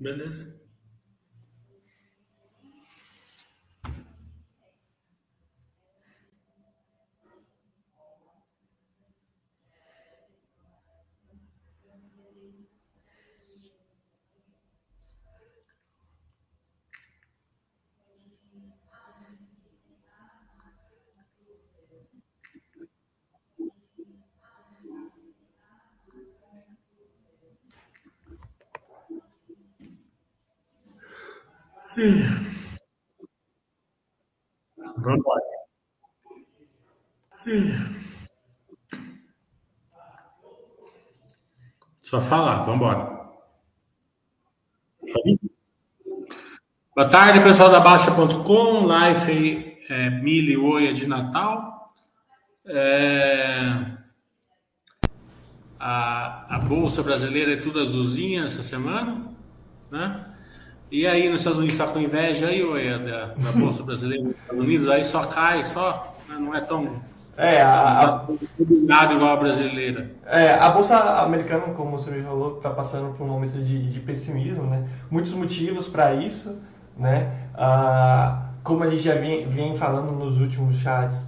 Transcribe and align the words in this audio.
Beleza. 0.00 0.46
Vamos 34.98 35.18
embora. 35.18 35.42
Só 42.00 42.20
falar, 42.20 42.62
vamos 42.62 42.76
embora. 42.76 43.18
Boa 46.94 47.08
tarde, 47.10 47.42
pessoal 47.42 47.68
da 47.68 47.80
Baixa.com, 47.80 48.86
live 48.86 49.78
é, 49.88 50.10
Mili 50.10 50.56
Oia 50.56 50.94
de 50.94 51.04
Natal. 51.08 51.92
É, 52.64 53.72
a, 55.80 56.54
a 56.54 56.58
Bolsa 56.60 57.02
Brasileira 57.02 57.54
é 57.54 57.56
tudo 57.56 57.80
azulzinha 57.80 58.44
essa 58.44 58.62
semana, 58.62 59.36
né? 59.90 60.37
E 60.90 61.06
aí 61.06 61.28
nos 61.28 61.40
Estados 61.40 61.58
Unidos 61.58 61.78
está 61.78 61.86
com 61.92 61.98
inveja 62.00 62.48
aí, 62.48 62.62
Oia, 62.64 62.98
da, 62.98 63.26
da 63.34 63.52
Bolsa 63.52 63.82
Brasileira 63.82 64.24
nos 64.24 64.36
Estados 64.36 64.64
Unidos, 64.64 64.88
aí 64.88 65.04
só 65.04 65.24
cai, 65.26 65.62
só, 65.64 66.14
né? 66.28 66.36
não 66.38 66.54
é 66.54 66.60
tão 66.60 67.02
É, 67.36 67.60
a, 67.62 68.20
a, 68.20 68.20
nada 68.86 69.14
igual 69.14 69.32
a 69.34 69.36
brasileira. 69.36 70.10
é, 70.26 70.54
a 70.54 70.70
Bolsa 70.70 70.96
Americana, 71.22 71.72
como 71.74 71.92
você 71.98 72.10
me 72.10 72.22
falou, 72.22 72.56
está 72.56 72.70
passando 72.70 73.14
por 73.16 73.24
um 73.24 73.28
momento 73.28 73.60
de, 73.62 73.88
de 73.88 74.00
pessimismo, 74.00 74.64
né? 74.64 74.88
Muitos 75.10 75.32
motivos 75.32 75.86
para 75.86 76.14
isso, 76.14 76.58
né? 76.96 77.32
Ah, 77.54 78.48
como 78.64 78.82
a 78.84 78.90
gente 78.90 79.02
já 79.02 79.14
vem, 79.14 79.46
vem 79.48 79.74
falando 79.76 80.10
nos 80.12 80.40
últimos 80.40 80.76
chats, 80.76 81.24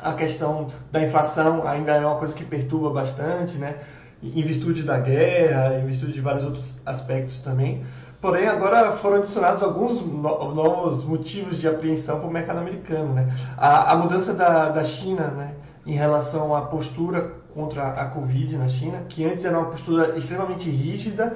a 0.00 0.12
questão 0.14 0.66
da 0.90 1.02
inflação 1.02 1.66
ainda 1.66 1.92
é 1.92 2.06
uma 2.06 2.16
coisa 2.18 2.34
que 2.34 2.44
perturba 2.44 2.90
bastante, 2.90 3.56
né? 3.58 3.76
Em 4.22 4.42
virtude 4.42 4.82
da 4.84 4.98
guerra, 5.00 5.78
em 5.78 5.86
virtude 5.86 6.12
de 6.12 6.20
vários 6.20 6.44
outros 6.44 6.80
aspectos 6.86 7.38
também. 7.40 7.84
Porém, 8.22 8.46
agora 8.46 8.92
foram 8.92 9.16
adicionados 9.18 9.62
alguns 9.64 10.00
no- 10.00 10.54
novos 10.54 11.04
motivos 11.04 11.58
de 11.60 11.66
apreensão 11.68 12.20
para 12.20 12.28
o 12.28 12.32
mercado 12.32 12.60
americano, 12.60 13.12
né? 13.12 13.28
A, 13.56 13.92
a 13.92 13.96
mudança 13.96 14.32
da, 14.32 14.68
da 14.70 14.84
China, 14.84 15.24
né? 15.28 15.54
Em 15.84 15.92
relação 15.94 16.54
à 16.54 16.62
postura 16.62 17.32
contra 17.52 17.88
a 17.88 18.06
Covid 18.06 18.56
na 18.56 18.68
China, 18.68 19.04
que 19.08 19.24
antes 19.24 19.44
era 19.44 19.58
uma 19.58 19.66
postura 19.68 20.16
extremamente 20.16 20.70
rígida, 20.70 21.34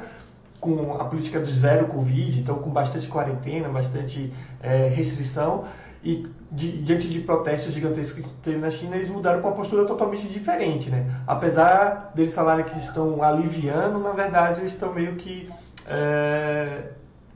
com 0.61 0.95
a 0.95 1.05
política 1.05 1.41
do 1.41 1.47
zero 1.47 1.87
Covid, 1.89 2.41
então 2.41 2.57
com 2.57 2.71
bastante 2.71 3.09
quarentena, 3.09 3.69
bastante 3.69 4.33
eh, 4.63 4.91
restrição, 4.95 5.65
e 6.05 6.27
di- 6.53 6.79
diante 6.83 7.09
de 7.09 7.21
protestos 7.21 7.75
gigantescos 7.75 8.23
que 8.25 8.33
teve 8.35 8.59
na 8.59 8.71
China, 8.71 8.97
eles 8.97 9.11
mudaram 9.11 9.41
para 9.41 9.51
uma 9.51 9.57
postura 9.57 9.85
totalmente 9.85 10.29
diferente, 10.29 10.89
né? 10.91 11.05
Apesar 11.27 12.13
deles 12.15 12.35
falarem 12.35 12.65
que 12.65 12.79
estão 12.79 13.23
aliviando, 13.23 13.99
na 13.99 14.13
verdade 14.13 14.61
eles 14.61 14.73
estão 14.73 14.93
meio 14.95 15.17
que 15.17 15.51
eh, 15.87 16.91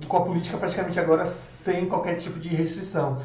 com 0.08 0.16
a 0.16 0.20
política 0.22 0.56
praticamente 0.56 0.98
agora 0.98 1.26
sem 1.26 1.86
qualquer 1.86 2.16
tipo 2.16 2.38
de 2.38 2.48
restrição. 2.48 3.20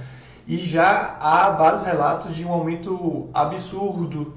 E 0.48 0.58
já 0.58 1.18
há 1.20 1.50
vários 1.52 1.84
relatos 1.84 2.36
de 2.36 2.46
um 2.46 2.52
aumento 2.52 3.30
absurdo 3.34 4.34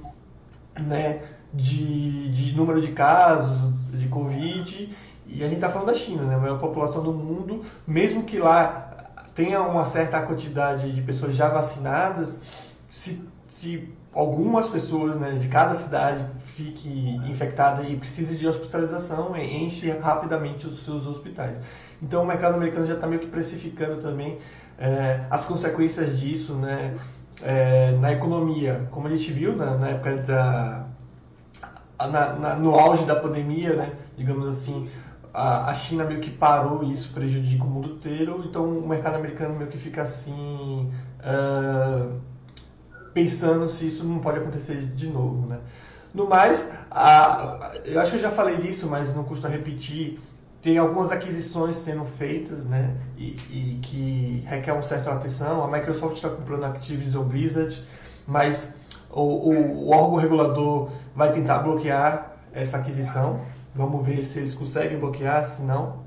né, 0.78 1.20
de, 1.52 2.30
de 2.30 2.56
número 2.56 2.80
de 2.80 2.92
casos 2.92 3.90
de 3.90 4.08
Covid. 4.08 4.94
E 5.26 5.42
a 5.42 5.46
gente 5.46 5.56
está 5.56 5.68
falando 5.68 5.88
da 5.88 5.94
China, 5.94 6.22
né, 6.22 6.36
a 6.36 6.38
maior 6.38 6.58
população 6.58 7.02
do 7.02 7.12
mundo, 7.12 7.62
mesmo 7.86 8.22
que 8.22 8.38
lá 8.38 8.88
tenha 9.34 9.60
uma 9.60 9.84
certa 9.84 10.20
quantidade 10.22 10.90
de 10.90 11.02
pessoas 11.02 11.34
já 11.34 11.48
vacinadas, 11.48 12.38
se, 12.90 13.22
se 13.46 13.92
algumas 14.18 14.68
pessoas 14.68 15.14
né, 15.16 15.32
de 15.32 15.46
cada 15.48 15.74
cidade 15.74 16.24
fique 16.56 16.88
infectada 17.28 17.82
e 17.84 17.96
precise 17.96 18.36
de 18.36 18.48
hospitalização, 18.48 19.36
enche 19.36 19.90
rapidamente 19.90 20.66
os 20.66 20.84
seus 20.84 21.06
hospitais. 21.06 21.56
Então 22.02 22.24
o 22.24 22.26
mercado 22.26 22.54
americano 22.56 22.84
já 22.84 22.94
está 22.94 23.06
meio 23.06 23.20
que 23.20 23.28
precificando 23.28 24.02
também 24.02 24.38
eh, 24.78 25.20
as 25.30 25.46
consequências 25.46 26.18
disso 26.18 26.54
né, 26.54 26.96
eh, 27.42 27.92
na 28.00 28.12
economia. 28.12 28.88
Como 28.90 29.06
a 29.06 29.10
gente 29.10 29.30
viu 29.30 29.54
na, 29.56 29.76
na 29.76 29.88
época 29.90 30.16
da, 30.16 30.86
na- 32.00 32.32
na- 32.34 32.54
no 32.56 32.74
auge 32.74 33.04
da 33.04 33.14
pandemia, 33.16 33.74
né, 33.74 33.92
digamos 34.16 34.48
assim, 34.48 34.88
a, 35.32 35.70
a 35.70 35.74
China 35.74 36.04
meio 36.04 36.20
que 36.20 36.30
parou 36.30 36.82
e 36.84 36.92
isso 36.92 37.10
prejudica 37.12 37.64
o 37.64 37.66
mundo 37.68 37.88
inteiro, 37.90 38.44
então 38.48 38.64
o 38.64 38.88
mercado 38.88 39.16
americano 39.16 39.54
meio 39.56 39.70
que 39.70 39.78
fica 39.78 40.02
assim, 40.02 40.90
ah, 41.20 42.08
pensando 43.14 43.68
se 43.68 43.86
isso 43.86 44.04
não 44.04 44.18
pode 44.20 44.38
acontecer 44.38 44.76
de 44.86 45.08
novo, 45.08 45.46
né. 45.46 45.58
No 46.14 46.26
mais, 46.28 46.68
a- 46.90 47.72
eu 47.84 48.00
acho 48.00 48.12
que 48.12 48.16
eu 48.16 48.22
já 48.22 48.30
falei 48.30 48.56
disso, 48.56 48.86
mas 48.88 49.14
não 49.14 49.24
custa 49.24 49.48
repetir, 49.48 50.18
tem 50.62 50.76
algumas 50.78 51.12
aquisições 51.12 51.76
sendo 51.76 52.04
feitas, 52.04 52.64
né, 52.64 52.94
e, 53.16 53.36
e 53.50 53.78
que 53.82 54.42
requer 54.46 54.72
uma 54.72 54.82
certa 54.82 55.12
atenção, 55.12 55.62
a 55.62 55.68
Microsoft 55.70 56.16
está 56.16 56.28
comprando 56.30 56.64
Activision 56.64 57.24
Blizzard, 57.24 57.82
mas 58.26 58.72
o, 59.10 59.20
o, 59.22 59.86
o 59.86 59.90
órgão 59.90 60.16
regulador 60.16 60.90
vai 61.14 61.32
tentar 61.32 61.58
bloquear 61.60 62.32
essa 62.52 62.78
aquisição. 62.78 63.40
Vamos 63.74 64.04
ver 64.04 64.22
se 64.24 64.38
eles 64.38 64.54
conseguem 64.54 64.98
bloquear, 64.98 65.44
se 65.48 65.62
não. 65.62 66.00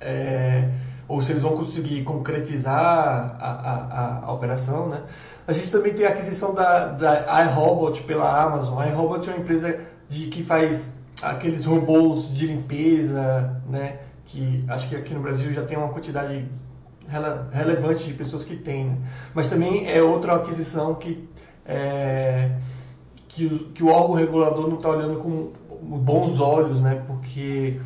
É, 0.00 0.68
ou 1.08 1.20
se 1.20 1.32
eles 1.32 1.42
vão 1.42 1.52
conseguir 1.52 2.02
concretizar 2.04 3.36
a, 3.38 3.50
a, 3.50 4.26
a, 4.26 4.32
operação. 4.32 4.88
Né? 4.88 5.02
A 5.46 5.52
gente 5.52 5.70
também 5.70 5.92
tem 5.92 6.06
a 6.06 6.10
aquisição 6.10 6.54
da, 6.54 6.88
da 6.88 7.44
iRobot 7.44 8.02
pela 8.04 8.42
Amazon. 8.42 8.78
A 8.78 8.86
iRobot 8.86 9.28
é 9.28 9.32
uma 9.32 9.40
empresa 9.40 9.80
de, 10.08 10.26
que 10.26 10.42
faz 10.42 10.92
aqueles 11.20 11.64
robôs 11.64 12.32
de 12.32 12.46
limpeza, 12.46 13.60
né? 13.68 13.98
que 14.26 14.64
acho 14.68 14.88
que 14.88 14.96
aqui 14.96 15.12
no 15.12 15.20
Brasil 15.20 15.52
já 15.52 15.62
tem 15.62 15.76
uma 15.76 15.88
quantidade 15.88 16.48
rele- 17.08 17.40
relevante 17.52 18.04
de 18.04 18.14
pessoas 18.14 18.44
que 18.44 18.56
tem. 18.56 18.86
Né? 18.86 18.96
Mas 19.34 19.48
também 19.48 19.90
é 19.90 20.02
outra 20.02 20.36
aquisição 20.36 20.94
que 20.94 21.28
é, 21.64 22.50
que, 23.28 23.48
que 23.74 23.82
o 23.82 23.88
órgão 23.88 24.16
regulador 24.16 24.68
não 24.68 24.76
está 24.76 24.88
olhando 24.90 25.18
com 25.20 25.52
bons 25.82 26.40
olhos, 26.40 26.80
né? 26.80 27.02
Porque 27.06 27.80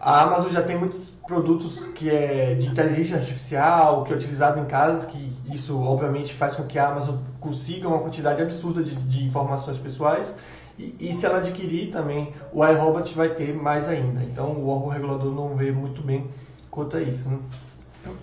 a 0.00 0.22
Amazon 0.22 0.52
já 0.52 0.62
tem 0.62 0.78
muitos 0.78 1.10
produtos 1.26 1.86
que 1.94 2.10
é 2.10 2.54
de 2.54 2.68
inteligência 2.68 3.16
artificial, 3.16 4.04
que 4.04 4.12
é 4.12 4.16
utilizado 4.16 4.60
em 4.60 4.64
casas, 4.66 5.04
que 5.06 5.32
isso 5.52 5.80
obviamente 5.80 6.32
faz 6.34 6.54
com 6.54 6.64
que 6.64 6.78
a 6.78 6.88
Amazon 6.88 7.16
consiga 7.40 7.88
uma 7.88 7.98
quantidade 7.98 8.42
absurda 8.42 8.82
de, 8.82 8.94
de 8.94 9.24
informações 9.24 9.78
pessoais. 9.78 10.34
E, 10.78 10.94
e 11.00 11.12
se 11.14 11.24
ela 11.24 11.38
adquirir 11.38 11.90
também, 11.90 12.32
o 12.52 12.64
iRobot 12.64 13.14
vai 13.14 13.30
ter 13.30 13.54
mais 13.54 13.88
ainda. 13.88 14.22
Então 14.22 14.52
o 14.52 14.68
órgão 14.68 14.88
regulador 14.88 15.32
não 15.32 15.56
vê 15.56 15.72
muito 15.72 16.02
bem 16.02 16.28
quanto 16.70 16.96
a 16.96 17.02
isso. 17.02 17.28
Né? 17.28 17.38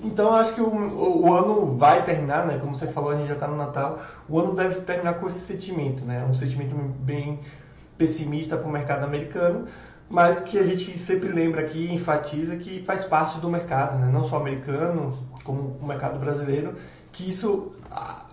Então 0.03 0.28
eu 0.28 0.34
acho 0.35 0.53
que 0.53 0.61
o, 0.61 0.67
o, 0.67 1.28
o 1.28 1.34
ano 1.34 1.76
vai 1.78 2.03
terminar, 2.03 2.46
né? 2.46 2.58
Como 2.59 2.76
você 2.76 2.87
falou, 2.87 3.11
a 3.11 3.16
gente 3.16 3.28
já 3.28 3.34
está 3.34 3.47
no 3.47 3.58
Natal. 3.58 3.99
O 4.29 4.40
ano 4.40 4.53
deve 4.53 4.81
terminar 4.81 5.16
com 5.16 5.28
esse 5.28 5.40
sentimento, 5.40 6.05
né? 6.05 6.26
Um 6.29 6.34
sentimento 6.34 6.76
bem 6.76 7.40
pessimista 7.97 8.58
para 8.58 8.67
o 8.67 8.72
mercado 8.72 9.03
americano, 9.03 9.67
mas 10.09 10.40
que 10.40 10.58
a 10.59 10.64
gente 10.64 10.97
sempre 10.97 11.29
lembra 11.29 11.61
aqui 11.61 11.91
enfatiza 11.91 12.55
que 12.58 12.84
faz 12.84 13.03
parte 13.03 13.40
do 13.40 13.50
mercado, 13.50 13.97
né? 13.97 14.09
Não 14.11 14.23
só 14.23 14.38
americano, 14.38 15.11
como 15.44 15.78
o 15.82 15.85
mercado 15.85 16.20
brasileiro, 16.20 16.76
que 17.11 17.29
isso 17.29 17.72
ah, 17.91 18.26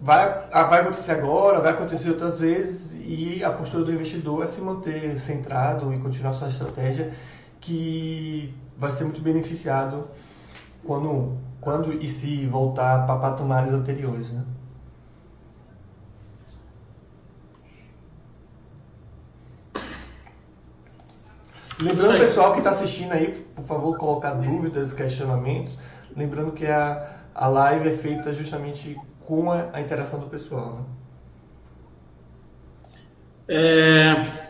vai, 0.00 0.46
ah, 0.52 0.64
vai 0.64 0.80
acontecer 0.80 1.12
agora, 1.12 1.60
vai 1.60 1.72
acontecer 1.72 2.10
outras 2.10 2.40
vezes 2.40 2.92
e 2.94 3.42
a 3.42 3.50
postura 3.50 3.84
do 3.84 3.92
investidor 3.92 4.44
é 4.44 4.46
se 4.46 4.60
manter 4.60 5.18
centrado 5.18 5.92
e 5.92 5.98
continuar 5.98 6.32
sua 6.34 6.48
estratégia 6.48 7.12
que 7.60 8.54
vai 8.78 8.90
ser 8.90 9.04
muito 9.04 9.20
beneficiado 9.20 10.06
quando, 10.84 11.36
quando 11.60 11.92
e 11.92 12.08
se 12.08 12.46
voltar 12.46 13.06
para 13.06 13.18
patamares 13.18 13.72
anteriores, 13.72 14.30
né? 14.30 14.42
Lembrando, 21.80 22.18
pessoal 22.18 22.52
que 22.52 22.58
está 22.58 22.70
assistindo 22.70 23.12
aí, 23.12 23.44
por 23.54 23.64
favor, 23.64 23.98
colocar 23.98 24.32
dúvidas, 24.34 24.92
questionamentos. 24.92 25.76
Lembrando 26.16 26.52
que 26.52 26.66
a, 26.66 27.16
a 27.34 27.48
live 27.48 27.88
é 27.88 27.92
feita 27.92 28.32
justamente 28.32 28.96
com 29.26 29.50
a, 29.50 29.70
a 29.72 29.80
interação 29.80 30.20
do 30.20 30.26
pessoal. 30.26 30.74
Né? 30.74 30.84
É, 33.46 34.44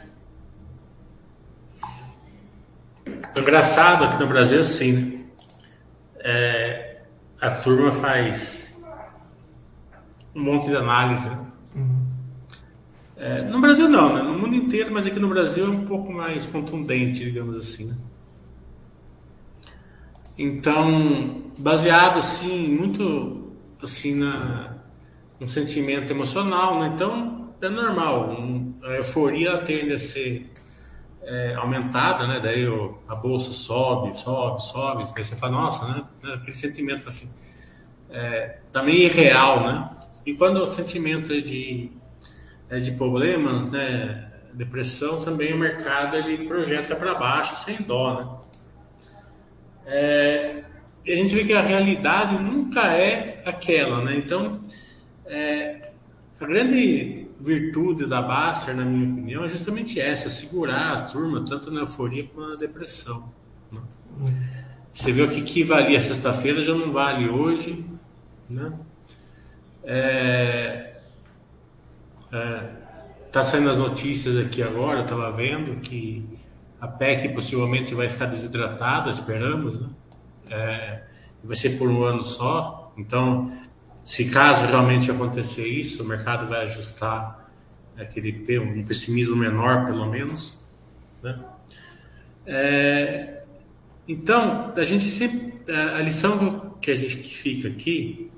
engraçado 3.36 4.04
aqui 4.04 4.18
no 4.18 4.28
Brasil, 4.28 4.60
assim, 4.60 4.92
né? 4.92 5.24
É, 6.18 7.00
a 7.40 7.50
turma 7.50 7.92
faz 7.92 8.82
um 10.34 10.42
monte 10.42 10.66
de 10.66 10.76
análise. 10.76 11.28
Né? 11.28 11.43
É, 13.24 13.40
no 13.40 13.58
Brasil 13.58 13.88
não, 13.88 14.12
né? 14.12 14.20
no 14.20 14.38
mundo 14.38 14.54
inteiro, 14.54 14.92
mas 14.92 15.06
aqui 15.06 15.18
no 15.18 15.28
Brasil 15.28 15.64
é 15.64 15.68
um 15.70 15.86
pouco 15.86 16.12
mais 16.12 16.44
contundente, 16.44 17.24
digamos 17.24 17.56
assim. 17.56 17.86
Né? 17.86 17.96
Então, 20.36 21.42
baseado 21.56 22.18
assim, 22.18 22.68
muito 22.68 23.50
assim 23.82 24.14
na 24.16 24.76
um 25.40 25.48
sentimento 25.48 26.12
emocional, 26.12 26.78
né? 26.78 26.92
Então 26.94 27.54
é 27.62 27.68
normal. 27.70 28.30
Um, 28.30 28.74
a 28.82 28.88
euforia 28.90 29.56
tende 29.56 29.94
a 29.94 29.98
ser 29.98 30.52
é, 31.22 31.54
aumentada, 31.54 32.26
né? 32.26 32.40
Daí 32.40 32.68
o, 32.68 32.98
a 33.08 33.14
bolsa 33.14 33.54
sobe, 33.54 34.18
sobe, 34.18 34.62
sobe. 34.62 35.02
Daí 35.14 35.24
você 35.24 35.34
fala, 35.34 35.52
nossa, 35.52 35.86
né? 35.88 36.04
Aquele 36.34 36.56
sentimento 36.58 37.08
assim, 37.08 37.30
é, 38.10 38.58
também 38.70 39.08
tá 39.08 39.14
irreal, 39.14 39.64
né? 39.64 39.90
E 40.26 40.34
quando 40.34 40.58
o 40.58 40.66
sentimento 40.66 41.32
é 41.32 41.40
de, 41.40 41.90
de 42.80 42.92
problemas, 42.92 43.70
né? 43.70 44.30
Depressão, 44.52 45.24
também 45.24 45.52
o 45.52 45.58
mercado 45.58 46.16
ele 46.16 46.46
projeta 46.46 46.94
para 46.94 47.14
baixo 47.14 47.56
sem 47.64 47.76
dó, 47.82 48.14
né? 48.14 48.44
É, 49.86 50.64
a 51.06 51.16
gente 51.16 51.34
vê 51.34 51.44
que 51.44 51.52
a 51.52 51.60
realidade 51.60 52.42
nunca 52.42 52.86
é 52.86 53.42
aquela, 53.44 54.02
né? 54.02 54.16
Então, 54.16 54.60
é, 55.26 55.90
a 56.40 56.46
grande 56.46 57.28
virtude 57.40 58.06
da 58.06 58.22
Baster, 58.22 58.74
na 58.74 58.84
minha 58.84 59.10
opinião, 59.10 59.44
é 59.44 59.48
justamente 59.48 60.00
essa, 60.00 60.30
segurar 60.30 60.92
a 60.92 61.02
turma 61.02 61.44
tanto 61.44 61.70
na 61.70 61.80
euforia 61.80 62.24
como 62.24 62.48
na 62.48 62.54
depressão. 62.54 63.32
Né? 63.70 63.80
Você 64.94 65.12
viu 65.12 65.28
que 65.28 65.42
que 65.42 65.62
valia 65.62 66.00
sexta-feira 66.00 66.62
já 66.62 66.74
não 66.74 66.92
vale 66.92 67.28
hoje, 67.28 67.84
né? 68.48 68.72
É, 69.82 70.93
é, 72.34 72.70
tá 73.30 73.44
saindo 73.44 73.70
as 73.70 73.78
notícias 73.78 74.36
aqui 74.36 74.62
agora, 74.62 75.00
eu 75.00 75.04
estava 75.04 75.30
vendo 75.32 75.80
que 75.80 76.24
a 76.80 76.88
PEC 76.88 77.30
possivelmente 77.30 77.94
vai 77.94 78.08
ficar 78.08 78.26
desidratada, 78.26 79.10
esperamos, 79.10 79.80
né? 79.80 79.88
É, 80.50 81.02
vai 81.42 81.56
ser 81.56 81.78
por 81.78 81.88
um 81.88 82.02
ano 82.04 82.24
só, 82.24 82.92
então 82.98 83.50
se 84.04 84.30
caso 84.30 84.66
realmente 84.66 85.10
acontecer 85.10 85.66
isso, 85.66 86.02
o 86.02 86.06
mercado 86.06 86.46
vai 86.46 86.64
ajustar 86.64 87.50
aquele 87.96 88.44
um 88.58 88.84
pessimismo 88.84 89.36
menor, 89.36 89.86
pelo 89.86 90.06
menos. 90.10 90.58
Né? 91.22 91.40
É, 92.46 93.42
então, 94.06 94.74
a 94.76 94.84
gente 94.84 95.04
sempre 95.04 95.54
a 95.72 96.00
lição 96.02 96.76
que 96.80 96.90
a 96.90 96.94
gente 96.94 97.16
fica 97.16 97.68
aqui 97.68 98.30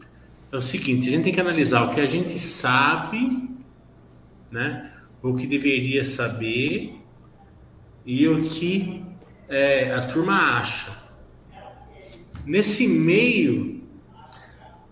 é 0.52 0.56
o 0.56 0.60
seguinte: 0.60 1.08
a 1.08 1.10
gente 1.10 1.24
tem 1.24 1.32
que 1.32 1.40
analisar 1.40 1.82
o 1.82 1.90
que 1.90 2.00
a 2.00 2.06
gente 2.06 2.38
sabe, 2.38 3.55
né? 4.50 4.92
O 5.22 5.34
que 5.34 5.46
deveria 5.46 6.04
saber 6.04 7.00
e 8.04 8.28
o 8.28 8.42
que 8.42 9.04
é, 9.48 9.92
a 9.92 10.02
turma 10.02 10.58
acha. 10.58 10.90
Nesse 12.44 12.86
meio 12.86 13.82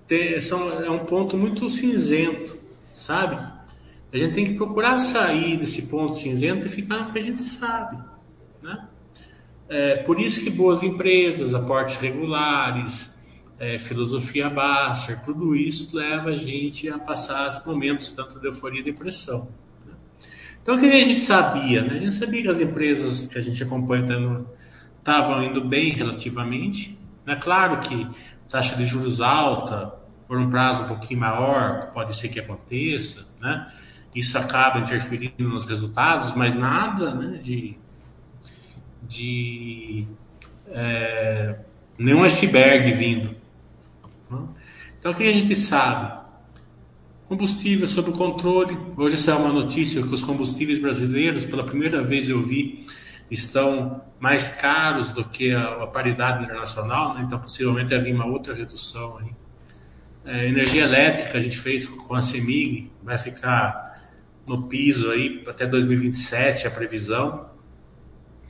tem, 0.06 0.40
são, 0.40 0.70
é 0.82 0.90
um 0.90 1.04
ponto 1.04 1.36
muito 1.36 1.70
cinzento, 1.70 2.58
sabe? 2.92 3.36
A 4.12 4.16
gente 4.16 4.34
tem 4.34 4.44
que 4.44 4.54
procurar 4.54 4.98
sair 4.98 5.56
desse 5.56 5.82
ponto 5.82 6.14
cinzento 6.14 6.66
e 6.66 6.70
ficar 6.70 6.98
no 6.98 7.12
que 7.12 7.18
a 7.18 7.22
gente 7.22 7.40
sabe, 7.40 7.98
né? 8.62 8.88
É, 9.68 9.96
por 9.96 10.20
isso 10.20 10.42
que 10.44 10.50
boas 10.50 10.82
empresas, 10.82 11.54
aportes 11.54 11.96
regulares, 11.96 13.13
é, 13.58 13.78
filosofia 13.78 14.50
Basser, 14.50 15.22
tudo 15.22 15.54
isso 15.54 15.96
leva 15.96 16.30
a 16.30 16.34
gente 16.34 16.88
a 16.88 16.98
passar 16.98 17.48
os 17.48 17.64
momentos 17.64 18.12
tanto 18.12 18.40
de 18.40 18.46
euforia 18.46 18.80
e 18.80 18.84
depressão. 18.84 19.48
Né? 19.86 19.92
Então, 20.62 20.76
o 20.76 20.80
que 20.80 20.86
a 20.86 21.00
gente 21.00 21.14
sabia? 21.14 21.82
Né? 21.82 21.94
A 21.94 21.98
gente 21.98 22.14
sabia 22.14 22.42
que 22.42 22.48
as 22.48 22.60
empresas 22.60 23.26
que 23.26 23.38
a 23.38 23.42
gente 23.42 23.62
acompanha 23.62 24.44
estavam 24.98 25.42
indo 25.44 25.62
bem 25.62 25.92
relativamente. 25.92 26.98
É 27.26 27.36
claro 27.36 27.78
que 27.80 28.08
taxa 28.48 28.76
de 28.76 28.84
juros 28.86 29.20
alta 29.20 29.94
por 30.26 30.38
um 30.38 30.48
prazo 30.48 30.84
um 30.84 30.86
pouquinho 30.86 31.20
maior, 31.20 31.92
pode 31.92 32.16
ser 32.16 32.28
que 32.28 32.40
aconteça, 32.40 33.26
né? 33.40 33.70
Isso 34.14 34.38
acaba 34.38 34.78
interferindo 34.78 35.48
nos 35.48 35.66
resultados, 35.66 36.34
mas 36.34 36.54
nada 36.54 37.12
né, 37.12 37.36
de, 37.36 37.76
de 39.02 40.06
é, 40.68 41.58
nenhum 41.98 42.22
iceberg 42.22 42.92
vindo. 42.92 43.43
Então, 44.98 45.12
o 45.12 45.14
que 45.14 45.28
a 45.28 45.32
gente 45.32 45.54
sabe? 45.54 46.24
Combustível 47.28 47.86
sob 47.86 48.12
controle. 48.12 48.78
Hoje 48.96 49.16
saiu 49.16 49.38
uma 49.38 49.52
notícia 49.52 50.02
que 50.02 50.12
os 50.12 50.22
combustíveis 50.22 50.78
brasileiros, 50.78 51.44
pela 51.44 51.64
primeira 51.64 52.02
vez 52.02 52.28
eu 52.28 52.42
vi, 52.42 52.86
estão 53.30 54.02
mais 54.20 54.50
caros 54.50 55.12
do 55.12 55.24
que 55.24 55.52
a, 55.52 55.82
a 55.82 55.86
paridade 55.86 56.44
internacional, 56.44 57.14
né? 57.14 57.22
então 57.26 57.38
possivelmente 57.38 57.94
havia 57.94 58.14
uma 58.14 58.26
outra 58.26 58.54
redução 58.54 59.18
aí. 59.18 59.30
É, 60.26 60.48
energia 60.48 60.84
elétrica 60.84 61.36
a 61.36 61.40
gente 61.40 61.58
fez 61.58 61.84
com 61.84 62.14
a 62.14 62.22
CEMIG, 62.22 62.90
vai 63.02 63.18
ficar 63.18 64.02
no 64.46 64.62
piso 64.62 65.10
aí 65.10 65.44
até 65.46 65.66
2027 65.66 66.66
a 66.66 66.70
previsão. 66.70 67.50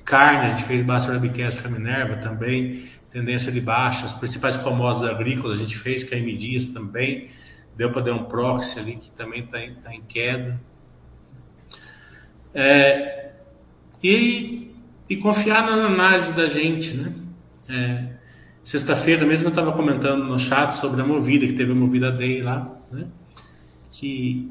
Carne, 0.05 0.47
a 0.47 0.49
gente 0.51 0.65
fez 0.65 0.83
baixa 0.83 1.13
Webcast 1.13 1.67
Minerva 1.69 2.17
também, 2.17 2.85
tendência 3.11 3.51
de 3.51 3.61
baixa. 3.61 4.05
As 4.05 4.15
principais 4.15 4.57
commodities 4.57 5.09
agrícolas 5.09 5.59
a 5.59 5.63
gente 5.63 5.77
fez, 5.77 6.05
que 6.05 6.15
é 6.15 6.19
a 6.19 6.21
M 6.21 6.37
Dias 6.37 6.69
também, 6.69 7.29
deu 7.77 7.91
para 7.91 8.03
dar 8.03 8.15
um 8.15 8.25
proxy 8.25 8.79
ali 8.79 8.97
que 8.97 9.11
também 9.11 9.45
está 9.45 9.61
em, 9.61 9.75
tá 9.75 9.95
em 9.95 10.03
queda. 10.03 10.61
É, 12.53 13.31
e, 14.03 14.71
e 15.09 15.17
confiar 15.17 15.65
na 15.65 15.87
análise 15.87 16.33
da 16.33 16.47
gente, 16.47 16.97
né? 16.97 17.13
É, 17.69 18.15
Sexta-feira 18.65 19.27
mesmo 19.27 19.47
eu 19.47 19.51
estava 19.51 19.73
comentando 19.73 20.25
no 20.25 20.39
chat 20.39 20.73
sobre 20.73 21.03
a 21.03 21.05
Movida, 21.05 21.47
que 21.47 21.53
teve 21.53 21.73
a 21.73 21.75
Movida 21.75 22.11
Day 22.11 22.41
lá, 22.41 22.75
né? 22.91 23.05
Que, 23.93 24.51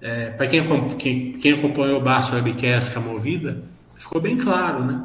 é, 0.00 0.30
para 0.30 0.48
quem, 0.48 0.66
quem, 0.98 1.32
quem, 1.34 1.52
acompanhou 1.52 2.00
o 2.00 2.02
Baixo 2.02 2.34
Webcast 2.34 2.92
com 2.92 2.98
a 2.98 3.02
Movida, 3.02 3.62
ficou 4.02 4.20
bem 4.20 4.36
claro, 4.36 4.84
né? 4.84 5.04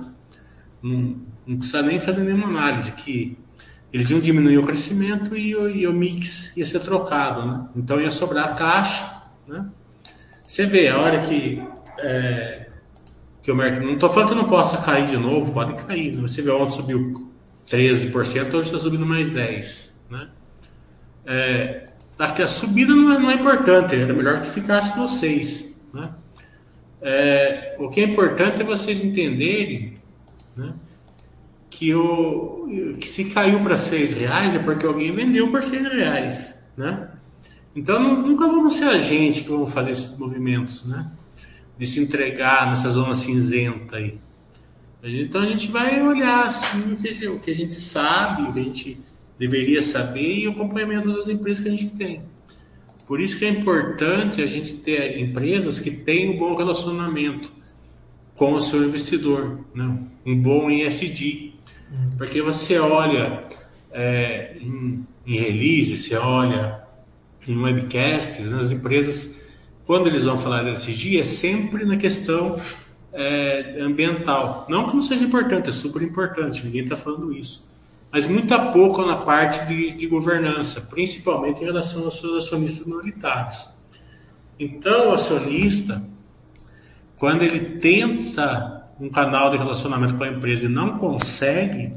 Não, 0.82 1.16
não 1.46 1.58
precisa 1.58 1.82
nem 1.82 2.00
fazer 2.00 2.22
nenhuma 2.22 2.48
análise, 2.48 2.92
que 2.92 3.38
eles 3.92 4.10
iam 4.10 4.20
diminuir 4.20 4.58
o 4.58 4.66
crescimento 4.66 5.36
e 5.36 5.56
o, 5.56 5.70
e 5.70 5.88
o 5.88 5.94
mix 5.94 6.56
ia 6.58 6.66
ser 6.66 6.80
trocado, 6.82 7.46
né? 7.46 7.68
Então 7.76 8.02
ia 8.02 8.12
sobrar 8.12 8.56
caixa, 8.56 9.24
né? 9.48 9.66
Você 10.46 10.66
vê, 10.66 10.88
a 10.88 10.98
hora 10.98 11.20
que, 11.20 11.62
é, 12.00 12.70
que 13.42 13.52
o 13.52 13.56
mercado... 13.56 13.86
Não 13.86 13.96
estou 13.96 14.10
falando 14.10 14.30
que 14.30 14.36
não 14.36 14.48
possa 14.48 14.78
cair 14.78 15.08
de 15.08 15.18
novo, 15.18 15.54
pode 15.54 15.74
cair. 15.84 16.16
Né? 16.16 16.22
Você 16.22 16.42
vê 16.42 16.52
onde 16.52 16.74
subiu 16.74 17.30
13%, 17.70 18.54
hoje 18.54 18.70
está 18.70 18.80
subindo 18.80 19.06
mais 19.06 19.30
10%. 19.30 19.90
Né? 20.10 20.30
É, 21.26 21.86
que 22.34 22.42
a 22.42 22.48
subida 22.48 22.96
não 22.96 23.14
é, 23.14 23.20
não 23.20 23.30
é 23.30 23.34
importante, 23.34 23.94
era 23.94 24.14
melhor 24.14 24.40
que 24.40 24.48
ficasse 24.48 24.98
no 24.98 25.06
6. 25.06 25.82
Né? 25.94 26.10
É, 27.02 27.76
o 27.80 27.90
que 27.90 28.02
é 28.02 28.04
importante 28.04 28.62
é 28.62 28.66
vocês 28.66 29.04
entenderem 29.04 29.96
né, 30.56 30.74
que, 31.70 31.94
o, 31.94 32.96
que 33.00 33.08
se 33.08 33.26
caiu 33.26 33.60
para 33.62 33.78
6 33.78 34.14
reais 34.14 34.56
é 34.56 34.60
porque 34.60 34.86
alguém 34.86 35.14
vendeu 35.14 35.52
por 35.52 35.64
6 35.64 35.84
reais. 35.84 36.68
Né? 36.76 37.10
Então 37.76 38.02
nunca 38.02 38.48
vamos 38.48 38.74
ser 38.74 38.86
a 38.86 38.98
gente 38.98 39.44
que 39.44 39.50
vamos 39.50 39.72
fazer 39.72 39.92
esses 39.92 40.18
movimentos, 40.18 40.84
né? 40.86 41.12
De 41.78 41.86
se 41.86 42.02
entregar 42.02 42.68
nessa 42.68 42.90
zona 42.90 43.14
cinzenta 43.14 43.98
aí. 43.98 44.18
Então 45.04 45.42
a 45.42 45.46
gente 45.46 45.68
vai 45.68 46.02
olhar 46.02 46.48
assim, 46.48 46.94
o 47.28 47.40
que 47.40 47.52
a 47.52 47.56
gente 47.56 47.74
sabe, 47.74 48.44
o 48.44 48.54
que 48.54 48.60
a 48.60 48.64
gente 48.64 49.00
deveria 49.38 49.82
saber 49.84 50.40
e 50.40 50.48
o 50.48 50.52
acompanhamento 50.52 51.14
das 51.16 51.30
empresas 51.30 51.62
que 51.62 51.70
a 51.70 51.72
gente 51.72 51.90
tem. 51.90 52.24
Por 53.08 53.22
isso 53.22 53.40
que 53.40 53.46
é 53.46 53.50
importante 53.50 54.42
a 54.42 54.48
gente 54.48 54.76
ter 54.76 55.18
empresas 55.18 55.80
que 55.80 55.90
tenham 55.90 56.34
um 56.34 56.38
bom 56.38 56.56
relacionamento 56.56 57.50
com 58.36 58.54
o 58.54 58.62
seu 58.62 58.84
investidor, 58.84 59.62
né? 59.74 59.98
um 60.26 60.38
bom 60.38 60.70
ESG. 60.70 61.56
Porque 62.18 62.42
você 62.42 62.78
olha 62.78 63.42
é, 63.92 64.58
em, 64.60 65.08
em 65.26 65.38
release, 65.38 65.98
você 65.98 66.16
olha 66.16 66.84
em 67.48 67.58
webcasts, 67.58 68.46
nas 68.52 68.74
empresas, 68.74 69.48
quando 69.86 70.08
eles 70.08 70.26
vão 70.26 70.38
falar 70.38 70.64
de 70.64 70.76
ESG, 70.76 71.20
é 71.20 71.24
sempre 71.24 71.86
na 71.86 71.96
questão 71.96 72.60
é, 73.14 73.78
ambiental. 73.80 74.68
Não 74.70 74.90
que 74.90 74.96
não 74.96 75.02
seja 75.02 75.24
importante, 75.24 75.70
é 75.70 75.72
super 75.72 76.02
importante, 76.02 76.66
ninguém 76.66 76.84
está 76.84 76.98
falando 76.98 77.32
isso. 77.34 77.67
Mas 78.18 78.26
muito 78.26 78.52
a 78.52 78.72
pouco 78.72 79.06
na 79.06 79.18
parte 79.18 79.68
de, 79.68 79.92
de, 79.92 80.08
governança, 80.08 80.82
principalmente 80.82 81.62
em 81.62 81.66
relação 81.66 82.04
aos 82.04 82.18
seus 82.18 82.46
acionistas 82.46 82.88
minoritários. 82.88 83.70
Então, 84.60 85.12
o 85.12 85.14
acionista, 85.14 86.02
quando 87.16 87.44
ele 87.44 87.78
tenta 87.78 88.90
um 89.00 89.08
canal 89.08 89.52
de 89.52 89.58
relacionamento 89.58 90.16
com 90.16 90.24
a 90.24 90.30
empresa 90.30 90.66
e 90.66 90.68
não 90.68 90.98
consegue, 90.98 91.94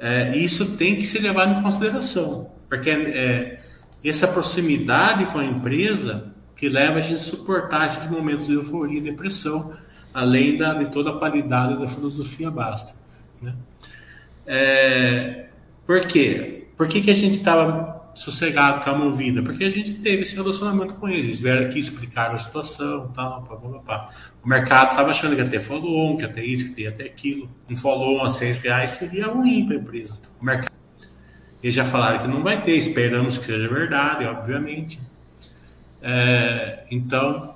é, 0.00 0.36
isso 0.36 0.76
tem 0.76 0.96
que 0.96 1.06
ser 1.06 1.20
levado 1.20 1.60
em 1.60 1.62
consideração, 1.62 2.50
porque 2.68 2.90
é, 2.90 3.62
essa 4.04 4.26
proximidade 4.26 5.26
com 5.26 5.38
a 5.38 5.44
empresa 5.44 6.34
que 6.56 6.68
leva 6.68 6.98
a 6.98 7.00
gente 7.00 7.14
a 7.14 7.18
suportar 7.18 7.86
esses 7.86 8.10
momentos 8.10 8.48
de 8.48 8.54
euforia 8.54 8.98
e 8.98 9.00
depressão, 9.00 9.72
além 10.12 10.58
da, 10.58 10.74
de 10.74 10.86
toda 10.86 11.10
a 11.10 11.18
qualidade 11.20 11.78
da 11.78 11.86
filosofia 11.86 12.50
basta. 12.50 12.96
Né? 13.40 13.54
É, 14.50 15.44
por 15.84 16.00
quê? 16.06 16.68
Por 16.74 16.88
que, 16.88 17.02
que 17.02 17.10
a 17.10 17.14
gente 17.14 17.36
estava 17.36 18.10
sossegado, 18.14 18.82
calma 18.82 19.04
ouvida? 19.04 19.42
Porque 19.42 19.62
a 19.62 19.68
gente 19.68 19.92
teve 19.94 20.22
esse 20.22 20.34
relacionamento 20.34 20.94
com 20.94 21.06
eles. 21.06 21.24
Eles 21.24 21.40
vieram 21.42 21.66
aqui 21.66 21.78
explicar 21.78 22.32
a 22.32 22.36
situação, 22.38 23.12
tal, 23.14 23.42
pá, 23.42 23.56
pá, 23.56 23.78
pá. 23.80 24.14
O 24.42 24.48
mercado 24.48 24.92
estava 24.92 25.10
achando 25.10 25.36
que 25.36 25.42
ia 25.42 25.48
ter 25.48 25.60
follow-on, 25.60 26.16
que 26.16 26.22
ia 26.22 26.28
ter 26.30 26.44
isso, 26.44 26.74
que 26.74 26.82
ia 26.82 26.92
ter 26.92 27.04
aquilo. 27.04 27.50
Um 27.70 27.76
follow-on 27.76 28.24
a 28.24 28.30
seis 28.30 28.58
reais 28.60 28.92
seria 28.92 29.26
ruim 29.26 29.66
para 29.66 29.76
a 29.76 29.78
empresa. 29.80 30.22
O 30.40 30.44
mercado. 30.44 30.72
Eles 31.62 31.74
já 31.74 31.84
falaram 31.84 32.18
que 32.18 32.28
não 32.28 32.42
vai 32.42 32.62
ter, 32.62 32.76
esperamos 32.76 33.36
que 33.36 33.44
seja 33.44 33.68
verdade, 33.68 34.24
obviamente. 34.24 34.98
É, 36.00 36.84
então, 36.90 37.54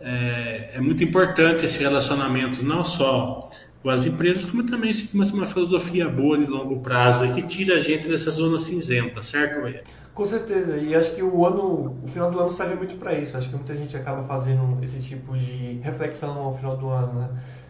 é, 0.00 0.70
é 0.74 0.80
muito 0.80 1.04
importante 1.04 1.64
esse 1.64 1.78
relacionamento, 1.78 2.64
não 2.64 2.82
só 2.82 3.50
com 3.84 3.90
as 3.90 4.06
empresas, 4.06 4.46
como 4.46 4.64
também 4.64 4.90
se 4.94 5.08
começa 5.08 5.34
uma 5.34 5.44
filosofia 5.44 6.08
boa 6.08 6.38
de 6.38 6.46
longo 6.46 6.80
prazo 6.80 7.30
que 7.34 7.42
tira 7.42 7.74
a 7.74 7.78
gente 7.78 8.08
dessa 8.08 8.30
zona 8.30 8.58
cinzenta, 8.58 9.22
certo, 9.22 9.60
Maia? 9.60 9.84
Com 10.14 10.24
certeza, 10.24 10.78
e 10.78 10.94
acho 10.94 11.14
que 11.14 11.22
o 11.22 11.44
ano, 11.44 11.94
o 12.02 12.08
final 12.08 12.30
do 12.30 12.40
ano 12.40 12.50
serve 12.50 12.76
muito 12.76 12.94
para 12.96 13.12
isso. 13.12 13.36
Acho 13.36 13.50
que 13.50 13.54
muita 13.54 13.76
gente 13.76 13.94
acaba 13.94 14.22
fazendo 14.22 14.82
esse 14.82 14.98
tipo 15.00 15.36
de 15.36 15.80
reflexão 15.82 16.38
ao 16.38 16.56
final 16.56 16.78
do 16.78 16.88
ano, 16.88 17.12
né? 17.12 17.28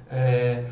É, 0.09 0.65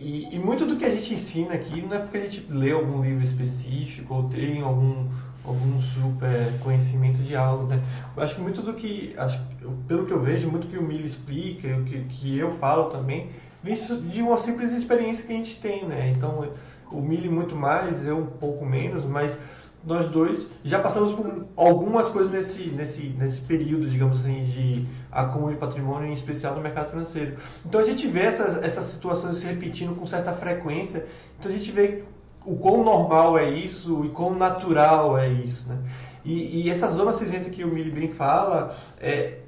e, 0.00 0.34
e, 0.34 0.38
muito 0.38 0.64
do 0.64 0.76
que 0.76 0.86
a 0.86 0.90
gente 0.90 1.12
ensina 1.12 1.52
aqui 1.52 1.82
não 1.82 1.94
é 1.94 1.98
porque 1.98 2.16
a 2.16 2.20
gente 2.20 2.46
lê 2.48 2.70
algum 2.70 3.02
livro 3.02 3.22
específico 3.22 4.14
ou 4.14 4.22
tem 4.30 4.62
algum, 4.62 5.06
algum 5.44 5.82
super 5.82 6.50
conhecimento 6.62 7.18
de 7.18 7.36
algo, 7.36 7.66
né? 7.66 7.78
Eu 8.16 8.22
acho 8.22 8.36
que 8.36 8.40
muito 8.40 8.62
do 8.62 8.72
que, 8.72 9.12
acho, 9.18 9.38
pelo 9.86 10.06
que 10.06 10.12
eu 10.12 10.22
vejo, 10.22 10.48
muito 10.48 10.66
que 10.66 10.78
o 10.78 10.82
Mili 10.82 11.06
explica, 11.06 11.76
o 11.76 11.84
que, 11.84 12.04
que 12.04 12.38
eu 12.38 12.50
falo 12.50 12.84
também, 12.84 13.28
visto 13.62 13.96
de 13.96 14.22
uma 14.22 14.38
simples 14.38 14.72
experiência 14.72 15.26
que 15.26 15.32
a 15.32 15.36
gente 15.36 15.60
tem, 15.60 15.84
né? 15.84 16.12
Então, 16.16 16.48
o 16.90 17.00
Mili 17.00 17.28
muito 17.28 17.54
mais, 17.54 18.06
eu 18.06 18.18
um 18.18 18.26
pouco 18.26 18.64
menos, 18.64 19.04
mas 19.04 19.38
nós 19.84 20.06
dois 20.06 20.48
já 20.64 20.78
passamos 20.80 21.12
por 21.12 21.46
algumas 21.56 22.08
coisas 22.08 22.30
nesse, 22.30 22.68
nesse, 22.70 23.02
nesse 23.18 23.40
período, 23.40 23.88
digamos 23.88 24.20
assim, 24.20 24.44
de 24.44 24.86
acúmulo 25.10 25.52
de 25.52 25.58
patrimônio, 25.58 26.08
em 26.08 26.12
especial 26.12 26.54
no 26.54 26.60
mercado 26.60 26.90
financeiro. 26.90 27.36
Então 27.64 27.80
a 27.80 27.84
gente 27.84 28.06
vê 28.06 28.22
essas, 28.22 28.62
essas 28.62 28.86
situações 28.86 29.38
se 29.38 29.46
repetindo 29.46 29.94
com 29.94 30.06
certa 30.06 30.32
frequência, 30.32 31.06
então 31.38 31.50
a 31.50 31.54
gente 31.54 31.70
vê 31.70 32.02
o 32.44 32.56
quão 32.56 32.82
normal 32.82 33.38
é 33.38 33.50
isso 33.50 34.04
e 34.04 34.08
quão 34.08 34.34
natural 34.34 35.18
é 35.18 35.28
isso, 35.28 35.68
né? 35.68 35.78
E, 36.24 36.62
e 36.62 36.70
essa 36.70 36.88
zona 36.88 37.12
cinzenta 37.12 37.48
que 37.48 37.64
o 37.64 37.68
Mili 37.68 37.90
bem 37.90 38.08
fala, 38.10 38.76
é, 39.00 39.38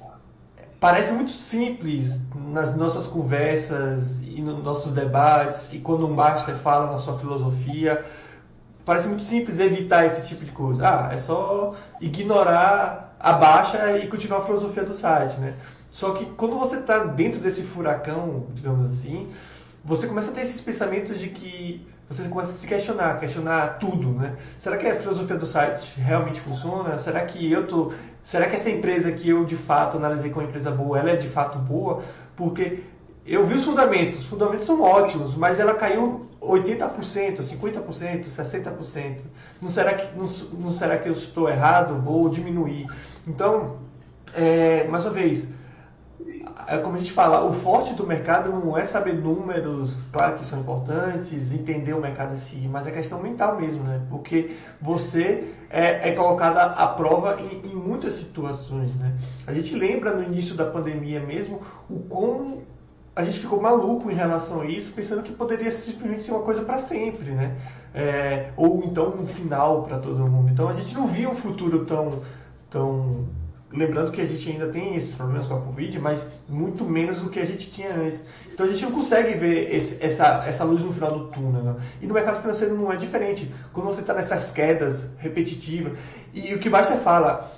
parece 0.81 1.13
muito 1.13 1.31
simples 1.31 2.19
nas 2.35 2.75
nossas 2.75 3.05
conversas 3.05 4.19
e 4.23 4.41
nos 4.41 4.63
nossos 4.63 4.91
debates 4.91 5.71
e 5.71 5.77
quando 5.77 6.07
um 6.07 6.13
master 6.13 6.55
fala 6.55 6.91
na 6.91 6.97
sua 6.97 7.15
filosofia 7.15 8.03
parece 8.83 9.07
muito 9.07 9.23
simples 9.23 9.59
evitar 9.59 10.07
esse 10.07 10.27
tipo 10.27 10.43
de 10.43 10.51
coisa 10.51 10.81
ah 10.83 11.13
é 11.13 11.19
só 11.19 11.75
ignorar 12.01 13.15
a 13.19 13.33
baixa 13.33 13.99
e 13.99 14.07
continuar 14.07 14.39
a 14.39 14.41
filosofia 14.41 14.83
do 14.83 14.91
site 14.91 15.39
né 15.39 15.53
só 15.87 16.13
que 16.13 16.25
quando 16.25 16.57
você 16.57 16.77
está 16.77 17.03
dentro 17.03 17.39
desse 17.39 17.61
furacão 17.61 18.47
digamos 18.51 18.83
assim 18.91 19.31
você 19.85 20.07
começa 20.07 20.31
a 20.31 20.33
ter 20.33 20.41
esses 20.41 20.61
pensamentos 20.61 21.19
de 21.19 21.29
que 21.29 21.85
você 22.09 22.27
começa 22.27 22.51
a 22.51 22.53
se 22.53 22.67
questionar, 22.67 23.19
questionar 23.21 23.79
tudo, 23.79 24.11
né? 24.11 24.35
Será 24.59 24.77
que 24.77 24.85
a 24.85 24.95
filosofia 24.95 25.37
do 25.37 25.45
site 25.45 25.97
realmente 25.97 26.41
funciona? 26.41 26.97
Será 26.97 27.21
que 27.21 27.49
eu 27.49 27.65
tô 27.65 27.93
Será 28.23 28.47
que 28.47 28.55
essa 28.55 28.69
empresa 28.69 29.11
que 29.11 29.29
eu 29.29 29.43
de 29.45 29.55
fato 29.55 29.97
analisei 29.97 30.29
como 30.29 30.45
empresa 30.45 30.71
boa, 30.71 30.99
ela 30.99 31.11
é 31.11 31.15
de 31.15 31.27
fato 31.27 31.57
boa? 31.57 32.01
Porque 32.35 32.83
eu 33.25 33.45
vi 33.45 33.55
os 33.55 33.63
fundamentos, 33.63 34.19
os 34.19 34.25
fundamentos 34.25 34.65
são 34.65 34.81
ótimos, 34.81 35.35
mas 35.35 35.59
ela 35.59 35.73
caiu 35.73 36.27
80%, 36.41 37.39
50%, 37.39 38.25
60%. 38.25 39.17
Não 39.61 39.69
será 39.69 39.93
que, 39.93 40.17
não, 40.17 40.25
não 40.53 40.71
será 40.71 40.97
que 40.97 41.07
eu 41.07 41.13
estou 41.13 41.49
errado? 41.49 42.01
Vou 42.01 42.29
diminuir. 42.29 42.87
Então, 43.27 43.77
é, 44.33 44.85
mais 44.85 45.05
uma 45.05 45.11
vez, 45.11 45.47
é 46.71 46.77
como 46.77 46.95
a 46.95 46.99
gente 46.99 47.11
fala, 47.11 47.43
o 47.43 47.51
forte 47.51 47.93
do 47.93 48.07
mercado 48.07 48.49
não 48.49 48.77
é 48.77 48.85
saber 48.85 49.13
números, 49.13 50.03
claro 50.09 50.37
que 50.37 50.45
são 50.45 50.61
importantes, 50.61 51.53
entender 51.53 51.93
o 51.93 51.99
mercado 51.99 52.33
em 52.33 52.37
si, 52.37 52.69
mas 52.71 52.87
é 52.87 52.91
questão 52.91 53.21
mental 53.21 53.59
mesmo, 53.59 53.83
né? 53.83 53.99
Porque 54.09 54.51
você 54.79 55.53
é, 55.69 56.07
é 56.07 56.11
colocada 56.13 56.63
à 56.63 56.87
prova 56.87 57.35
em, 57.41 57.69
em, 57.69 57.75
muitas 57.75 58.13
situações, 58.13 58.95
né? 58.95 59.13
A 59.45 59.51
gente 59.51 59.75
lembra 59.75 60.13
no 60.13 60.23
início 60.23 60.55
da 60.55 60.65
pandemia 60.65 61.19
mesmo 61.19 61.59
o 61.89 61.99
como 61.99 62.63
a 63.13 63.25
gente 63.25 63.39
ficou 63.39 63.61
maluco 63.61 64.09
em 64.09 64.15
relação 64.15 64.61
a 64.61 64.65
isso, 64.65 64.93
pensando 64.93 65.23
que 65.23 65.33
poderia 65.33 65.71
simplesmente 65.71 66.23
ser 66.23 66.31
uma 66.31 66.39
coisa 66.39 66.61
para 66.61 66.79
sempre, 66.79 67.31
né? 67.31 67.53
É, 67.93 68.51
ou 68.55 68.81
então 68.85 69.09
um 69.19 69.27
final 69.27 69.83
para 69.83 69.99
todo 69.99 70.25
mundo. 70.25 70.49
Então 70.49 70.69
a 70.69 70.73
gente 70.73 70.95
não 70.95 71.05
via 71.05 71.29
um 71.29 71.35
futuro 71.35 71.83
tão 71.83 72.21
tão 72.69 73.25
Lembrando 73.73 74.11
que 74.11 74.19
a 74.19 74.25
gente 74.25 74.49
ainda 74.49 74.67
tem 74.67 74.95
esses 74.95 75.15
problemas 75.15 75.47
com 75.47 75.55
a 75.55 75.61
Covid, 75.61 75.97
mas 75.99 76.27
muito 76.47 76.83
menos 76.83 77.19
do 77.19 77.29
que 77.29 77.39
a 77.39 77.45
gente 77.45 77.71
tinha 77.71 77.95
antes. 77.95 78.21
Então 78.51 78.65
a 78.65 78.69
gente 78.69 78.83
não 78.83 78.91
consegue 78.91 79.33
ver 79.33 79.73
esse, 79.73 80.03
essa, 80.03 80.43
essa 80.45 80.63
luz 80.65 80.81
no 80.81 80.91
final 80.91 81.11
do 81.17 81.27
túnel. 81.27 81.63
Né? 81.63 81.75
E 82.01 82.05
no 82.05 82.13
mercado 82.13 82.41
financeiro 82.41 82.75
não 82.75 82.91
é 82.91 82.97
diferente. 82.97 83.49
Quando 83.71 83.87
você 83.87 84.01
está 84.01 84.13
nessas 84.13 84.51
quedas 84.51 85.09
repetitivas, 85.17 85.97
e 86.33 86.53
o 86.53 86.59
que 86.59 86.69
você 86.69 86.97
fala, 86.97 87.51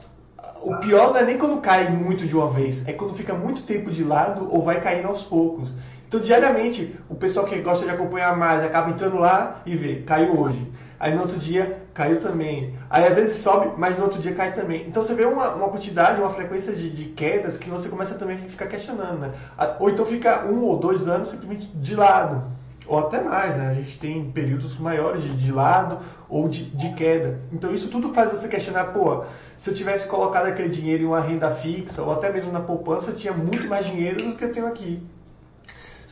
o 0.61 0.75
pior 0.77 1.11
não 1.13 1.17
é 1.17 1.23
nem 1.23 1.37
quando 1.37 1.59
cai 1.59 1.89
muito 1.89 2.27
de 2.27 2.35
uma 2.35 2.49
vez, 2.49 2.87
é 2.87 2.93
quando 2.93 3.15
fica 3.15 3.33
muito 3.33 3.63
tempo 3.63 3.89
de 3.89 4.03
lado 4.03 4.47
ou 4.51 4.63
vai 4.63 4.79
caindo 4.81 5.07
aos 5.07 5.23
poucos. 5.23 5.73
Então, 6.07 6.21
diariamente, 6.21 6.95
o 7.09 7.15
pessoal 7.15 7.47
que 7.47 7.59
gosta 7.59 7.85
de 7.85 7.91
acompanhar 7.91 8.37
mais 8.37 8.63
acaba 8.63 8.91
entrando 8.91 9.17
lá 9.17 9.63
e 9.65 9.75
vê, 9.75 10.03
caiu 10.05 10.39
hoje. 10.39 10.71
Aí 10.99 11.13
no 11.15 11.21
outro 11.21 11.39
dia 11.39 11.82
caiu 11.93 12.19
também. 12.19 12.73
Aí 12.89 13.05
às 13.05 13.15
vezes 13.15 13.37
sobe, 13.37 13.71
mas 13.77 13.97
no 13.97 14.05
outro 14.05 14.19
dia 14.19 14.33
cai 14.33 14.51
também. 14.53 14.85
Então 14.87 15.03
você 15.03 15.13
vê 15.13 15.25
uma, 15.25 15.53
uma 15.53 15.69
quantidade, 15.69 16.19
uma 16.19 16.29
frequência 16.29 16.73
de, 16.73 16.89
de, 16.89 17.05
quedas 17.05 17.57
que 17.57 17.69
você 17.69 17.87
começa 17.87 18.15
também 18.15 18.35
a 18.35 18.39
ficar 18.39 18.67
questionando, 18.67 19.19
né? 19.19 19.31
Ou 19.79 19.89
então 19.89 20.05
fica 20.05 20.45
um 20.45 20.63
ou 20.63 20.77
dois 20.77 21.07
anos 21.07 21.29
simplesmente 21.29 21.67
de 21.67 21.95
lado. 21.95 22.43
Ou 22.85 22.99
até 22.99 23.21
mais, 23.21 23.55
né? 23.55 23.69
A 23.69 23.73
gente 23.73 23.97
tem 23.97 24.31
períodos 24.31 24.77
maiores 24.77 25.21
de, 25.21 25.35
de 25.35 25.51
lado 25.51 25.99
ou 26.27 26.49
de, 26.49 26.65
de 26.65 26.93
queda. 26.93 27.39
Então 27.51 27.71
isso 27.73 27.87
tudo 27.87 28.13
faz 28.13 28.31
você 28.31 28.47
questionar, 28.47 28.85
pô, 28.85 29.23
se 29.57 29.69
eu 29.69 29.73
tivesse 29.73 30.07
colocado 30.07 30.47
aquele 30.47 30.69
dinheiro 30.69 31.03
em 31.03 31.05
uma 31.05 31.21
renda 31.21 31.49
fixa 31.51 32.01
ou 32.01 32.11
até 32.11 32.31
mesmo 32.31 32.51
na 32.51 32.59
poupança, 32.59 33.11
eu 33.11 33.15
tinha 33.15 33.33
muito 33.33 33.67
mais 33.67 33.85
dinheiro 33.85 34.21
do 34.23 34.35
que 34.35 34.43
eu 34.43 34.51
tenho 34.51 34.67
aqui. 34.67 35.01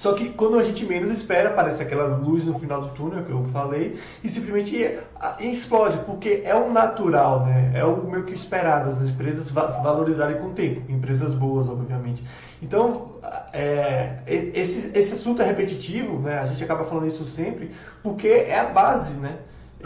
Só 0.02 0.14
que 0.14 0.30
quando 0.30 0.58
a 0.58 0.64
gente 0.64 0.84
menos 0.84 1.12
espera, 1.12 1.50
aparece 1.50 1.84
aquela 1.84 2.18
luz 2.18 2.44
no 2.44 2.58
final 2.58 2.82
do 2.82 2.88
túnel 2.88 3.24
que 3.24 3.30
eu 3.30 3.44
falei 3.54 4.00
e 4.24 4.30
simplesmente 4.30 4.98
explode, 5.40 6.00
porque 6.08 6.42
é 6.44 6.56
o 6.56 6.72
natural, 6.72 7.46
né? 7.46 7.72
É 7.76 7.86
o 7.86 8.04
meio 8.10 8.24
que 8.24 8.34
esperado, 8.34 8.90
as 8.90 9.08
empresas 9.08 9.52
valorizarem 9.52 10.40
com 10.40 10.48
o 10.48 10.54
tempo, 10.54 10.92
empresas 10.92 11.36
boas, 11.36 11.70
obviamente. 11.70 12.24
Então, 12.64 13.12
é, 13.54 14.16
esse, 14.26 14.98
esse 14.98 15.14
assunto 15.14 15.44
é 15.44 15.46
repetitivo, 15.46 16.18
né? 16.18 16.40
A 16.40 16.48
gente 16.48 16.64
acaba 16.64 16.84
falando 16.84 17.06
isso 17.06 17.24
sempre, 17.24 17.70
porque 18.02 18.28
é 18.28 18.60
a 18.60 18.66
base, 18.66 19.14
né? 19.14 19.38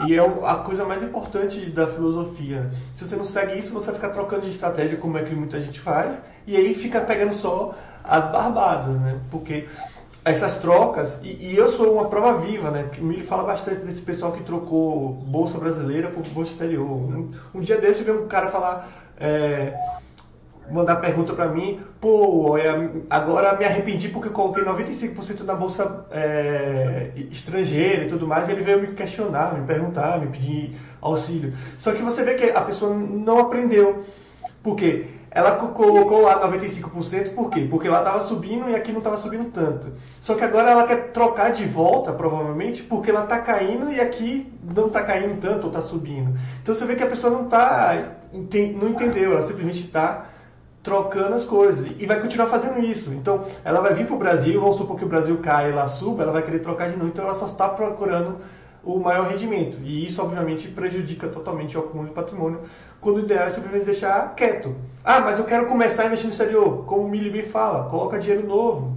E 0.06 0.14
é 0.14 0.20
a 0.46 0.54
coisa 0.54 0.86
mais 0.86 1.02
importante 1.02 1.60
da 1.66 1.86
filosofia. 1.86 2.70
Se 2.94 3.06
você 3.06 3.16
não 3.16 3.24
segue 3.26 3.58
isso, 3.58 3.70
você 3.70 3.88
vai 3.88 3.96
ficar 3.96 4.10
trocando 4.14 4.44
de 4.44 4.48
estratégia, 4.48 4.96
como 4.96 5.18
é 5.18 5.24
que 5.24 5.34
muita 5.34 5.60
gente 5.60 5.78
faz, 5.78 6.18
e 6.46 6.56
aí 6.56 6.72
fica 6.72 7.02
pegando 7.02 7.34
só 7.34 7.74
as 8.02 8.30
barbadas, 8.30 8.98
né? 8.98 9.20
Porque 9.30 9.66
essas 10.26 10.58
trocas, 10.58 11.20
e, 11.22 11.52
e, 11.52 11.56
eu 11.56 11.68
sou 11.68 11.94
uma 11.94 12.08
prova 12.08 12.40
viva, 12.40 12.68
né? 12.68 12.90
O 12.98 13.04
Mili 13.04 13.22
fala 13.22 13.44
bastante 13.44 13.82
desse 13.82 14.02
pessoal 14.02 14.32
que 14.32 14.42
trocou 14.42 15.12
Bolsa 15.12 15.56
Brasileira 15.56 16.10
por 16.10 16.26
Bolsa 16.30 16.50
Exterior. 16.50 16.84
Um, 16.84 17.30
um 17.54 17.60
dia 17.60 17.78
desse 17.78 18.02
veio 18.02 18.24
um 18.24 18.26
cara 18.26 18.48
falar, 18.48 18.88
é, 19.20 19.72
mandar 20.68 20.96
pergunta 20.96 21.32
para 21.32 21.46
mim, 21.46 21.80
pô, 22.00 22.56
agora 23.08 23.56
me 23.56 23.64
arrependi 23.64 24.08
porque 24.08 24.26
eu 24.26 24.32
coloquei 24.32 24.64
95% 24.64 25.42
na 25.42 25.54
Bolsa 25.54 26.06
é, 26.10 27.12
estrangeira 27.30 28.02
e 28.02 28.08
tudo 28.08 28.26
mais, 28.26 28.48
e 28.48 28.52
ele 28.52 28.62
veio 28.62 28.80
me 28.80 28.88
questionar, 28.88 29.54
me 29.54 29.64
perguntar, 29.64 30.18
me 30.18 30.26
pedir 30.26 30.76
auxílio. 31.00 31.52
Só 31.78 31.92
que 31.92 32.02
você 32.02 32.24
vê 32.24 32.34
que 32.34 32.50
a 32.50 32.62
pessoa 32.62 32.92
não 32.92 33.38
aprendeu. 33.38 34.04
Por 34.60 34.74
quê? 34.74 35.06
Ela 35.36 35.50
colocou 35.52 36.22
lá 36.22 36.50
95%, 36.50 37.34
por 37.34 37.50
quê? 37.50 37.66
Porque 37.68 37.90
lá 37.90 37.98
estava 37.98 38.20
subindo 38.20 38.70
e 38.70 38.74
aqui 38.74 38.90
não 38.90 39.00
estava 39.00 39.18
subindo 39.18 39.50
tanto. 39.50 39.92
Só 40.18 40.34
que 40.34 40.42
agora 40.42 40.70
ela 40.70 40.86
quer 40.86 41.12
trocar 41.12 41.52
de 41.52 41.66
volta, 41.66 42.10
provavelmente, 42.10 42.82
porque 42.82 43.10
ela 43.10 43.24
está 43.24 43.40
caindo 43.40 43.92
e 43.92 44.00
aqui 44.00 44.50
não 44.74 44.86
está 44.86 45.02
caindo 45.02 45.38
tanto 45.38 45.64
ou 45.64 45.68
está 45.68 45.82
subindo. 45.82 46.34
Então 46.62 46.74
você 46.74 46.86
vê 46.86 46.94
que 46.96 47.02
a 47.02 47.06
pessoa 47.06 47.30
não 47.30 47.44
está, 47.44 48.14
não 48.32 48.88
entendeu, 48.88 49.32
ela 49.32 49.42
simplesmente 49.42 49.80
está 49.80 50.24
trocando 50.82 51.34
as 51.34 51.44
coisas 51.44 51.86
e 51.98 52.06
vai 52.06 52.18
continuar 52.18 52.46
fazendo 52.46 52.78
isso. 52.78 53.12
Então, 53.12 53.44
ela 53.62 53.82
vai 53.82 53.92
vir 53.92 54.06
para 54.06 54.16
o 54.16 54.18
Brasil, 54.18 54.58
vamos 54.58 54.78
supor 54.78 54.96
que 54.96 55.04
o 55.04 55.08
Brasil 55.08 55.36
caia 55.42 55.68
e 55.68 55.72
ela 55.72 55.86
suba, 55.86 56.22
ela 56.22 56.32
vai 56.32 56.44
querer 56.44 56.60
trocar 56.60 56.88
de 56.88 56.96
novo, 56.96 57.10
então 57.10 57.26
ela 57.26 57.34
só 57.34 57.44
está 57.44 57.68
procurando 57.68 58.38
o 58.86 59.00
maior 59.00 59.26
rendimento. 59.26 59.78
E 59.82 60.06
isso, 60.06 60.22
obviamente, 60.22 60.68
prejudica 60.68 61.26
totalmente 61.26 61.76
o 61.76 61.80
acúmulo 61.80 62.08
de 62.08 62.14
patrimônio, 62.14 62.60
quando 63.00 63.16
o 63.16 63.20
ideal 63.20 63.48
é 63.48 63.50
simplesmente 63.50 63.84
deixar 63.84 64.34
quieto. 64.34 64.74
Ah, 65.08 65.20
mas 65.20 65.38
eu 65.38 65.44
quero 65.44 65.66
começar 65.66 66.02
a 66.02 66.06
investir 66.06 66.26
no 66.26 66.32
exterior. 66.32 66.84
Como 66.84 67.02
o 67.02 67.08
Millie 67.08 67.44
fala, 67.44 67.88
coloca 67.88 68.18
dinheiro 68.18 68.44
novo. 68.44 68.96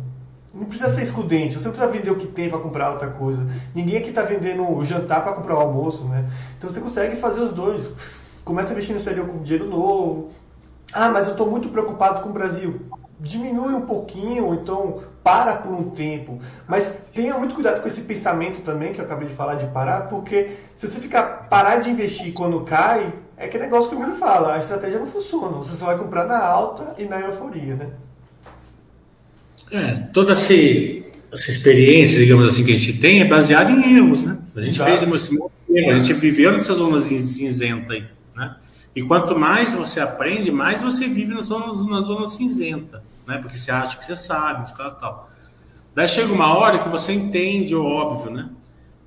Não 0.51 0.65
precisa 0.65 0.89
ser 0.89 1.03
excludente, 1.03 1.53
você 1.53 1.65
não 1.67 1.71
precisa 1.71 1.93
vender 1.93 2.09
o 2.09 2.15
que 2.15 2.25
tem 2.25 2.49
para 2.49 2.57
comprar 2.57 2.89
outra 2.89 3.11
coisa. 3.11 3.47
Ninguém 3.75 3.97
aqui 3.97 4.09
está 4.09 4.23
vendendo 4.23 4.67
o 4.67 4.83
jantar 4.83 5.23
para 5.23 5.33
comprar 5.33 5.53
o 5.53 5.59
almoço, 5.59 6.05
né? 6.05 6.27
Então 6.57 6.67
você 6.67 6.81
consegue 6.81 7.15
fazer 7.17 7.41
os 7.41 7.51
dois. 7.51 7.93
Começa 8.43 8.69
a 8.69 8.71
investir 8.71 8.95
no 8.95 8.99
exterior 8.99 9.27
com 9.27 9.43
dinheiro 9.43 9.69
novo, 9.69 10.31
ah, 10.91 11.09
mas 11.09 11.27
eu 11.27 11.33
estou 11.33 11.47
muito 11.47 11.69
preocupado 11.69 12.21
com 12.21 12.29
o 12.29 12.33
Brasil. 12.33 12.81
Diminui 13.19 13.75
um 13.75 13.81
pouquinho, 13.81 14.47
ou 14.47 14.55
então 14.55 15.03
para 15.23 15.57
por 15.57 15.71
um 15.71 15.91
tempo. 15.91 16.39
Mas 16.67 16.91
tenha 17.13 17.37
muito 17.37 17.53
cuidado 17.53 17.81
com 17.81 17.87
esse 17.87 18.01
pensamento 18.01 18.63
também, 18.63 18.93
que 18.93 18.99
eu 18.99 19.05
acabei 19.05 19.27
de 19.27 19.35
falar 19.35 19.55
de 19.55 19.67
parar, 19.67 20.07
porque 20.07 20.57
se 20.75 20.87
você 20.87 20.99
ficar 20.99 21.47
parar 21.49 21.75
de 21.75 21.91
investir 21.91 22.33
quando 22.33 22.61
cai, 22.61 23.13
é 23.39 23.45
aquele 23.45 23.63
negócio 23.63 23.89
que 23.89 23.95
o 23.95 23.99
Milo 23.99 24.17
fala, 24.17 24.55
a 24.55 24.59
estratégia 24.59 24.99
não 24.99 25.05
funciona. 25.05 25.57
Você 25.57 25.77
só 25.77 25.85
vai 25.85 25.97
comprar 25.97 26.25
na 26.25 26.37
alta 26.37 27.01
e 27.01 27.05
na 27.05 27.21
euforia, 27.21 27.73
né? 27.73 27.89
É, 29.71 29.95
toda 30.11 30.33
essa, 30.33 30.53
essa 30.53 31.49
experiência, 31.49 32.19
digamos 32.19 32.45
assim, 32.45 32.65
que 32.65 32.73
a 32.73 32.75
gente 32.75 32.99
tem 32.99 33.21
é 33.21 33.25
baseada 33.25 33.71
em 33.71 33.95
erros, 33.95 34.23
né? 34.23 34.37
A 34.53 34.59
gente 34.59 34.75
Exato. 34.75 35.07
fez 35.07 35.31
erro, 35.31 35.51
a 35.91 35.99
gente 35.99 36.13
viveu 36.13 36.51
nessa 36.51 36.73
zona 36.73 36.99
cinzenta 36.99 37.93
aí, 37.93 38.03
né? 38.35 38.57
E 38.93 39.01
quanto 39.03 39.39
mais 39.39 39.73
você 39.73 40.01
aprende, 40.01 40.51
mais 40.51 40.81
você 40.81 41.07
vive 41.07 41.33
na 41.33 41.41
zona, 41.41 41.67
na 41.89 42.01
zona 42.01 42.27
cinzenta, 42.27 43.01
né? 43.25 43.37
Porque 43.37 43.55
você 43.55 43.71
acha 43.71 43.97
que 43.97 44.03
você 44.03 44.17
sabe, 44.17 44.69
tal, 44.75 44.91
tal. 44.95 45.29
Daí 45.95 46.09
chega 46.09 46.33
uma 46.33 46.57
hora 46.57 46.79
que 46.79 46.89
você 46.89 47.13
entende 47.13 47.73
o 47.73 47.85
óbvio, 47.85 48.31
né? 48.31 48.49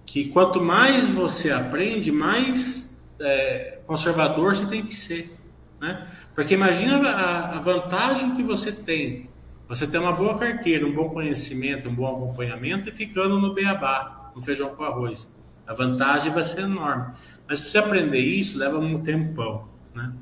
Que 0.06 0.28
quanto 0.28 0.62
mais 0.62 1.06
você 1.10 1.50
aprende, 1.50 2.10
mais 2.10 2.98
é, 3.20 3.71
conservador 3.86 4.54
você 4.54 4.66
tem 4.66 4.82
que 4.84 4.94
ser, 4.94 5.36
né? 5.80 6.06
Porque 6.34 6.54
imagina 6.54 7.08
a, 7.10 7.56
a 7.56 7.60
vantagem 7.60 8.34
que 8.34 8.42
você 8.42 8.72
tem. 8.72 9.28
Você 9.68 9.86
tem 9.86 10.00
uma 10.00 10.12
boa 10.12 10.38
carteira, 10.38 10.86
um 10.86 10.92
bom 10.92 11.10
conhecimento, 11.10 11.88
um 11.88 11.94
bom 11.94 12.06
acompanhamento 12.06 12.88
e 12.88 12.92
ficando 12.92 13.38
no 13.38 13.54
beabá, 13.54 14.30
no 14.34 14.42
feijão 14.42 14.74
com 14.74 14.84
arroz. 14.84 15.30
A 15.66 15.74
vantagem 15.74 16.32
vai 16.32 16.44
ser 16.44 16.62
enorme. 16.62 17.14
Mas 17.48 17.60
para 17.60 17.68
você 17.68 17.78
aprender 17.78 18.18
isso, 18.18 18.58
leva 18.58 18.78
um 18.78 19.02
tempão. 19.02 19.68
Né? 19.94 20.12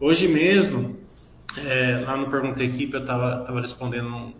Hoje 0.00 0.28
mesmo, 0.28 0.98
é, 1.58 2.02
lá 2.06 2.16
no 2.16 2.30
Pergunta 2.30 2.62
Equipe, 2.62 2.94
eu 2.94 3.00
estava 3.00 3.44
tava 3.44 3.60
respondendo 3.60 4.08
um, 4.08 4.32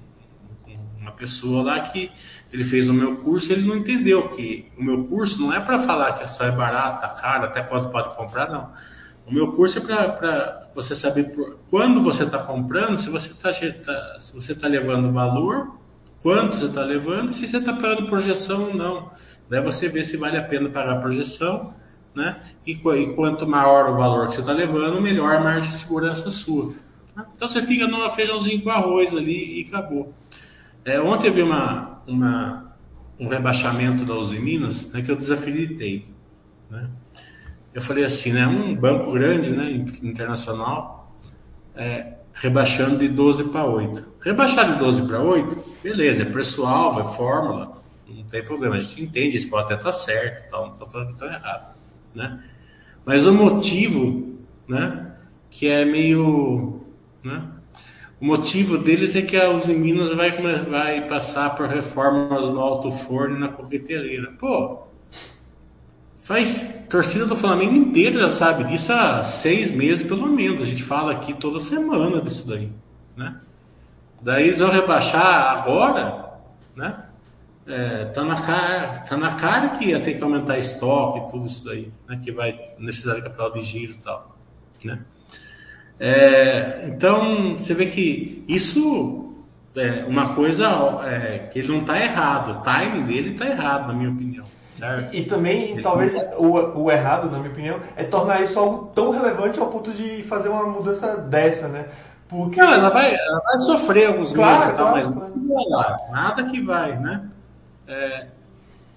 uma 1.05 1.13
pessoa 1.13 1.63
lá 1.63 1.81
que 1.81 2.11
ele 2.53 2.65
fez 2.65 2.89
o 2.89 2.95
meu 2.95 3.17
curso 3.17 3.53
ele 3.53 3.67
não 3.67 3.77
entendeu 3.77 4.29
que 4.29 4.71
o 4.79 4.83
meu 4.83 5.05
curso 5.05 5.41
não 5.41 5.53
é 5.53 5.61
para 5.61 5.79
falar 5.79 6.15
que 6.15 6.25
essa 6.25 6.45
é 6.45 6.51
barata, 6.51 7.09
caro, 7.21 7.45
até 7.45 7.63
quanto 7.63 7.91
pode 7.91 8.15
comprar, 8.17 8.51
não. 8.51 8.71
O 9.27 9.33
meu 9.33 9.53
curso 9.53 9.79
é 9.79 10.09
para 10.09 10.69
você 10.75 10.95
saber 10.95 11.35
por, 11.35 11.59
quando 11.71 12.03
você 12.03 12.25
está 12.25 12.39
comprando, 12.39 12.99
se 12.99 13.09
você 13.09 13.31
está 13.31 13.51
tá, 13.51 14.21
se 14.21 14.35
você 14.35 14.55
tá 14.55 14.69
levando 14.69 15.13
valor, 15.13 15.79
quanto 16.23 16.57
você 16.57 16.67
está 16.67 16.83
levando 16.83 17.33
se 17.33 17.47
você 17.47 17.59
está 17.59 17.73
pagando 17.73 18.07
projeção 18.07 18.65
ou 18.65 18.75
não. 18.75 19.11
Daí 19.49 19.63
você 19.63 19.89
vê 19.89 20.05
se 20.05 20.17
vale 20.17 20.37
a 20.37 20.43
pena 20.43 20.69
pagar 20.69 20.99
a 20.99 21.01
projeção 21.01 21.75
né? 22.15 22.41
E, 22.67 22.73
e, 22.73 23.15
quanto 23.15 23.47
maior 23.47 23.91
o 23.91 23.97
valor 23.97 24.29
que 24.29 24.37
você 24.37 24.41
está 24.41 24.53
levando, 24.53 25.01
melhor 25.01 25.35
a 25.35 25.41
margem 25.41 25.71
de 25.71 25.77
segurança 25.77 26.31
sua. 26.31 26.73
Então 27.35 27.49
você 27.49 27.61
fica 27.63 27.87
numa 27.87 28.11
feijãozinho 28.11 28.63
com 28.63 28.71
arroz 28.71 29.11
ali 29.11 29.61
e 29.61 29.69
acabou. 29.69 30.15
É, 30.85 31.01
ontem 31.01 31.29
eu 31.29 31.33
vi 31.33 31.43
uma, 31.43 32.03
uma, 32.07 32.77
um 33.19 33.29
rebaixamento 33.29 34.05
da 34.05 34.15
Uzi 34.15 34.39
Minas 34.39 34.93
né, 34.93 35.03
que 35.03 35.11
eu 35.11 35.17
desacreditei. 35.17 36.07
Né? 36.71 36.89
Eu 37.73 37.81
falei 37.81 38.05
assim, 38.05 38.33
né, 38.33 38.47
um 38.47 38.75
banco 38.75 39.13
grande, 39.13 39.51
né, 39.51 39.73
internacional, 40.03 41.17
é, 41.75 42.15
rebaixando 42.35 42.99
de 42.99 43.09
12 43.09 43.45
para 43.45 43.65
8. 43.65 44.15
Rebaixar 44.21 44.73
de 44.73 44.79
12 44.79 45.07
para 45.07 45.21
8, 45.21 45.65
beleza, 45.83 46.23
é 46.23 46.27
preço-alvo, 46.27 47.01
é 47.01 47.05
fórmula, 47.05 47.83
não 48.09 48.25
tem 48.25 48.45
problema, 48.45 48.77
a 48.77 48.79
gente 48.79 49.03
entende, 49.03 49.37
isso 49.37 49.49
pode 49.49 49.65
até 49.65 49.75
estar 49.75 49.91
tá 49.91 49.93
certo, 49.93 50.53
não 50.53 50.73
estou 50.73 50.87
falando 50.87 51.09
que 51.09 51.15
está 51.15 51.27
errado 51.27 51.75
né? 52.15 52.43
Mas 53.05 53.27
o 53.27 53.35
motivo, 53.35 54.39
né, 54.69 55.13
que 55.51 55.69
é 55.69 55.85
meio, 55.85 56.87
né? 57.23 57.51
O 58.25 58.27
motivo 58.27 58.79
deles 58.79 59.15
é 59.17 59.21
que 59.21 59.37
a 59.37 59.51
Uzi 59.51 59.75
Minas 59.75 60.11
vai, 60.13 60.33
vai 60.63 61.07
passar 61.07 61.55
por 61.55 61.69
reformas 61.69 62.49
no 62.49 62.59
alto 62.59 62.91
forno 62.91 63.37
e 63.37 63.39
na 63.39 63.49
coqueteleira. 63.49 64.33
Pô, 64.41 64.85
faz 66.21 66.87
torcida 66.89 67.27
do 67.27 67.37
Flamengo 67.37 67.75
inteira 67.75 68.21
já 68.21 68.31
sabe 68.31 68.65
disso 68.65 68.95
há 68.95 69.23
seis 69.23 69.71
meses 69.71 70.07
pelo 70.07 70.27
menos. 70.27 70.63
A 70.63 70.65
gente 70.65 70.83
fala 70.83 71.13
aqui 71.13 71.35
toda 71.35 71.61
semana 71.61 72.23
disso 72.23 72.49
daí, 72.49 72.73
né? 73.15 73.39
Daí 74.23 74.45
eles 74.45 74.59
vão 74.59 74.71
rebaixar 74.71 75.59
agora, 75.59 76.39
né? 76.75 77.05
É, 77.67 78.07
tá, 78.07 78.25
na 78.25 78.41
cara, 78.41 79.01
tá 79.01 79.19
na 79.19 79.35
cara 79.35 79.69
que 79.69 79.91
ia 79.91 80.01
ter 80.01 80.15
que 80.15 80.23
aumentar 80.23 80.57
estoque 80.57 81.19
e 81.19 81.31
tudo 81.31 81.45
isso 81.45 81.63
daí, 81.67 81.93
né? 82.09 82.19
Que 82.25 82.33
vai 82.33 82.71
necessitar 82.79 83.17
de 83.17 83.23
capital 83.23 83.53
de 83.53 83.61
giro 83.61 83.93
e 83.93 83.99
tal, 83.99 84.35
né? 84.83 85.05
É, 85.99 86.87
então, 86.89 87.57
você 87.57 87.75
vê 87.75 87.87
que 87.87 88.45
isso 88.49 89.33
é 89.77 90.05
uma 90.05 90.35
coisa 90.35 90.67
é, 91.05 91.49
que 91.51 91.59
ele 91.59 91.69
não 91.69 91.81
está 91.81 92.01
errado, 92.01 92.59
o 92.59 92.63
timing 92.63 93.05
dele 93.05 93.31
está 93.31 93.47
errado, 93.47 93.89
na 93.89 93.95
minha 93.95 94.11
opinião. 94.11 94.45
Certo? 94.71 95.15
E, 95.15 95.21
e 95.21 95.25
também, 95.25 95.71
ele 95.71 95.83
talvez, 95.83 96.15
o, 96.37 96.83
o 96.83 96.91
errado, 96.91 97.31
na 97.31 97.39
minha 97.39 97.51
opinião, 97.51 97.81
é 97.97 98.03
tornar 98.03 98.43
isso 98.43 98.59
algo 98.59 98.91
tão 98.93 99.11
relevante 99.11 99.61
ao 99.61 99.69
ponto 99.69 99.93
de 99.93 100.23
fazer 100.25 100.49
uma 100.49 100.67
mudança 100.67 101.17
dessa, 101.17 101.69
né? 101.69 101.87
Porque... 102.29 102.61
Não, 102.61 102.73
ela 102.73 102.89
vai, 102.89 103.15
ela 103.15 103.41
vai 103.41 103.61
sofrer 103.61 104.09
alguns 104.09 104.33
claro, 104.33 104.61
meses, 104.61 104.77
claro, 104.77 104.97
mas 104.97 105.07
claro. 105.07 105.33
não 105.37 105.55
vai 105.55 105.65
lá, 105.69 105.99
nada 106.11 106.45
que 106.45 106.61
vai, 106.61 106.99
né? 106.99 107.29
É, 107.87 108.27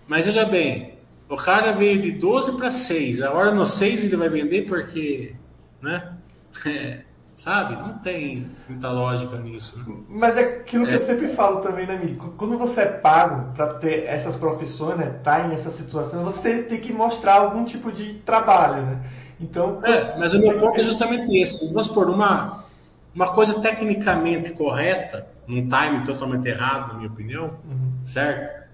mas 0.07 0.25
veja 0.25 0.45
bem, 0.45 0.97
o 1.29 1.35
cara 1.35 1.73
veio 1.73 2.01
de 2.01 2.11
12 2.11 2.53
para 2.53 2.71
6, 2.71 3.21
agora 3.21 3.51
no 3.51 3.65
6 3.65 4.05
ele 4.05 4.15
vai 4.15 4.29
vender 4.29 4.63
porque, 4.63 5.35
né? 5.81 6.16
É, 6.65 6.99
sabe? 7.35 7.75
Não 7.75 7.97
tem 7.99 8.49
muita 8.67 8.89
lógica 8.89 9.37
nisso. 9.37 9.77
Né? 9.79 9.95
Mas 10.09 10.37
é 10.37 10.41
aquilo 10.41 10.85
que 10.85 10.91
é. 10.91 10.95
eu 10.95 10.99
sempre 10.99 11.27
falo 11.27 11.57
também, 11.61 11.85
né, 11.85 11.97
Mili? 11.97 12.15
Quando 12.15 12.57
você 12.57 12.81
é 12.81 12.85
pago 12.85 13.53
para 13.53 13.73
ter 13.75 14.05
essas 14.05 14.35
profissões, 14.35 14.97
né, 14.97 15.19
tá 15.23 15.47
em 15.47 15.53
essa 15.53 15.71
situação, 15.71 16.23
você 16.23 16.63
tem 16.63 16.79
que 16.79 16.93
mostrar 16.93 17.35
algum 17.35 17.63
tipo 17.63 17.91
de 17.91 18.15
trabalho, 18.15 18.83
né? 18.83 18.99
Então. 19.39 19.79
É, 19.83 20.17
mas 20.17 20.33
o 20.33 20.39
meu 20.39 20.59
ponto 20.59 20.79
é 20.79 20.83
justamente 20.83 21.35
esse. 21.37 21.67
Vamos 21.67 21.87
supor, 21.87 22.09
uma, 22.09 22.65
uma 23.13 23.27
coisa 23.27 23.59
tecnicamente 23.59 24.51
correta, 24.51 25.27
num 25.47 25.67
time 25.67 26.05
totalmente 26.05 26.47
errado, 26.47 26.89
na 26.89 26.93
minha 26.95 27.09
opinião, 27.09 27.51
uhum. 27.65 27.91
certo? 28.05 28.67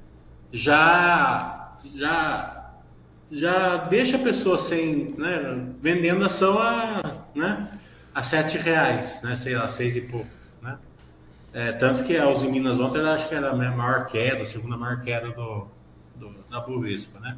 já 0.53 1.71
já 1.83 2.69
já 3.31 3.77
deixa 3.77 4.15
a 4.15 4.19
pessoa 4.19 4.59
sem, 4.59 5.07
né, 5.17 5.65
vendendo 5.81 6.23
ação 6.23 6.59
a, 6.59 7.01
né, 7.35 7.69
a 8.13 8.23
sete 8.23 8.57
reais, 8.57 9.21
né, 9.23 9.35
sei 9.35 9.55
lá, 9.55 9.67
seis 9.67 9.95
e 9.95 10.01
pouco, 10.01 10.29
né? 10.61 10.77
É, 11.53 11.71
tanto 11.73 12.03
que 12.03 12.17
a 12.17 12.27
Uzi 12.29 12.47
Minas 12.47 12.79
ontem 12.79 12.99
eu 12.99 13.09
acho 13.09 13.29
que 13.29 13.35
era 13.35 13.51
a 13.51 13.55
maior 13.55 14.07
queda, 14.07 14.41
a 14.41 14.45
segunda 14.45 14.75
maior 14.75 15.01
queda 15.01 15.29
do, 15.31 15.67
do, 16.15 16.35
da 16.49 16.59
Bovespa, 16.59 17.19
né? 17.19 17.37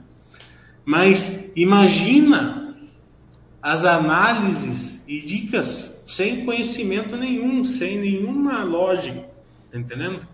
Mas 0.86 1.51
imagina 1.55 2.77
as 3.62 3.84
análises 3.84 5.03
e 5.08 5.19
dicas 5.19 6.03
sem 6.08 6.45
conhecimento 6.45 7.17
nenhum, 7.17 7.63
sem 7.63 7.99
nenhuma 7.99 8.63
lógica, 8.63 9.27
tá 9.71 9.77
entendendo? 9.77 10.25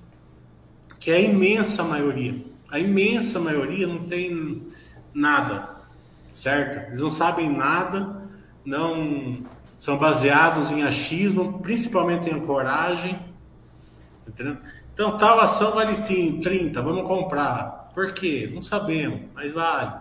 Que 1.00 1.12
é 1.12 1.16
a 1.16 1.22
imensa 1.22 1.84
maioria. 1.84 2.44
A 2.70 2.78
imensa 2.78 3.40
maioria 3.40 3.88
não 3.88 4.06
tem 4.06 4.68
nada, 5.14 5.70
certo? 6.34 6.90
Eles 6.90 7.02
não 7.02 7.10
sabem 7.10 7.50
nada, 7.50 8.21
não 8.66 9.44
são 9.80 9.98
baseados 9.98 10.72
em 10.72 10.84
achismo, 10.84 11.60
principalmente 11.60 12.30
em 12.30 12.40
coragem, 12.40 13.20
entendeu? 14.28 14.58
Então, 14.94 15.18
tal 15.18 15.40
ação 15.40 15.72
vale 15.72 15.98
30, 16.04 16.82
vamos 16.82 17.08
comprar. 17.08 17.90
Por 17.94 18.14
quê? 18.14 18.50
Não 18.54 18.62
sabemos, 18.62 19.22
mas 19.34 19.52
vale. 19.52 19.94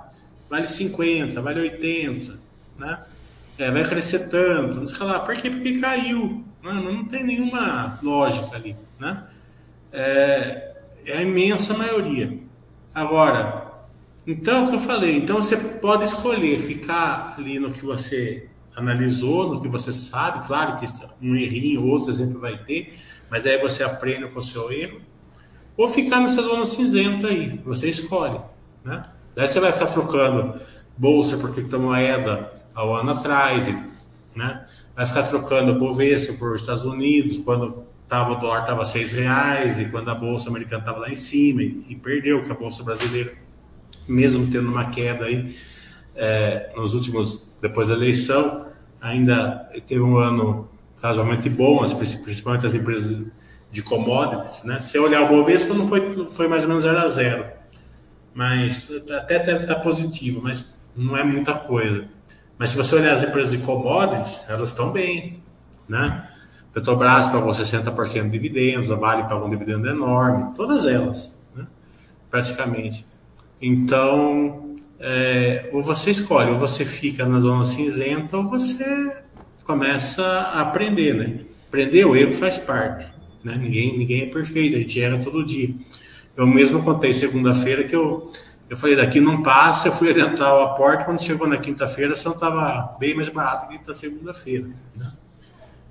Vale 0.49 0.67
50, 0.67 1.41
vale 1.41 1.61
80, 1.61 2.39
né? 2.79 3.03
É, 3.57 3.71
vai 3.71 3.87
crescer 3.89 4.29
tanto, 4.29 4.87
sei 4.87 5.07
lá. 5.07 5.21
Por 5.21 5.37
quê? 5.37 5.51
Porque 5.51 5.81
caiu. 5.81 6.45
Não, 6.63 6.75
não 6.75 7.05
tem 7.05 7.25
nenhuma 7.25 7.99
lógica 8.03 8.57
ali, 8.57 8.77
né? 8.99 9.25
É, 9.93 10.75
é 11.05 11.19
a 11.19 11.23
imensa 11.23 11.75
maioria. 11.75 12.39
Agora, 12.95 13.70
então 14.27 14.65
o 14.65 14.69
que 14.69 14.77
eu 14.77 14.81
falei, 14.81 15.17
então 15.17 15.37
você 15.37 15.57
pode 15.57 16.05
escolher 16.05 16.59
ficar 16.61 17.35
ali 17.39 17.59
no 17.59 17.71
que 17.71 17.85
você 17.85 18.49
analisou, 18.77 19.55
no 19.55 19.63
que 19.63 19.69
você 19.69 19.93
sabe, 19.93 20.47
claro 20.47 20.79
que 20.79 20.87
um 21.23 21.35
errinho, 21.35 21.87
outro 21.87 22.11
exemplo 22.11 22.41
vai 22.41 22.59
ter, 22.59 22.99
mas 23.31 23.47
aí 23.47 23.59
você 23.61 23.83
aprende 23.83 24.29
com 24.29 24.41
o 24.41 24.43
seu 24.43 24.71
erro, 24.71 25.01
ou 25.77 25.89
ficar 25.89 26.21
nessa 26.21 26.43
zona 26.43 26.67
cinzenta 26.67 27.29
aí, 27.29 27.61
você 27.65 27.89
escolhe, 27.89 28.39
né? 28.85 29.03
Daí 29.35 29.49
você 29.49 29.61
vai 29.61 29.73
ficar 29.73 29.87
trocando 29.87 30.61
bolsa 30.97 31.37
por 31.37 31.55
criptomoeda 31.55 32.53
ao 32.75 32.95
ano 32.95 33.13
atrás, 33.13 33.67
né? 34.35 34.67
Vai 34.95 35.07
ficar 35.07 35.23
trocando 35.23 35.79
Bovespa 35.79 36.35
por 36.35 36.57
Estados 36.57 36.85
Unidos, 36.85 37.39
quando 37.39 37.87
tava, 38.07 38.33
o 38.33 38.35
dólar 38.35 38.63
estava 38.63 38.85
seis 38.85 39.13
reais 39.13 39.79
e 39.79 39.85
quando 39.87 40.11
a 40.11 40.15
bolsa 40.15 40.51
americana 40.51 40.83
estava 40.83 40.99
lá 40.99 41.09
em 41.09 41.17
cima 41.17 41.63
e, 41.63 41.87
e, 41.89 41.95
perdeu, 41.95 42.43
que 42.43 42.51
a 42.51 42.55
bolsa 42.55 42.83
brasileira, 42.83 43.33
mesmo 44.11 44.47
tendo 44.51 44.69
uma 44.69 44.91
queda 44.91 45.25
aí 45.25 45.57
é, 46.15 46.71
nos 46.77 46.95
últimos, 46.95 47.47
depois 47.61 47.89
da 47.89 47.95
eleição, 47.95 48.67
ainda 49.01 49.71
teve 49.87 50.01
um 50.01 50.19
ano 50.19 50.69
razoavelmente 51.03 51.49
bom, 51.49 51.79
principalmente 52.23 52.67
as 52.67 52.75
empresas 52.75 53.27
de 53.71 53.83
commodities, 53.83 54.65
né? 54.65 54.79
Se 54.79 54.99
olhar 54.99 55.23
o 55.23 55.29
Bovespa, 55.29 55.73
não 55.75 55.89
foi, 55.89 56.27
foi 56.29 56.49
mais 56.49 56.65
ou 56.65 56.69
menos 56.69 56.83
0 56.83 56.99
a 56.99 57.09
0, 57.09 57.47
mas 58.35 58.91
até 59.11 59.39
deve 59.39 59.63
estar 59.63 59.77
positivo, 59.77 60.41
mas 60.43 60.75
não 60.95 61.17
é 61.17 61.25
muita 61.25 61.55
coisa. 61.55 62.09
Mas 62.59 62.71
se 62.71 62.77
você 62.77 62.97
olhar 62.97 63.15
as 63.15 63.23
empresas 63.23 63.53
de 63.53 63.59
commodities, 63.59 64.45
elas 64.49 64.69
estão 64.69 64.91
bem, 64.93 65.43
né? 65.89 66.29
Petrobras 66.73 67.27
pagou 67.27 67.51
60% 67.51 68.25
de 68.25 68.31
dividendos, 68.31 68.91
a 68.91 68.95
Vale 68.95 69.25
pagou 69.25 69.47
um 69.47 69.51
dividendo 69.51 69.89
enorme, 69.89 70.55
todas 70.55 70.87
elas, 70.87 71.41
né? 71.55 71.67
praticamente. 72.31 73.07
Então, 73.61 74.75
é, 74.99 75.69
ou 75.73 75.83
você 75.83 76.11
escolhe, 76.11 76.51
ou 76.51 76.59
você 76.59 76.85
fica 76.85 77.27
na 77.27 77.41
zona 77.41 77.65
cinzenta, 77.65 78.37
ou 78.37 78.47
você 78.47 79.23
começa 79.65 80.25
a 80.25 80.61
aprender, 80.63 81.15
né? 81.15 81.41
Aprender 81.69 82.05
o 82.05 82.17
erro 82.17 82.35
faz 82.35 82.59
parte, 82.59 83.07
né? 83.45 83.57
Ninguém, 83.57 83.99
ninguém 83.99 84.23
é 84.23 84.27
perfeito, 84.27 84.77
a 84.77 84.81
gente 84.81 85.01
erra 85.01 85.19
todo 85.19 85.45
dia. 85.45 85.75
Eu 86.37 86.47
mesmo 86.47 86.83
contei 86.83 87.13
segunda-feira 87.13 87.85
que 87.85 87.95
eu, 87.95 88.33
eu 88.69 88.77
falei, 88.77 88.97
daqui 88.97 89.21
não 89.21 89.43
passa, 89.43 89.89
eu 89.89 89.93
fui 89.93 90.11
adiantar 90.11 90.55
o 90.55 90.61
aporte, 90.61 91.05
quando 91.05 91.23
chegou 91.23 91.47
na 91.47 91.59
quinta-feira, 91.59 92.13
a 92.13 92.17
estava 92.17 92.97
bem 92.99 93.15
mais 93.15 93.29
barata 93.29 93.67
que 93.67 93.81
na 93.87 93.95
segunda-feira, 93.95 94.69
né? 94.97 95.13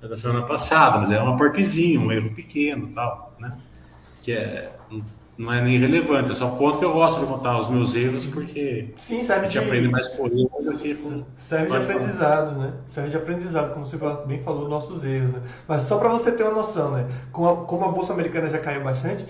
da 0.00 0.16
semana 0.16 0.42
passada, 0.42 0.98
mas 0.98 1.10
é 1.10 1.22
um 1.22 1.34
aportezinho, 1.34 2.02
um 2.02 2.12
erro 2.12 2.34
pequeno 2.34 2.88
tal, 2.88 3.34
né? 3.38 3.56
Que 4.22 4.32
é, 4.32 4.72
não 5.40 5.50
é 5.50 5.62
nem 5.62 5.78
relevante, 5.78 6.28
eu 6.28 6.36
só 6.36 6.50
conto 6.50 6.80
que 6.80 6.84
eu 6.84 6.92
gosto 6.92 7.20
de 7.20 7.26
contar 7.26 7.58
os 7.58 7.70
meus 7.70 7.94
erros 7.94 8.26
porque 8.26 8.90
Sim, 8.98 9.24
serve 9.24 9.46
a 9.46 9.48
gente 9.48 9.58
de... 9.58 9.66
aprende 9.66 9.88
mais 9.88 10.06
com 10.08 10.26
erros 10.26 10.64
do 10.66 10.76
que 10.76 10.94
com... 10.94 11.24
Serve 11.38 11.70
de 11.70 11.76
aprendizado, 11.76 12.58
né? 12.58 12.74
Serve 12.86 13.08
de 13.08 13.16
aprendizado, 13.16 13.72
como 13.72 13.86
você 13.86 13.96
bem 14.26 14.38
falou, 14.42 14.68
nossos 14.68 15.02
erros, 15.02 15.32
né? 15.32 15.40
Mas 15.66 15.84
só 15.84 15.96
para 15.96 16.10
você 16.10 16.30
ter 16.30 16.42
uma 16.42 16.52
noção, 16.52 16.90
né? 16.90 17.08
Como 17.32 17.48
a, 17.48 17.56
como 17.64 17.86
a 17.86 17.88
Bolsa 17.88 18.12
Americana 18.12 18.50
já 18.50 18.58
caiu 18.58 18.84
bastante, 18.84 19.26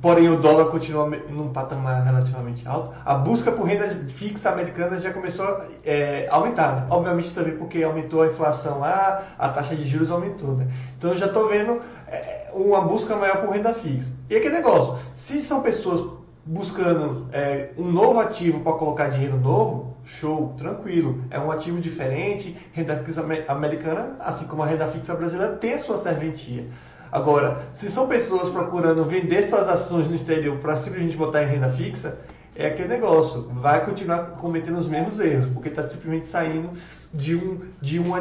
porém 0.00 0.28
o 0.28 0.36
dólar 0.36 0.66
continua 0.66 1.06
num 1.06 1.50
patamar 1.50 2.04
relativamente 2.04 2.66
alto, 2.68 2.92
a 3.04 3.14
busca 3.14 3.50
por 3.50 3.64
renda 3.64 3.88
fixa 4.08 4.50
americana 4.50 4.98
já 4.98 5.12
começou 5.12 5.46
a 5.46 5.66
é, 5.84 6.26
aumentar. 6.30 6.76
Né? 6.76 6.86
Obviamente 6.90 7.34
também 7.34 7.56
porque 7.56 7.82
aumentou 7.82 8.22
a 8.22 8.26
inflação 8.26 8.80
lá, 8.80 9.22
a 9.38 9.48
taxa 9.48 9.74
de 9.74 9.88
juros 9.88 10.10
aumentou. 10.10 10.56
Né? 10.56 10.68
Então 10.98 11.10
eu 11.10 11.16
já 11.16 11.26
estou 11.26 11.48
vendo 11.48 11.80
é, 12.06 12.50
uma 12.52 12.82
busca 12.82 13.16
maior 13.16 13.38
por 13.38 13.50
renda 13.50 13.72
fixa. 13.72 14.12
E 14.28 14.36
aquele 14.36 14.56
negócio, 14.56 14.98
se 15.14 15.40
são 15.40 15.62
pessoas 15.62 16.04
buscando 16.44 17.28
é, 17.32 17.70
um 17.78 17.90
novo 17.90 18.18
ativo 18.18 18.60
para 18.60 18.72
colocar 18.72 19.08
dinheiro 19.08 19.38
novo, 19.38 19.96
show, 20.04 20.54
tranquilo. 20.58 21.24
É 21.30 21.38
um 21.38 21.50
ativo 21.50 21.80
diferente, 21.80 22.56
renda 22.72 22.96
fixa 22.96 23.24
americana, 23.48 24.16
assim 24.20 24.46
como 24.46 24.62
a 24.62 24.66
renda 24.66 24.86
fixa 24.88 25.14
brasileira, 25.14 25.54
tem 25.54 25.74
a 25.74 25.78
sua 25.78 25.98
serventia. 25.98 26.66
Agora, 27.12 27.66
se 27.74 27.90
são 27.90 28.08
pessoas 28.08 28.48
procurando 28.48 29.04
vender 29.04 29.42
suas 29.42 29.68
ações 29.68 30.08
no 30.08 30.14
exterior 30.14 30.56
para 30.56 30.76
simplesmente 30.76 31.14
botar 31.14 31.42
em 31.42 31.46
renda 31.46 31.68
fixa, 31.68 32.18
é 32.56 32.68
aquele 32.68 32.88
negócio, 32.88 33.48
vai 33.54 33.84
continuar 33.84 34.32
cometendo 34.38 34.78
os 34.78 34.86
mesmos 34.86 35.20
erros, 35.20 35.46
porque 35.46 35.68
está 35.68 35.82
simplesmente 35.82 36.24
saindo 36.24 36.70
de 37.12 37.36
um, 37.36 37.60
de 37.82 38.00
um, 38.00 38.12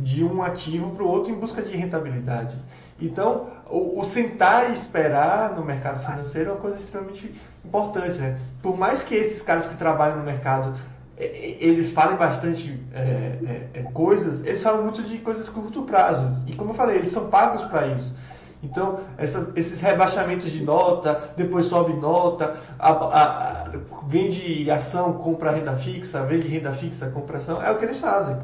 de 0.00 0.24
um 0.24 0.42
ativo 0.42 0.90
para 0.90 1.04
o 1.04 1.08
outro 1.08 1.32
em 1.32 1.36
busca 1.36 1.62
de 1.62 1.76
rentabilidade. 1.76 2.56
Então, 3.00 3.48
o, 3.68 4.00
o, 4.00 4.04
sentar 4.04 4.70
e 4.70 4.74
esperar 4.74 5.52
no 5.54 5.64
mercado 5.64 6.00
financeiro 6.04 6.50
é 6.50 6.52
uma 6.52 6.60
coisa 6.60 6.76
extremamente 6.76 7.32
importante. 7.64 8.18
Né? 8.18 8.38
Por 8.60 8.76
mais 8.76 9.02
que 9.02 9.14
esses 9.14 9.42
caras 9.42 9.66
que 9.66 9.76
trabalham 9.76 10.18
no 10.18 10.24
mercado 10.24 10.76
eles 11.16 11.92
falem 11.92 12.16
bastante 12.16 12.80
é, 12.92 12.98
é, 12.98 13.68
é, 13.74 13.82
coisas, 13.82 14.44
eles 14.44 14.62
falam 14.62 14.82
muito 14.82 15.02
de 15.02 15.18
coisas 15.18 15.48
curto 15.48 15.82
prazo. 15.82 16.36
E 16.46 16.54
como 16.54 16.70
eu 16.70 16.74
falei, 16.74 16.96
eles 16.96 17.12
são 17.12 17.30
pagos 17.30 17.62
para 17.64 17.86
isso. 17.88 18.16
Então, 18.62 19.00
essas, 19.18 19.54
esses 19.56 19.80
rebaixamentos 19.80 20.50
de 20.50 20.64
nota, 20.64 21.32
depois 21.36 21.66
sobe 21.66 21.92
nota, 21.92 22.56
a, 22.78 22.90
a, 22.90 23.22
a, 23.22 23.70
vende 24.08 24.70
ação, 24.70 25.12
compra 25.12 25.52
renda 25.52 25.76
fixa, 25.76 26.24
vende 26.24 26.48
renda 26.48 26.72
fixa, 26.72 27.10
compra 27.10 27.38
ação, 27.38 27.62
é 27.62 27.70
o 27.70 27.78
que 27.78 27.84
eles 27.84 28.00
fazem. 28.00 28.36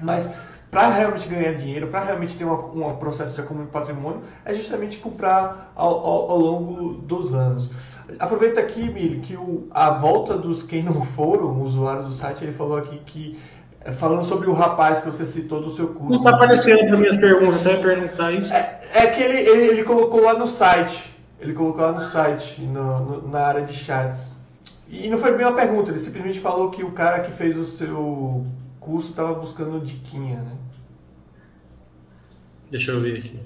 Mas 0.00 0.30
para 0.70 0.88
realmente 0.88 1.28
ganhar 1.28 1.54
dinheiro, 1.54 1.88
para 1.88 2.04
realmente 2.04 2.36
ter 2.36 2.44
um 2.44 2.94
processo 2.96 3.34
de 3.34 3.40
acúmulo 3.40 3.66
de 3.66 3.72
patrimônio, 3.72 4.20
é 4.44 4.54
justamente 4.54 4.98
comprar 4.98 5.72
ao, 5.74 6.06
ao, 6.06 6.30
ao 6.30 6.38
longo 6.38 6.92
dos 6.94 7.34
anos. 7.34 7.70
Aproveita 8.18 8.60
aqui, 8.60 8.88
Mili, 8.88 9.20
que 9.20 9.36
o, 9.36 9.66
a 9.70 9.90
volta 9.90 10.36
dos 10.36 10.62
quem 10.62 10.82
não 10.82 11.00
foram 11.00 11.60
usuários 11.62 12.06
do 12.06 12.14
site, 12.14 12.44
ele 12.44 12.52
falou 12.52 12.76
aqui 12.76 12.98
que 13.06 13.38
é, 13.84 13.92
falando 13.92 14.24
sobre 14.24 14.48
o 14.48 14.52
rapaz 14.52 15.00
que 15.00 15.06
você 15.06 15.24
citou 15.24 15.62
do 15.62 15.70
seu 15.70 15.88
curso. 15.88 16.10
Não 16.10 16.18
está 16.18 16.30
aparecendo 16.30 16.86
para 16.86 16.96
minhas 16.96 17.16
perguntas, 17.16 17.62
você 17.62 17.68
vai 17.70 17.82
perguntar 17.82 18.32
isso? 18.32 18.52
É, 18.52 18.80
é 18.92 19.06
que 19.06 19.22
ele, 19.22 19.38
ele, 19.38 19.66
ele, 19.68 19.84
colocou 19.84 20.22
lá 20.22 20.34
no 20.34 20.46
site. 20.46 21.14
Ele 21.40 21.52
colocou 21.52 21.82
lá 21.82 21.92
no 21.92 22.00
site, 22.00 22.60
no, 22.60 23.00
no, 23.00 23.28
na 23.28 23.40
área 23.40 23.62
de 23.62 23.72
chats. 23.72 24.38
E 24.88 25.08
não 25.08 25.18
foi 25.18 25.36
bem 25.36 25.46
uma 25.46 25.54
pergunta, 25.54 25.90
ele 25.90 25.98
simplesmente 25.98 26.40
falou 26.40 26.70
que 26.70 26.82
o 26.82 26.92
cara 26.92 27.20
que 27.20 27.30
fez 27.30 27.56
o 27.56 27.64
seu 27.64 28.44
curso 28.88 29.10
estava 29.10 29.34
buscando 29.34 29.84
diquinha, 29.84 30.40
né? 30.40 30.52
Deixa 32.70 32.92
eu 32.92 33.00
ver 33.00 33.18
aqui. 33.18 33.38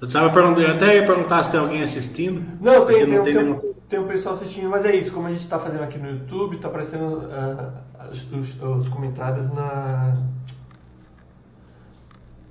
Eu, 0.00 0.08
tava 0.08 0.32
perguntando, 0.32 0.62
eu 0.62 0.74
até 0.74 0.96
ia 0.96 1.06
perguntar 1.06 1.42
se 1.42 1.50
tem 1.50 1.60
alguém 1.60 1.82
assistindo. 1.82 2.42
Não, 2.58 2.86
tem, 2.86 3.04
tem, 3.04 3.14
não 3.14 3.24
tem, 3.24 3.34
tem, 3.34 3.74
tem, 3.86 4.00
um 4.00 4.08
pessoal 4.08 4.34
assistindo, 4.34 4.70
mas 4.70 4.86
é 4.86 4.96
isso. 4.96 5.12
Como 5.12 5.28
a 5.28 5.30
gente 5.30 5.42
está 5.42 5.58
fazendo 5.58 5.82
aqui 5.82 5.98
no 5.98 6.08
YouTube, 6.08 6.56
está 6.56 6.68
aparecendo 6.68 7.18
uh, 7.18 8.34
os, 8.34 8.62
os, 8.62 8.88
comentários 8.88 9.46
na, 9.52 10.16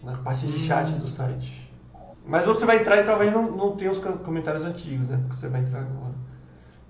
na 0.03 0.17
parte 0.17 0.45
de 0.45 0.60
chat 0.60 0.91
do 0.91 1.07
site. 1.07 1.69
Mas 2.23 2.45
você 2.45 2.65
vai 2.67 2.77
entrar 2.77 2.97
e 2.97 3.03
talvez 3.03 3.34
não, 3.34 3.51
não 3.51 3.75
tenha 3.75 3.89
os 3.89 3.97
comentários 3.97 4.63
antigos, 4.63 5.10
né? 5.10 5.17
Porque 5.23 5.41
você 5.41 5.47
vai 5.47 5.62
entrar 5.62 5.79
agora. 5.79 6.13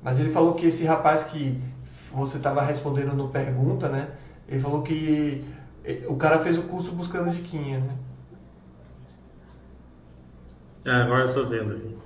Mas 0.03 0.19
ele 0.19 0.29
falou 0.29 0.55
que 0.55 0.65
esse 0.65 0.83
rapaz 0.83 1.23
que 1.23 1.57
você 2.13 2.35
estava 2.35 2.61
respondendo 2.61 3.13
no 3.13 3.29
pergunta, 3.29 3.87
né? 3.87 4.09
Ele 4.51 4.59
falou 4.59 4.83
que 4.83 5.45
eh, 5.85 6.03
o 6.09 6.17
cara 6.17 6.39
fez 6.39 6.57
o 6.57 6.63
curso 6.63 6.91
buscando 6.91 7.31
diquinha, 7.31 7.79
né? 7.79 7.95
Ah, 10.85 11.03
agora 11.03 11.29
eu 11.29 11.33
tô 11.33 11.45
vendo 11.45 11.73
aqui. 11.73 11.97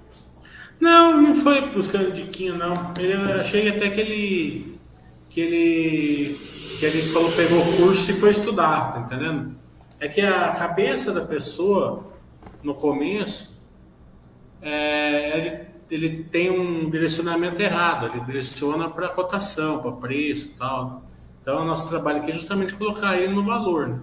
Não, 0.79 1.19
não 1.19 1.33
foi 1.33 1.69
buscando 1.71 2.11
diquinha, 2.11 2.53
não. 2.53 2.93
Eu 2.99 3.39
achei 3.39 3.67
até 3.67 3.89
que 3.89 3.99
ele. 3.99 4.79
que 5.27 5.41
ele. 5.41 6.39
que 6.79 6.85
ele 6.85 7.01
falou, 7.11 7.31
pegou 7.31 7.59
o 7.59 7.77
curso 7.77 8.11
e 8.11 8.13
foi 8.13 8.29
estudar, 8.29 8.93
tá 8.93 8.99
entendendo? 8.99 9.55
É 9.99 10.07
que 10.07 10.21
a 10.21 10.51
cabeça 10.51 11.11
da 11.11 11.21
pessoa, 11.21 12.11
no 12.61 12.75
começo, 12.75 13.59
é, 14.61 15.37
ele, 15.89 16.09
ele 16.09 16.23
tem 16.25 16.51
um 16.51 16.91
direcionamento 16.91 17.59
errado, 17.59 18.05
ele 18.05 18.23
direciona 18.23 18.87
para 18.87 19.09
cotação, 19.09 19.81
para 19.81 19.93
preço 19.93 20.49
e 20.49 20.51
tal. 20.51 21.04
Então, 21.45 21.61
o 21.61 21.63
nosso 21.63 21.87
trabalho 21.87 22.17
aqui 22.17 22.31
é 22.31 22.33
justamente 22.33 22.73
colocar 22.73 23.15
ele 23.17 23.31
no 23.31 23.43
valor. 23.43 23.87
Né? 23.87 23.99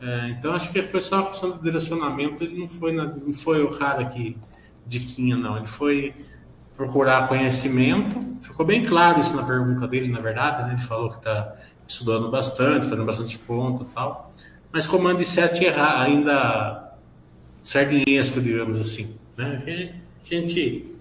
É, 0.00 0.30
então 0.30 0.52
acho 0.52 0.72
que 0.72 0.82
foi 0.82 1.00
só 1.00 1.20
uma 1.20 1.26
questão 1.28 1.52
de 1.52 1.62
direcionamento, 1.62 2.42
ele 2.42 2.58
não 2.58 2.66
foi, 2.66 2.90
na, 2.90 3.04
não 3.04 3.32
foi 3.32 3.62
o 3.62 3.70
cara 3.70 4.04
que 4.06 4.36
diquinha, 4.84 5.36
não. 5.36 5.56
Ele 5.56 5.68
foi 5.68 6.12
procurar 6.76 7.28
conhecimento. 7.28 8.18
Ficou 8.40 8.66
bem 8.66 8.84
claro 8.84 9.20
isso 9.20 9.36
na 9.36 9.44
pergunta 9.44 9.86
dele, 9.86 10.10
na 10.10 10.18
verdade, 10.18 10.64
né? 10.64 10.72
Ele 10.72 10.82
falou 10.82 11.10
que 11.10 11.18
está 11.18 11.54
estudando 11.86 12.28
bastante, 12.28 12.86
fazendo 12.86 13.04
bastante 13.06 13.38
conta 13.38 13.84
e 13.84 13.94
tal. 13.94 14.34
Mas 14.72 14.84
comando 14.84 15.18
de 15.18 15.24
7 15.24 15.68
ainda 15.68 16.98
sardinhesco, 17.62 18.40
digamos 18.40 18.80
assim. 18.80 19.16
Né? 19.36 19.94
A 20.20 20.26
gente 20.26 20.92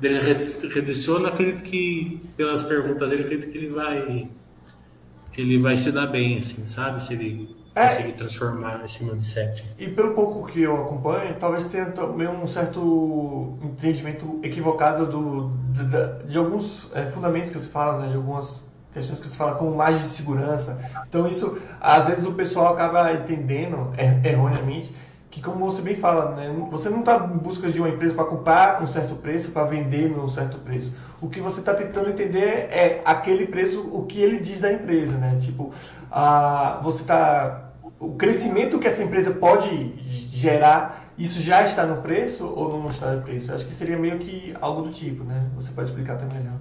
dele 0.00 0.18
redireciona, 0.18 1.28
acredito 1.28 1.62
que 1.62 2.20
pelas 2.36 2.64
perguntas 2.64 3.08
dele, 3.08 3.22
acredito 3.22 3.52
que 3.52 3.58
ele 3.58 3.68
vai 3.68 4.28
que 5.32 5.40
ele 5.40 5.58
vai 5.58 5.76
se 5.76 5.90
dar 5.90 6.06
bem, 6.06 6.38
assim, 6.38 6.66
sabe? 6.66 7.02
Se 7.02 7.14
ele 7.14 7.56
é, 7.74 7.88
conseguir 7.88 8.12
transformar 8.12 8.82
esse 8.84 9.02
mindset. 9.02 9.64
E 9.78 9.88
pelo 9.88 10.14
pouco 10.14 10.46
que 10.46 10.62
eu 10.62 10.76
acompanho, 10.82 11.34
talvez 11.38 11.64
tenha 11.64 11.86
também 11.86 12.28
um 12.28 12.46
certo 12.46 13.58
entendimento 13.62 14.38
equivocado 14.42 15.06
do, 15.06 15.50
de, 15.72 16.30
de 16.30 16.38
alguns 16.38 16.90
é, 16.94 17.06
fundamentos 17.06 17.50
que 17.50 17.58
você 17.58 17.68
fala, 17.68 18.02
né, 18.02 18.08
de 18.08 18.16
algumas 18.16 18.62
questões 18.92 19.20
que 19.20 19.28
você 19.28 19.36
fala 19.36 19.54
como 19.54 19.74
margem 19.74 20.02
de 20.02 20.08
segurança. 20.08 20.78
Então 21.08 21.26
isso, 21.26 21.58
às 21.80 22.08
vezes 22.08 22.26
o 22.26 22.32
pessoal 22.32 22.74
acaba 22.74 23.12
entendendo 23.14 23.90
er, 23.96 24.24
erroneamente 24.26 24.92
que 25.30 25.40
como 25.40 25.64
você 25.64 25.80
bem 25.80 25.96
fala, 25.96 26.32
né, 26.36 26.54
você 26.70 26.90
não 26.90 27.00
está 27.00 27.16
em 27.16 27.38
busca 27.38 27.72
de 27.72 27.80
uma 27.80 27.88
empresa 27.88 28.14
para 28.14 28.24
comprar 28.24 28.82
um 28.82 28.86
certo 28.86 29.14
preço, 29.14 29.50
para 29.50 29.64
vender 29.64 30.10
num 30.10 30.28
certo 30.28 30.58
preço. 30.58 30.92
O 31.22 31.30
que 31.30 31.40
você 31.40 31.60
está 31.60 31.72
tentando 31.72 32.10
entender 32.10 32.68
é 32.70 33.00
aquele 33.04 33.46
preço, 33.46 33.80
o 33.92 34.04
que 34.04 34.20
ele 34.20 34.38
diz 34.38 34.58
da 34.58 34.72
empresa, 34.72 35.16
né? 35.16 35.38
Tipo, 35.40 35.72
a, 36.10 36.80
você 36.82 37.02
está 37.02 37.70
o 37.98 38.14
crescimento 38.14 38.78
que 38.80 38.88
essa 38.88 39.04
empresa 39.04 39.30
pode 39.30 39.94
gerar, 40.32 41.12
isso 41.16 41.40
já 41.40 41.62
está 41.62 41.86
no 41.86 42.02
preço 42.02 42.44
ou 42.44 42.76
não 42.76 42.88
está 42.88 43.14
no 43.14 43.22
preço? 43.22 43.50
Eu 43.50 43.54
acho 43.54 43.64
que 43.64 43.72
seria 43.72 43.96
meio 43.96 44.18
que 44.18 44.52
algo 44.60 44.82
do 44.82 44.90
tipo, 44.90 45.22
né? 45.22 45.48
Você 45.54 45.70
pode 45.70 45.88
explicar 45.88 46.14
até 46.14 46.24
melhor. 46.36 46.58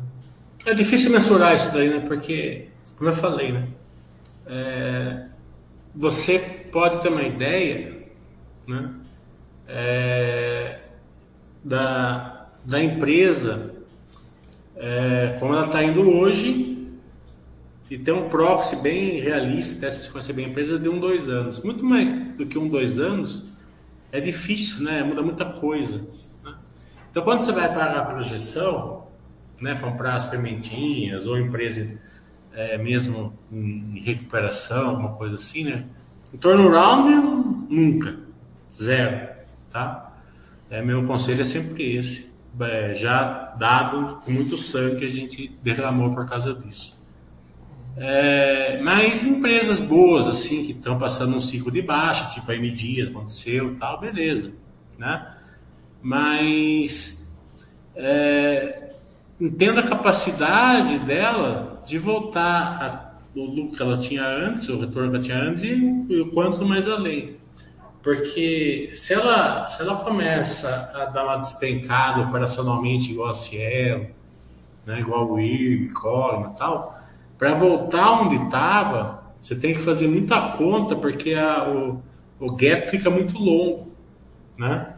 É 0.65 0.74
difícil 0.76 1.12
mensurar 1.12 1.56
isso 1.56 1.74
daí, 1.74 1.89
né? 1.89 2.04
Porque, 2.08 2.69
como 2.95 3.10
eu 3.10 3.13
falei, 3.13 3.52
né? 3.52 3.67
É, 4.45 5.26
você 5.95 6.38
pode 6.71 7.02
ter 7.02 7.10
uma 7.10 7.24
ideia 7.24 8.02
né? 8.67 8.93
É, 9.67 10.80
da, 11.63 12.47
da 12.65 12.82
empresa, 12.82 13.70
é, 14.82 15.38
como 15.39 15.54
ela 15.54 15.67
está 15.67 15.84
indo 15.84 16.02
hoje, 16.10 16.89
e 17.88 17.98
ter 17.98 18.13
um 18.13 18.30
proxy 18.30 18.78
bem 18.78 19.20
realista, 19.20 19.78
até 19.78 19.91
se 19.91 20.02
você 20.02 20.10
conhecer 20.10 20.34
bem 20.34 20.46
a 20.46 20.50
empresa, 20.50 20.80
de 20.80 20.89
um, 20.89 21.00
dois 21.00 21.30
anos. 21.30 21.62
Muito 21.62 21.86
mais 21.86 22.12
do 22.36 22.46
que 22.46 22.58
um, 22.58 22.67
dois 22.67 22.98
anos, 22.98 23.46
é 24.12 24.20
difícil, 24.20 24.86
né? 24.86 25.04
Muda 25.04 25.22
muita 25.22 25.46
coisa. 25.46 25.98
Né? 26.44 26.56
Então, 27.12 27.22
quando 27.22 27.41
você 27.41 27.52
vai 27.52 27.72
para 27.72 28.00
a 28.00 28.06
projeção, 28.06 29.08
né, 29.60 29.76
comprar 29.76 30.15
as 30.15 30.26
pimentinhas 30.26 31.28
ou 31.28 31.38
empresa 31.38 32.00
é, 32.54 32.78
mesmo 32.78 33.38
em 33.52 34.02
recuperação, 34.04 34.96
uma 34.96 35.12
coisa 35.12 35.36
assim, 35.36 35.65
né? 35.65 35.86
Em 36.34 36.38
turnaround, 36.38 37.67
nunca. 37.70 38.17
Zero, 38.74 39.30
tá? 39.70 40.13
É, 40.70 40.82
meu 40.82 41.04
conselho 41.06 41.41
é 41.41 41.46
sempre 41.46 41.98
esse. 41.98 42.31
É, 42.59 42.93
já 42.93 43.55
dado 43.57 44.21
muito 44.27 44.57
sangue 44.57 44.97
que 44.97 45.05
a 45.05 45.09
gente 45.09 45.47
derramou 45.63 46.13
por 46.13 46.27
causa 46.27 46.53
disso. 46.53 47.01
É, 47.97 48.79
mas 48.81 49.25
empresas 49.25 49.79
boas, 49.79 50.27
assim, 50.27 50.65
que 50.65 50.71
estão 50.71 50.97
passando 50.97 51.35
um 51.35 51.41
ciclo 51.41 51.71
de 51.71 51.81
baixa, 51.81 52.29
tipo 52.29 52.49
a 52.51 52.55
M 52.55 52.71
Dias 52.71 53.07
aconteceu 53.07 53.75
tal, 53.77 53.99
beleza, 53.99 54.53
né? 54.97 55.35
Mas 56.01 57.37
é, 57.95 58.93
entenda 59.39 59.81
a 59.81 59.87
capacidade 59.87 60.99
dela 60.99 61.81
de 61.85 61.97
voltar 61.97 62.83
a, 63.35 63.39
o 63.39 63.45
lucro 63.45 63.75
que 63.75 63.83
ela 63.83 63.97
tinha 63.97 64.25
antes, 64.25 64.69
o 64.69 64.79
retorno 64.79 65.09
que 65.09 65.15
ela 65.17 65.23
tinha 65.23 65.37
antes 65.37 65.63
e 65.63 66.21
o 66.21 66.31
quanto 66.31 66.63
mais 66.65 66.87
além. 66.87 67.40
Porque 68.03 68.91
se 68.93 69.13
ela, 69.13 69.69
se 69.69 69.81
ela 69.81 69.95
começa 69.97 70.91
a 70.93 71.05
dar 71.05 71.23
uma 71.23 71.37
despencada 71.37 72.21
operacionalmente 72.21 73.11
igual 73.11 73.29
a 73.29 73.33
Cielo, 73.33 74.07
né, 74.85 74.99
igual 74.99 75.31
o 75.31 75.39
IRB, 75.39 75.93
Coleman 75.93 76.51
e 76.51 76.57
tal, 76.57 76.99
para 77.37 77.53
voltar 77.53 78.21
onde 78.21 78.35
estava, 78.43 79.23
você 79.39 79.55
tem 79.55 79.73
que 79.73 79.79
fazer 79.79 80.07
muita 80.07 80.39
conta 80.57 80.95
porque 80.95 81.33
a, 81.33 81.69
o, 81.69 82.01
o 82.39 82.51
gap 82.55 82.87
fica 82.87 83.09
muito 83.09 83.37
longo, 83.37 83.91
né? 84.57 84.95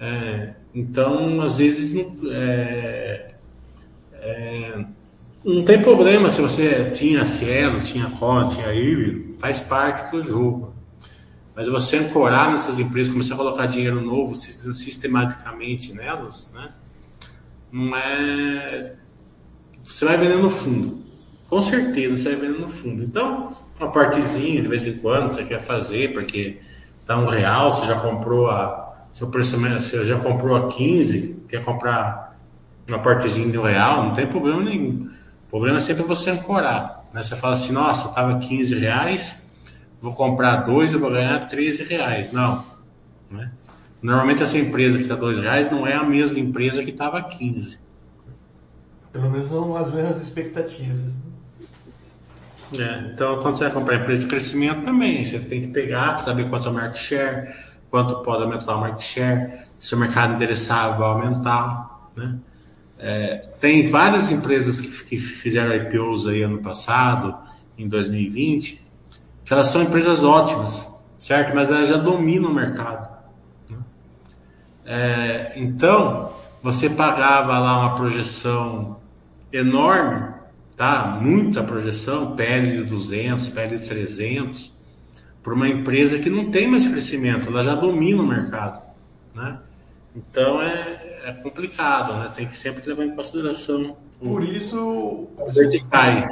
É, 0.00 0.54
então, 0.74 1.40
às 1.42 1.58
vezes, 1.58 1.92
não, 1.94 2.32
é, 2.32 3.34
é, 4.14 4.84
não 5.44 5.64
tem 5.64 5.82
problema 5.82 6.30
se 6.30 6.40
você 6.40 6.90
tinha 6.90 7.24
Cielo, 7.24 7.80
tinha 7.80 8.10
Coleman, 8.10 8.48
tinha 8.48 8.72
IRB, 8.74 9.36
faz 9.38 9.60
parte 9.60 10.10
do 10.10 10.22
jogo. 10.22 10.72
Mas 11.54 11.68
você 11.68 11.98
ancorar 11.98 12.50
nessas 12.50 12.80
empresas, 12.80 13.12
começar 13.12 13.34
a 13.34 13.36
colocar 13.36 13.66
dinheiro 13.66 14.00
novo 14.00 14.34
sistematicamente 14.34 15.92
nelas, 15.92 16.50
né? 16.54 16.70
Não 17.70 17.94
é. 17.96 18.94
Você 19.84 20.04
vai 20.04 20.16
vendendo 20.16 20.42
no 20.42 20.50
fundo. 20.50 21.02
Com 21.48 21.60
certeza 21.60 22.16
você 22.16 22.30
vai 22.30 22.46
vendendo 22.46 22.60
no 22.62 22.68
fundo. 22.68 23.02
Então, 23.02 23.54
uma 23.78 23.90
partezinha 23.90 24.62
de 24.62 24.68
vez 24.68 24.86
em 24.86 24.94
quando 24.98 25.30
você 25.30 25.44
quer 25.44 25.58
fazer, 25.58 26.12
porque 26.14 26.60
tá 27.04 27.18
um 27.18 27.26
real, 27.26 27.70
você 27.70 27.86
já 27.86 27.98
comprou 27.98 28.50
a. 28.50 28.80
Seu 29.12 29.28
preço, 29.28 29.58
você 29.58 30.06
já 30.06 30.18
comprou 30.18 30.56
a 30.56 30.68
15, 30.68 31.44
quer 31.46 31.62
comprar 31.62 32.34
uma 32.88 32.98
partezinha 32.98 33.50
de 33.50 33.58
um 33.58 33.62
real, 33.62 34.04
não 34.04 34.14
tem 34.14 34.26
problema 34.26 34.62
nenhum. 34.62 35.10
O 35.46 35.50
problema 35.50 35.76
é 35.76 35.80
sempre 35.80 36.02
você 36.02 36.30
ancorar. 36.30 37.04
Né? 37.12 37.22
Você 37.22 37.36
fala 37.36 37.52
assim, 37.52 37.72
nossa, 37.72 38.08
tava 38.14 38.38
15 38.38 38.78
reais 38.78 39.41
vou 40.02 40.12
comprar 40.12 40.56
dois, 40.56 40.92
eu 40.92 40.98
vou 40.98 41.10
ganhar 41.10 41.48
13 41.48 41.84
reais. 41.84 42.32
Não. 42.32 42.64
Né? 43.30 43.50
Normalmente 44.02 44.42
essa 44.42 44.58
empresa 44.58 44.96
que 44.96 45.04
está 45.04 45.14
dois 45.14 45.38
reais 45.38 45.70
não 45.70 45.86
é 45.86 45.94
a 45.94 46.02
mesma 46.02 46.40
empresa 46.40 46.82
que 46.82 46.90
estava 46.90 47.22
15. 47.22 47.78
Pelo 49.12 49.30
menos 49.30 49.50
não 49.50 49.76
as 49.76 49.92
mesmas 49.92 50.20
expectativas. 50.20 51.12
É, 52.72 53.12
então, 53.12 53.36
quando 53.36 53.56
você 53.56 53.64
vai 53.64 53.72
comprar 53.72 53.96
empresa 53.96 54.22
de 54.22 54.28
crescimento 54.28 54.82
também, 54.82 55.24
você 55.24 55.38
tem 55.38 55.60
que 55.60 55.68
pegar, 55.68 56.18
saber 56.18 56.48
quanto 56.48 56.68
é 56.68 56.70
o 56.70 56.74
market 56.74 56.96
share, 56.96 57.54
quanto 57.90 58.22
pode 58.22 58.42
aumentar 58.42 58.74
o 58.74 58.80
market 58.80 59.02
share, 59.02 59.66
se 59.78 59.94
o 59.94 59.98
mercado 59.98 60.34
endereçável 60.34 60.98
vai 60.98 61.08
aumentar. 61.08 62.08
Né? 62.16 62.38
É, 62.98 63.36
tem 63.60 63.88
várias 63.90 64.32
empresas 64.32 64.80
que, 64.80 65.04
que 65.04 65.18
fizeram 65.18 65.74
IPOs 65.74 66.26
aí 66.26 66.42
ano 66.42 66.58
passado, 66.58 67.36
em 67.76 67.86
2020, 67.88 68.81
que 69.44 69.52
elas 69.52 69.68
são 69.68 69.82
empresas 69.82 70.24
ótimas, 70.24 71.02
certo? 71.18 71.54
Mas 71.54 71.70
elas 71.70 71.88
já 71.88 71.96
dominam 71.96 72.50
o 72.50 72.54
mercado. 72.54 73.08
Né? 73.68 73.78
É, 74.84 75.52
então, 75.56 76.32
você 76.62 76.88
pagava 76.88 77.58
lá 77.58 77.80
uma 77.80 77.94
projeção 77.94 79.00
enorme, 79.52 80.32
tá? 80.76 81.18
Muita 81.20 81.62
projeção, 81.62 82.34
PL 82.36 82.78
de 82.78 82.84
200, 82.84 83.48
PL 83.48 83.78
de 83.78 83.86
300, 83.86 84.72
para 85.42 85.54
uma 85.54 85.68
empresa 85.68 86.18
que 86.18 86.30
não 86.30 86.50
tem 86.50 86.68
mais 86.68 86.86
crescimento, 86.86 87.48
ela 87.48 87.64
já 87.64 87.74
domina 87.74 88.22
o 88.22 88.26
mercado, 88.26 88.80
né? 89.34 89.58
Então 90.14 90.62
é, 90.62 91.20
é 91.24 91.32
complicado, 91.32 92.14
né? 92.14 92.30
Tem 92.34 92.46
que 92.46 92.56
sempre 92.56 92.86
levar 92.88 93.04
em 93.04 93.14
consideração. 93.14 93.96
Por 94.20 94.44
isso, 94.44 95.28
os 95.44 95.54
verticais. 95.54 96.26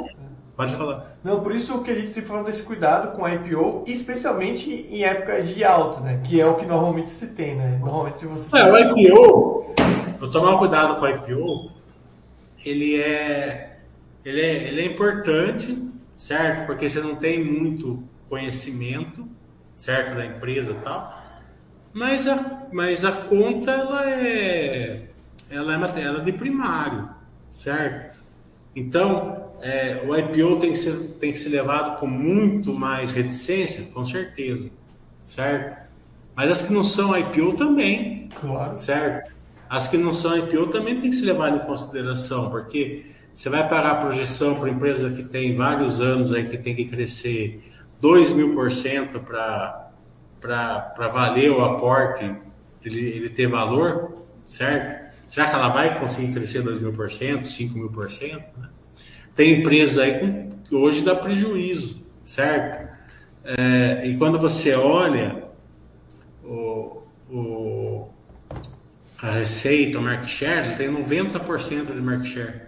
Pode 0.55 0.75
falar. 0.75 1.17
Não, 1.23 1.41
por 1.41 1.55
isso 1.55 1.81
que 1.81 1.91
a 1.91 1.93
gente 1.93 2.07
sempre 2.07 2.29
fala 2.29 2.43
desse 2.43 2.63
cuidado 2.63 3.15
com 3.15 3.25
a 3.25 3.33
IPO, 3.33 3.83
especialmente 3.87 4.69
em 4.69 5.03
épocas 5.03 5.47
de 5.47 5.63
alta, 5.63 6.01
né? 6.01 6.21
Que 6.23 6.39
é 6.41 6.45
o 6.45 6.55
que 6.55 6.65
normalmente 6.65 7.09
se 7.09 7.27
tem, 7.27 7.55
né? 7.55 7.77
Normalmente 7.79 8.19
se 8.19 8.27
você... 8.27 8.55
É, 8.55 8.71
o 8.71 8.77
IPO, 8.77 9.73
vou 10.19 10.29
tomar 10.29 10.57
cuidado 10.57 10.99
com 10.99 11.05
o 11.05 11.09
IPO, 11.09 11.71
ele 12.65 13.01
é, 13.01 13.79
ele 14.23 14.41
é, 14.41 14.67
ele 14.67 14.81
é 14.81 14.85
importante, 14.85 15.89
certo? 16.17 16.65
Porque 16.65 16.87
você 16.87 16.99
não 16.99 17.15
tem 17.15 17.43
muito 17.43 18.03
conhecimento, 18.29 19.27
certo? 19.77 20.15
Da 20.15 20.25
empresa 20.25 20.71
e 20.71 20.83
tal. 20.83 21.21
Mas 21.93 22.27
a, 22.27 22.67
mas 22.71 23.03
a 23.03 23.11
conta, 23.11 23.71
ela 23.71 24.09
é, 24.09 25.07
ela 25.49 25.73
é, 25.73 26.01
ela 26.01 26.19
é 26.19 26.23
de 26.23 26.31
primário, 26.31 27.09
certo? 27.49 28.19
Então, 28.75 29.40
é, 29.61 30.03
o 30.07 30.17
IPO 30.17 30.59
tem 30.59 30.71
que, 30.71 30.79
ser, 30.79 30.93
tem 31.19 31.31
que 31.31 31.37
ser 31.37 31.49
levado 31.49 31.99
com 31.99 32.07
muito 32.07 32.73
mais 32.73 33.11
reticência, 33.11 33.83
com 33.93 34.03
certeza, 34.03 34.69
certo? 35.25 35.89
Mas 36.35 36.51
as 36.51 36.61
que 36.63 36.73
não 36.73 36.83
são 36.83 37.17
IPO 37.17 37.53
também, 37.53 38.27
claro. 38.39 38.75
certo? 38.77 39.31
As 39.69 39.87
que 39.87 39.97
não 39.97 40.11
são 40.11 40.35
IPO 40.37 40.67
também 40.67 40.99
tem 40.99 41.11
que 41.11 41.15
ser 41.15 41.25
levado 41.25 41.57
em 41.57 41.65
consideração, 41.65 42.49
porque 42.49 43.05
você 43.35 43.49
vai 43.49 43.67
pagar 43.69 43.91
a 43.91 43.95
projeção 43.95 44.55
para 44.59 44.69
empresa 44.69 45.11
que 45.11 45.23
tem 45.23 45.55
vários 45.55 46.01
anos 46.01 46.33
aí 46.33 46.47
que 46.47 46.57
tem 46.57 46.75
que 46.75 46.85
crescer 46.85 47.63
2 47.99 48.33
mil 48.33 48.55
por 48.55 48.71
cento 48.71 49.19
para 49.19 49.91
valer 51.13 51.51
o 51.51 51.63
aporte, 51.63 52.35
ele, 52.83 52.99
ele 52.99 53.29
ter 53.29 53.47
valor, 53.47 54.25
certo? 54.47 55.01
Será 55.29 55.47
que 55.47 55.55
ela 55.55 55.69
vai 55.69 55.99
conseguir 55.99 56.33
crescer 56.33 56.61
2 56.63 56.81
mil 56.81 56.93
por 56.93 57.11
cento, 57.11 57.45
5 57.45 57.77
mil 57.77 57.89
por 57.89 58.09
cento? 58.09 58.51
Né? 58.59 58.67
Tem 59.35 59.59
empresa 59.59 60.03
aí 60.03 60.49
que 60.67 60.75
hoje 60.75 61.01
dá 61.01 61.15
prejuízo, 61.15 62.05
certo? 62.23 62.89
É, 63.43 64.07
e 64.07 64.17
quando 64.17 64.39
você 64.39 64.73
olha 64.75 65.43
o, 66.43 67.01
o, 67.29 68.09
a 69.21 69.31
receita, 69.31 69.99
o 69.99 70.01
market 70.01 70.29
share, 70.29 70.67
ele 70.67 70.75
tem 70.75 70.91
90% 70.91 71.93
de 71.93 72.01
market 72.01 72.27
share, 72.27 72.61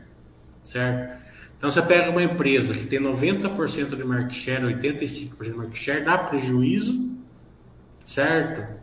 certo? 0.64 1.24
Então 1.58 1.72
você 1.72 1.82
pega 1.82 2.10
uma 2.10 2.24
empresa 2.24 2.74
que 2.74 2.86
tem 2.86 3.00
90% 3.00 3.96
de 3.96 4.04
market 4.04 4.34
share, 4.34 4.64
85% 4.64 5.44
de 5.44 5.54
market 5.54 5.78
share, 5.78 6.04
dá 6.04 6.18
prejuízo, 6.18 7.18
certo? 8.06 8.82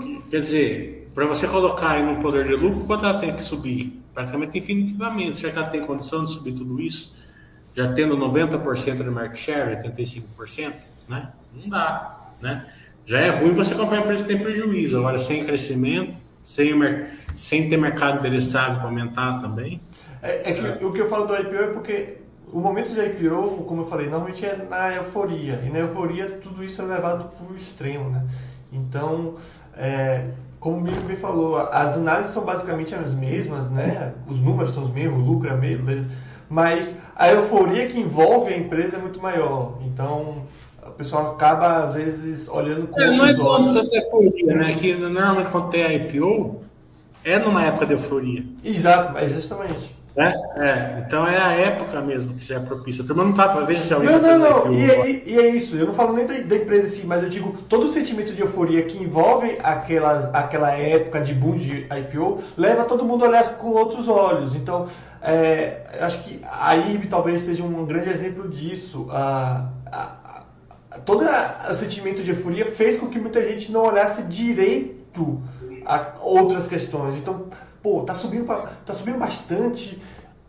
Que, 0.00 0.22
quer 0.28 0.40
dizer, 0.40 1.08
para 1.14 1.26
você 1.26 1.46
colocar 1.46 1.92
aí 1.92 2.02
no 2.02 2.20
poder 2.20 2.48
de 2.48 2.54
lucro, 2.56 2.84
quanto 2.84 3.04
ela 3.04 3.20
tem 3.20 3.32
que 3.32 3.42
subir? 3.42 3.99
Praticamente 4.12 4.58
infinitivamente. 4.58 5.36
Será 5.38 5.64
que 5.64 5.72
tem 5.72 5.82
condição 5.82 6.24
de 6.24 6.32
subir 6.32 6.52
tudo 6.52 6.80
isso? 6.80 7.20
já 7.74 7.92
tendo 7.92 8.16
90% 8.16 9.02
de 9.02 9.10
market 9.10 9.38
share, 9.38 9.76
85%, 9.82 10.74
né? 11.08 11.28
Não 11.54 11.68
dá, 11.68 12.32
né? 12.40 12.66
Já 13.06 13.20
é 13.20 13.30
ruim 13.30 13.54
você 13.54 13.74
comprar 13.74 14.00
empresa 14.00 14.22
que 14.22 14.28
tem 14.28 14.38
prejuízo, 14.38 14.98
agora 14.98 15.18
sem 15.18 15.44
crescimento, 15.44 16.16
sem, 16.44 16.72
sem 17.36 17.68
ter 17.68 17.76
mercado 17.76 18.18
endereçado 18.18 18.76
para 18.76 18.84
aumentar 18.84 19.40
também. 19.40 19.80
É, 20.22 20.50
é 20.50 20.54
que 20.54 20.84
é. 20.84 20.86
o 20.86 20.92
que 20.92 21.00
eu 21.00 21.08
falo 21.08 21.26
do 21.26 21.34
IPO 21.34 21.54
é 21.54 21.66
porque 21.68 22.18
o 22.52 22.60
momento 22.60 22.92
de 22.92 23.00
IPO, 23.00 23.64
como 23.66 23.82
eu 23.82 23.86
falei, 23.86 24.08
normalmente 24.08 24.44
é 24.44 24.56
na 24.68 24.94
euforia. 24.94 25.62
E 25.64 25.70
na 25.70 25.78
euforia 25.78 26.38
tudo 26.42 26.62
isso 26.62 26.80
é 26.82 26.84
levado 26.84 27.30
para 27.30 27.52
o 27.52 27.56
extremo, 27.56 28.10
né? 28.10 28.26
Então, 28.72 29.36
é, 29.76 30.26
como 30.60 30.76
o 30.76 30.80
Miriam 30.80 31.00
bem 31.00 31.16
falou, 31.16 31.56
as 31.56 31.96
análises 31.96 32.34
são 32.34 32.44
basicamente 32.44 32.94
as 32.94 33.14
mesmas, 33.14 33.70
né? 33.70 34.12
Os 34.28 34.38
números 34.38 34.74
são 34.74 34.84
os 34.84 34.90
mesmos, 34.90 35.18
o 35.18 35.24
lucro 35.24 35.48
é 35.48 35.56
mesmo, 35.56 36.06
mas 36.50 37.00
a 37.16 37.30
euforia 37.30 37.88
que 37.88 37.98
envolve 37.98 38.52
a 38.52 38.56
empresa 38.56 38.98
é 38.98 39.00
muito 39.00 39.20
maior. 39.20 39.78
Então, 39.86 40.42
o 40.86 40.90
pessoal 40.90 41.32
acaba, 41.32 41.84
às 41.84 41.94
vezes, 41.94 42.46
olhando 42.46 42.88
com 42.88 43.00
é, 43.00 43.10
Não 43.10 43.24
é 43.24 43.34
tanta 43.34 43.96
euforia, 43.96 44.54
né? 44.54 44.74
Que 44.74 44.94
normalmente 44.94 45.50
quando 45.50 45.70
tem 45.70 45.82
a 45.82 45.94
IPO, 45.94 46.60
é 47.24 47.38
numa 47.38 47.64
época 47.64 47.86
de 47.86 47.92
euforia. 47.94 48.44
Exato, 48.62 49.14
mas 49.14 49.32
justamente. 49.32 49.98
É, 50.20 50.66
é, 50.66 51.04
então 51.06 51.26
é 51.26 51.40
a 51.40 51.52
época 51.52 52.00
mesmo 52.02 52.34
que 52.34 52.44
já 52.44 52.56
é 52.56 52.60
propícia. 52.60 53.02
A 53.08 53.14
não 53.14 53.32
tá, 53.32 53.46
veja 53.64 53.82
se 53.82 53.94
alguém 53.94 54.10
Não, 54.10 54.20
tá 54.20 54.36
não, 54.36 54.66
não. 54.66 54.72
E, 54.74 54.90
é, 54.90 55.22
e, 55.26 55.38
é 55.38 55.48
isso. 55.48 55.74
Eu 55.76 55.86
não 55.86 55.94
falo 55.94 56.12
nem 56.12 56.26
da, 56.26 56.34
da, 56.34 56.56
empresa 56.56 56.88
em 56.88 56.90
si, 56.90 57.06
mas 57.06 57.22
eu 57.22 57.30
digo 57.30 57.56
todo 57.68 57.86
o 57.86 57.88
sentimento 57.88 58.34
de 58.34 58.42
euforia 58.42 58.82
que 58.82 59.02
envolve 59.02 59.58
aquela, 59.62 60.30
aquela 60.34 60.72
época 60.72 61.20
de 61.20 61.32
boom 61.32 61.56
de 61.56 61.86
IPO 61.86 62.38
leva 62.56 62.84
todo 62.84 63.04
mundo 63.04 63.24
a 63.24 63.28
olhar 63.28 63.56
com 63.56 63.68
outros 63.68 64.08
olhos. 64.08 64.54
Então, 64.54 64.88
é, 65.22 65.82
acho 66.00 66.22
que 66.22 66.40
a 66.44 66.76
IRB 66.76 67.06
talvez 67.06 67.40
seja 67.40 67.62
um 67.62 67.86
grande 67.86 68.10
exemplo 68.10 68.46
disso. 68.46 69.06
A, 69.10 69.68
a, 69.86 70.42
a, 70.90 70.98
todo 70.98 71.24
o 71.24 71.74
sentimento 71.74 72.22
de 72.22 72.30
euforia 72.30 72.66
fez 72.66 72.98
com 72.98 73.06
que 73.06 73.18
muita 73.18 73.42
gente 73.42 73.72
não 73.72 73.84
olhasse 73.84 74.22
direito 74.24 75.40
a 75.86 76.12
outras 76.20 76.66
questões. 76.66 77.16
Então, 77.16 77.46
pô, 77.82 78.02
tá 78.02 78.14
subindo, 78.14 78.44
pra, 78.44 78.70
tá 78.84 78.92
subindo 78.92 79.18
bastante, 79.18 80.00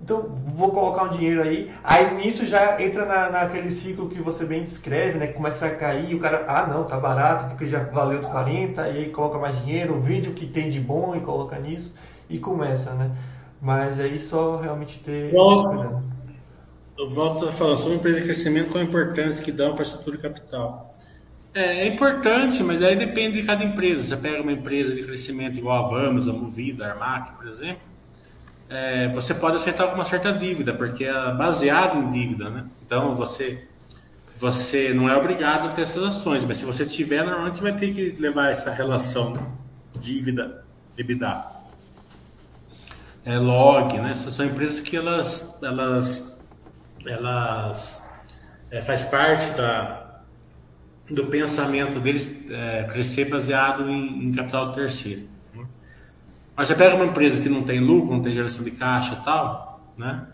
então 0.01 0.23
vou 0.47 0.71
colocar 0.71 1.03
um 1.03 1.09
dinheiro 1.09 1.43
aí. 1.43 1.71
Aí 1.83 2.15
nisso 2.15 2.45
já 2.45 2.81
entra 2.81 3.05
na, 3.05 3.29
naquele 3.29 3.69
ciclo 3.69 4.09
que 4.09 4.19
você 4.19 4.45
bem 4.45 4.63
descreve, 4.63 5.17
né? 5.19 5.27
Começa 5.27 5.67
a 5.67 5.75
cair, 5.75 6.15
o 6.15 6.19
cara, 6.19 6.45
ah 6.47 6.65
não, 6.65 6.85
tá 6.85 6.99
barato, 6.99 7.49
porque 7.49 7.67
já 7.67 7.83
valeu 7.83 8.19
os 8.19 8.27
40, 8.27 8.87
e 8.89 8.97
aí 8.97 9.09
coloca 9.09 9.37
mais 9.37 9.59
dinheiro, 9.59 9.99
vende 9.99 10.29
o 10.29 10.33
que 10.33 10.47
tem 10.47 10.69
de 10.69 10.79
bom 10.79 11.15
e 11.15 11.21
coloca 11.21 11.57
nisso, 11.59 11.93
e 12.29 12.39
começa, 12.39 12.91
né? 12.93 13.11
Mas 13.61 13.99
aí 13.99 14.19
só 14.19 14.57
realmente 14.57 14.99
ter. 14.99 15.31
Eu 16.97 17.09
volto 17.09 17.47
a 17.47 17.51
falar 17.51 17.77
sobre 17.77 17.95
empresa 17.95 18.19
de 18.19 18.25
crescimento, 18.25 18.71
qual 18.71 18.83
a 18.83 18.85
importância 18.85 19.43
que 19.43 19.51
dá 19.51 19.69
para 19.71 19.81
a 19.81 19.83
estrutura 19.83 20.17
de 20.17 20.23
capital. 20.23 20.91
É, 21.53 21.81
é, 21.81 21.87
importante, 21.87 22.63
mas 22.63 22.81
aí 22.81 22.95
depende 22.95 23.41
de 23.41 23.45
cada 23.45 23.63
empresa. 23.63 24.03
Você 24.03 24.17
pega 24.17 24.41
uma 24.41 24.53
empresa 24.53 24.95
de 24.95 25.03
crescimento 25.03 25.57
igual 25.57 25.85
a 25.85 25.89
Vamos, 25.89 26.27
a 26.27 26.33
Movida, 26.33 26.85
a 26.85 26.91
Armac, 26.91 27.33
por 27.35 27.47
exemplo, 27.47 27.81
é, 28.69 29.09
você 29.09 29.33
pode 29.33 29.57
aceitar 29.57 29.83
alguma 29.83 30.05
certa 30.05 30.31
dívida, 30.31 30.73
porque 30.73 31.03
é 31.03 31.33
baseado 31.33 31.97
em 31.97 32.09
dívida, 32.09 32.49
né? 32.49 32.65
Então 32.85 33.13
você 33.15 33.67
você 34.39 34.91
não 34.93 35.07
é 35.07 35.15
obrigado 35.15 35.67
a 35.67 35.71
ter 35.71 35.83
essas 35.83 36.03
ações, 36.03 36.43
mas 36.45 36.57
se 36.57 36.65
você 36.65 36.83
tiver, 36.85 37.23
normalmente 37.23 37.59
você 37.59 37.63
vai 37.63 37.77
ter 37.77 37.93
que 37.93 38.19
levar 38.19 38.49
essa 38.49 38.73
relação 38.73 39.37
dívida 39.99 40.63
EBITDA. 40.97 41.45
É 43.25 43.37
log, 43.37 43.99
né? 43.99 44.13
Essas 44.13 44.33
são 44.33 44.45
empresas 44.45 44.79
que 44.79 44.95
elas 44.95 45.61
elas 45.61 46.41
elas 47.05 48.07
é, 48.71 48.81
faz 48.81 49.03
parte 49.03 49.51
da 49.51 50.00
do 51.11 51.25
pensamento 51.27 51.99
deles 51.99 52.31
é, 52.49 52.83
crescer 52.91 53.25
baseado 53.25 53.89
em, 53.89 54.25
em 54.25 54.31
capital 54.31 54.73
terceiro. 54.73 55.23
Né? 55.53 55.65
Mas 56.55 56.67
você 56.67 56.75
pega 56.75 56.95
uma 56.95 57.05
empresa 57.05 57.41
que 57.41 57.49
não 57.49 57.63
tem 57.63 57.79
lucro, 57.79 58.13
não 58.13 58.21
tem 58.21 58.33
geração 58.33 58.63
de 58.63 58.71
caixa 58.71 59.17
e 59.19 59.23
tal, 59.23 59.91
né? 59.97 60.27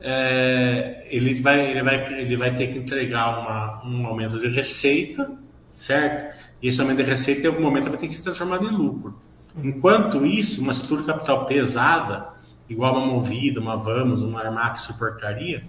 É, 0.00 1.08
ele, 1.10 1.40
vai, 1.40 1.70
ele, 1.70 1.82
vai, 1.82 2.20
ele 2.20 2.36
vai 2.36 2.54
ter 2.54 2.66
que 2.66 2.78
entregar 2.78 3.40
uma, 3.40 3.82
um 3.86 4.06
aumento 4.06 4.38
de 4.38 4.48
receita, 4.48 5.38
certo? 5.76 6.36
E 6.60 6.68
esse 6.68 6.78
aumento 6.80 6.98
de 6.98 7.04
receita, 7.04 7.42
em 7.42 7.46
algum 7.46 7.62
momento, 7.62 7.88
vai 7.88 7.98
ter 7.98 8.08
que 8.08 8.14
se 8.14 8.22
transformar 8.22 8.62
em 8.62 8.68
lucro. 8.68 9.18
Enquanto 9.62 10.26
isso, 10.26 10.60
uma 10.60 10.72
estrutura 10.72 11.00
de 11.00 11.06
capital 11.06 11.46
pesada, 11.46 12.28
igual 12.68 12.96
uma 12.96 13.06
Movida, 13.06 13.60
uma 13.60 13.76
Vamos, 13.76 14.22
uma 14.22 14.40
Armac 14.40 14.80
suportaria, 14.80 15.64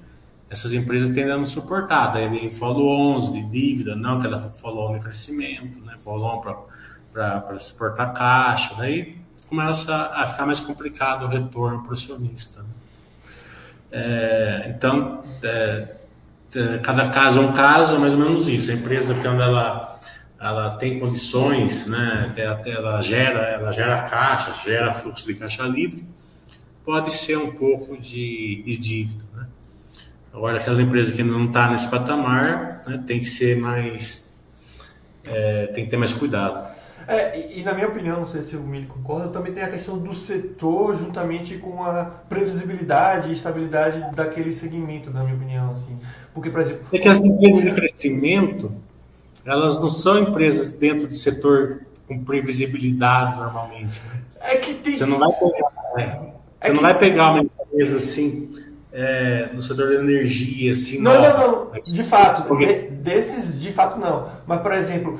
essas 0.50 0.74
empresas 0.74 1.10
tendem 1.10 1.32
a 1.32 1.38
não 1.38 1.46
suportar. 1.46 2.14
Daí 2.14 2.30
vem 2.30 2.52
follow-ons 2.52 3.34
de 3.34 3.44
dívida, 3.44 3.96
não 3.96 4.20
que 4.20 4.28
ela 4.28 4.40
follow 4.40 4.94
de 4.94 5.00
crescimento, 5.00 5.80
né? 5.82 5.96
follow 6.00 6.42
para 7.12 7.60
suportar 7.60 8.14
caixa. 8.14 8.76
Daí 8.76 9.18
começa 9.48 10.12
a 10.14 10.26
ficar 10.28 10.46
mais 10.46 10.60
complicado 10.60 11.26
o 11.26 11.28
retorno 11.28 11.82
para 11.82 11.92
o 11.92 11.94
acionista. 11.94 12.62
Né? 12.62 12.70
É, 13.92 14.74
então, 14.76 15.24
é, 15.42 15.96
é, 16.54 16.78
cada 16.80 17.10
caso 17.10 17.40
é 17.40 17.42
um 17.42 17.54
caso, 17.54 17.96
é 17.96 17.98
mais 17.98 18.14
ou 18.14 18.20
menos 18.20 18.48
isso. 18.48 18.72
A 18.72 18.74
empresa, 18.74 19.16
quando 19.16 19.42
ela, 19.42 20.00
ela 20.40 20.76
tem 20.76 21.00
condições, 21.00 21.88
né, 21.88 22.34
ela, 22.38 23.02
gera, 23.02 23.40
ela 23.40 23.72
gera 23.72 24.04
caixa, 24.04 24.54
gera 24.64 24.94
fluxo 24.94 25.26
de 25.26 25.36
caixa 25.36 25.64
livre, 25.64 26.06
pode 26.84 27.12
ser 27.12 27.38
um 27.38 27.52
pouco 27.52 27.98
de, 27.98 28.64
de 28.64 28.78
dívida. 28.78 29.26
Agora, 30.36 30.58
aquela 30.58 30.82
empresa 30.82 31.14
que 31.14 31.24
não 31.24 31.46
está 31.46 31.70
nesse 31.70 31.88
patamar, 31.88 32.82
né, 32.86 33.02
tem 33.08 33.20
que 33.20 33.26
ser 33.26 33.58
mais. 33.58 34.36
É, 35.24 35.68
tem 35.68 35.86
que 35.86 35.92
ter 35.92 35.96
mais 35.96 36.12
cuidado. 36.12 36.76
É, 37.08 37.40
e, 37.40 37.60
e, 37.60 37.64
na 37.64 37.74
minha 37.74 37.88
opinião, 37.88 38.18
não 38.18 38.26
sei 38.26 38.42
se 38.42 38.56
o 38.58 38.62
Mili 38.62 38.86
concorda, 38.86 39.30
também 39.30 39.54
tem 39.54 39.64
a 39.64 39.70
questão 39.70 39.98
do 39.98 40.14
setor 40.14 40.98
juntamente 40.98 41.58
com 41.58 41.84
a 41.84 42.04
previsibilidade 42.04 43.30
e 43.30 43.34
estabilidade 43.34 44.14
daquele 44.14 44.52
segmento, 44.52 45.10
na 45.10 45.24
minha 45.24 45.36
opinião. 45.36 45.72
Assim. 45.72 45.98
Porque, 46.34 46.50
por 46.50 46.62
exemplo. 46.62 46.86
É 46.92 47.00
que 47.00 47.08
as 47.08 47.24
empresas 47.24 47.64
de 47.64 47.72
crescimento, 47.72 48.72
elas 49.46 49.82
não 49.82 49.90
são 49.90 50.20
empresas 50.20 50.74
dentro 50.74 51.08
do 51.08 51.14
setor 51.14 51.82
com 52.08 52.24
previsibilidade 52.24 53.38
normalmente. 53.38 54.02
Né? 54.08 54.22
É 54.42 54.58
que 54.58 54.74
tem. 54.74 54.98
Você 54.98 55.06
não 55.06 55.20
vai 55.20 55.32
pegar, 55.32 55.72
né? 55.96 56.08
Você 56.08 56.34
é 56.60 56.70
não 56.70 56.78
que... 56.78 56.82
vai 56.84 56.98
pegar 56.98 57.32
uma 57.32 57.42
empresa 57.42 57.98
assim 57.98 58.65
é, 58.98 59.50
no 59.54 59.62
setor 59.62 59.90
da 59.90 59.96
energia, 59.96 60.72
assim. 60.72 61.00
Não, 61.00 61.22
nova. 61.22 61.38
não, 61.38 61.66
não. 61.66 61.82
De 61.84 62.04
fato, 62.04 62.48
Porque... 62.48 62.66
de, 62.66 62.82
desses, 62.92 63.60
de 63.60 63.74
fato, 63.74 64.00
não. 64.00 64.30
Mas, 64.48 64.62
por 64.62 64.72
exemplo, 64.72 65.20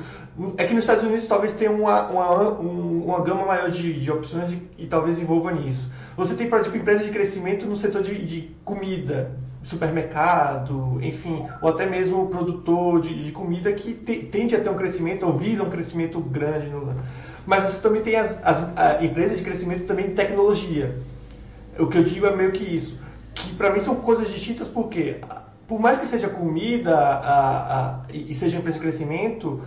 é 0.56 0.64
que 0.64 0.72
nos 0.72 0.84
Estados 0.84 1.04
Unidos 1.04 1.28
talvez 1.28 1.52
tenha 1.52 1.70
uma, 1.70 2.08
uma, 2.08 2.50
uma 2.50 3.20
gama 3.20 3.44
maior 3.44 3.70
de, 3.70 4.00
de 4.00 4.10
opções 4.10 4.50
e, 4.50 4.62
e, 4.78 4.86
talvez 4.86 5.20
envolva 5.20 5.52
nisso. 5.52 5.90
Você 6.16 6.34
tem, 6.34 6.48
por 6.48 6.58
exemplo, 6.58 6.78
empresas 6.78 7.04
de 7.04 7.12
crescimento 7.12 7.66
no 7.66 7.76
setor 7.76 8.02
de, 8.02 8.14
de 8.24 8.50
comida, 8.64 9.32
supermercado, 9.62 10.98
enfim, 11.02 11.44
ou 11.60 11.68
até 11.68 11.84
mesmo 11.84 12.28
produtor 12.28 13.02
de, 13.02 13.24
de 13.24 13.30
comida 13.30 13.70
que 13.74 13.92
te, 13.92 14.20
tende 14.20 14.56
a 14.56 14.60
ter 14.60 14.70
um 14.70 14.76
crescimento 14.76 15.26
ou 15.26 15.34
visa 15.34 15.62
um 15.62 15.68
crescimento 15.68 16.18
grande. 16.18 16.66
No, 16.68 16.94
mas 17.44 17.64
você 17.64 17.80
também 17.82 18.00
tem 18.00 18.16
as, 18.16 18.38
as 18.42 19.02
empresas 19.02 19.36
de 19.36 19.44
crescimento 19.44 19.84
também 19.84 20.06
de 20.06 20.14
tecnologia. 20.14 20.96
O 21.78 21.88
que 21.88 21.98
eu 21.98 22.04
digo 22.04 22.24
é 22.24 22.34
meio 22.34 22.52
que 22.52 22.64
isso 22.64 23.04
que 23.36 23.54
para 23.54 23.70
mim 23.72 23.78
são 23.78 23.96
coisas 23.96 24.28
distintas 24.28 24.66
porque 24.68 25.20
por 25.68 25.80
mais 25.80 25.98
que 25.98 26.06
seja 26.06 26.28
comida 26.28 26.96
a, 26.96 27.78
a, 27.78 28.00
e 28.12 28.32
seja 28.34 28.56
empresa 28.56 28.78
de 28.78 28.82
crescimento, 28.82 29.62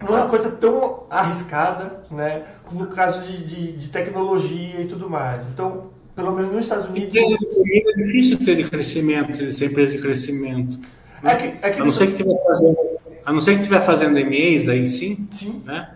não 0.00 0.16
é 0.16 0.20
uma 0.20 0.28
coisa 0.28 0.50
tão 0.50 1.04
arriscada, 1.08 2.02
né? 2.10 2.44
No 2.70 2.86
caso 2.88 3.22
de, 3.22 3.44
de, 3.44 3.72
de 3.72 3.88
tecnologia 3.88 4.82
e 4.82 4.86
tudo 4.86 5.08
mais. 5.08 5.46
Então, 5.48 5.90
pelo 6.14 6.32
menos 6.32 6.52
nos 6.52 6.64
Estados 6.64 6.88
Unidos. 6.88 7.08
Empresa 7.08 7.38
de 7.38 7.46
comida 7.46 7.90
é 7.90 7.94
difícil 7.94 8.38
ter 8.44 8.56
de 8.56 8.64
crescimento, 8.68 9.52
ser 9.52 9.66
empresa 9.66 9.96
de 9.96 10.02
crescimento. 10.02 10.78
É 11.22 11.34
que, 11.34 11.66
é 11.66 11.70
que 11.70 11.80
a, 11.80 11.84
não 11.84 11.90
ser 11.90 12.08
que 12.08 12.16
tiver 12.16 12.36
fazendo, 12.46 12.76
a 13.24 13.32
não 13.32 13.40
ser 13.40 13.52
que 13.54 13.60
estiver 13.60 13.80
fazendo 13.80 14.12
MEs, 14.12 14.66
daí 14.66 14.86
sim. 14.86 15.26
sim. 15.38 15.62
Né? 15.64 15.90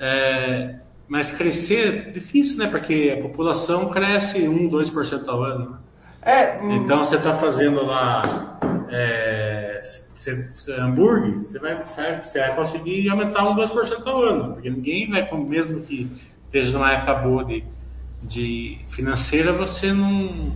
É, 0.00 0.74
mas 1.06 1.30
crescer 1.30 2.08
é 2.08 2.10
difícil, 2.10 2.58
né? 2.58 2.66
Porque 2.66 3.14
a 3.16 3.22
população 3.22 3.88
cresce 3.88 4.48
1, 4.48 4.68
2% 4.68 5.28
ao 5.28 5.44
ano. 5.44 5.78
É, 6.28 6.58
hum... 6.62 6.76
Então 6.76 6.98
você 6.98 7.16
está 7.16 7.32
fazendo 7.32 7.82
lá 7.86 8.58
é, 8.90 9.80
hambúrguer, 10.78 11.38
você 11.38 11.58
vai, 11.58 11.82
você 11.82 12.38
vai 12.38 12.54
conseguir 12.54 13.08
aumentar 13.08 13.48
um 13.48 13.56
2% 13.56 14.06
ao 14.06 14.22
ano, 14.22 14.52
porque 14.52 14.68
ninguém 14.68 15.10
vai, 15.10 15.26
mesmo 15.32 15.80
que 15.80 16.10
esteja 16.44 16.76
numa 16.76 16.92
época 16.92 17.14
boa 17.14 17.44
de, 17.46 17.64
de 18.22 18.78
financeira, 18.88 19.52
você 19.52 19.90
não, 19.90 20.52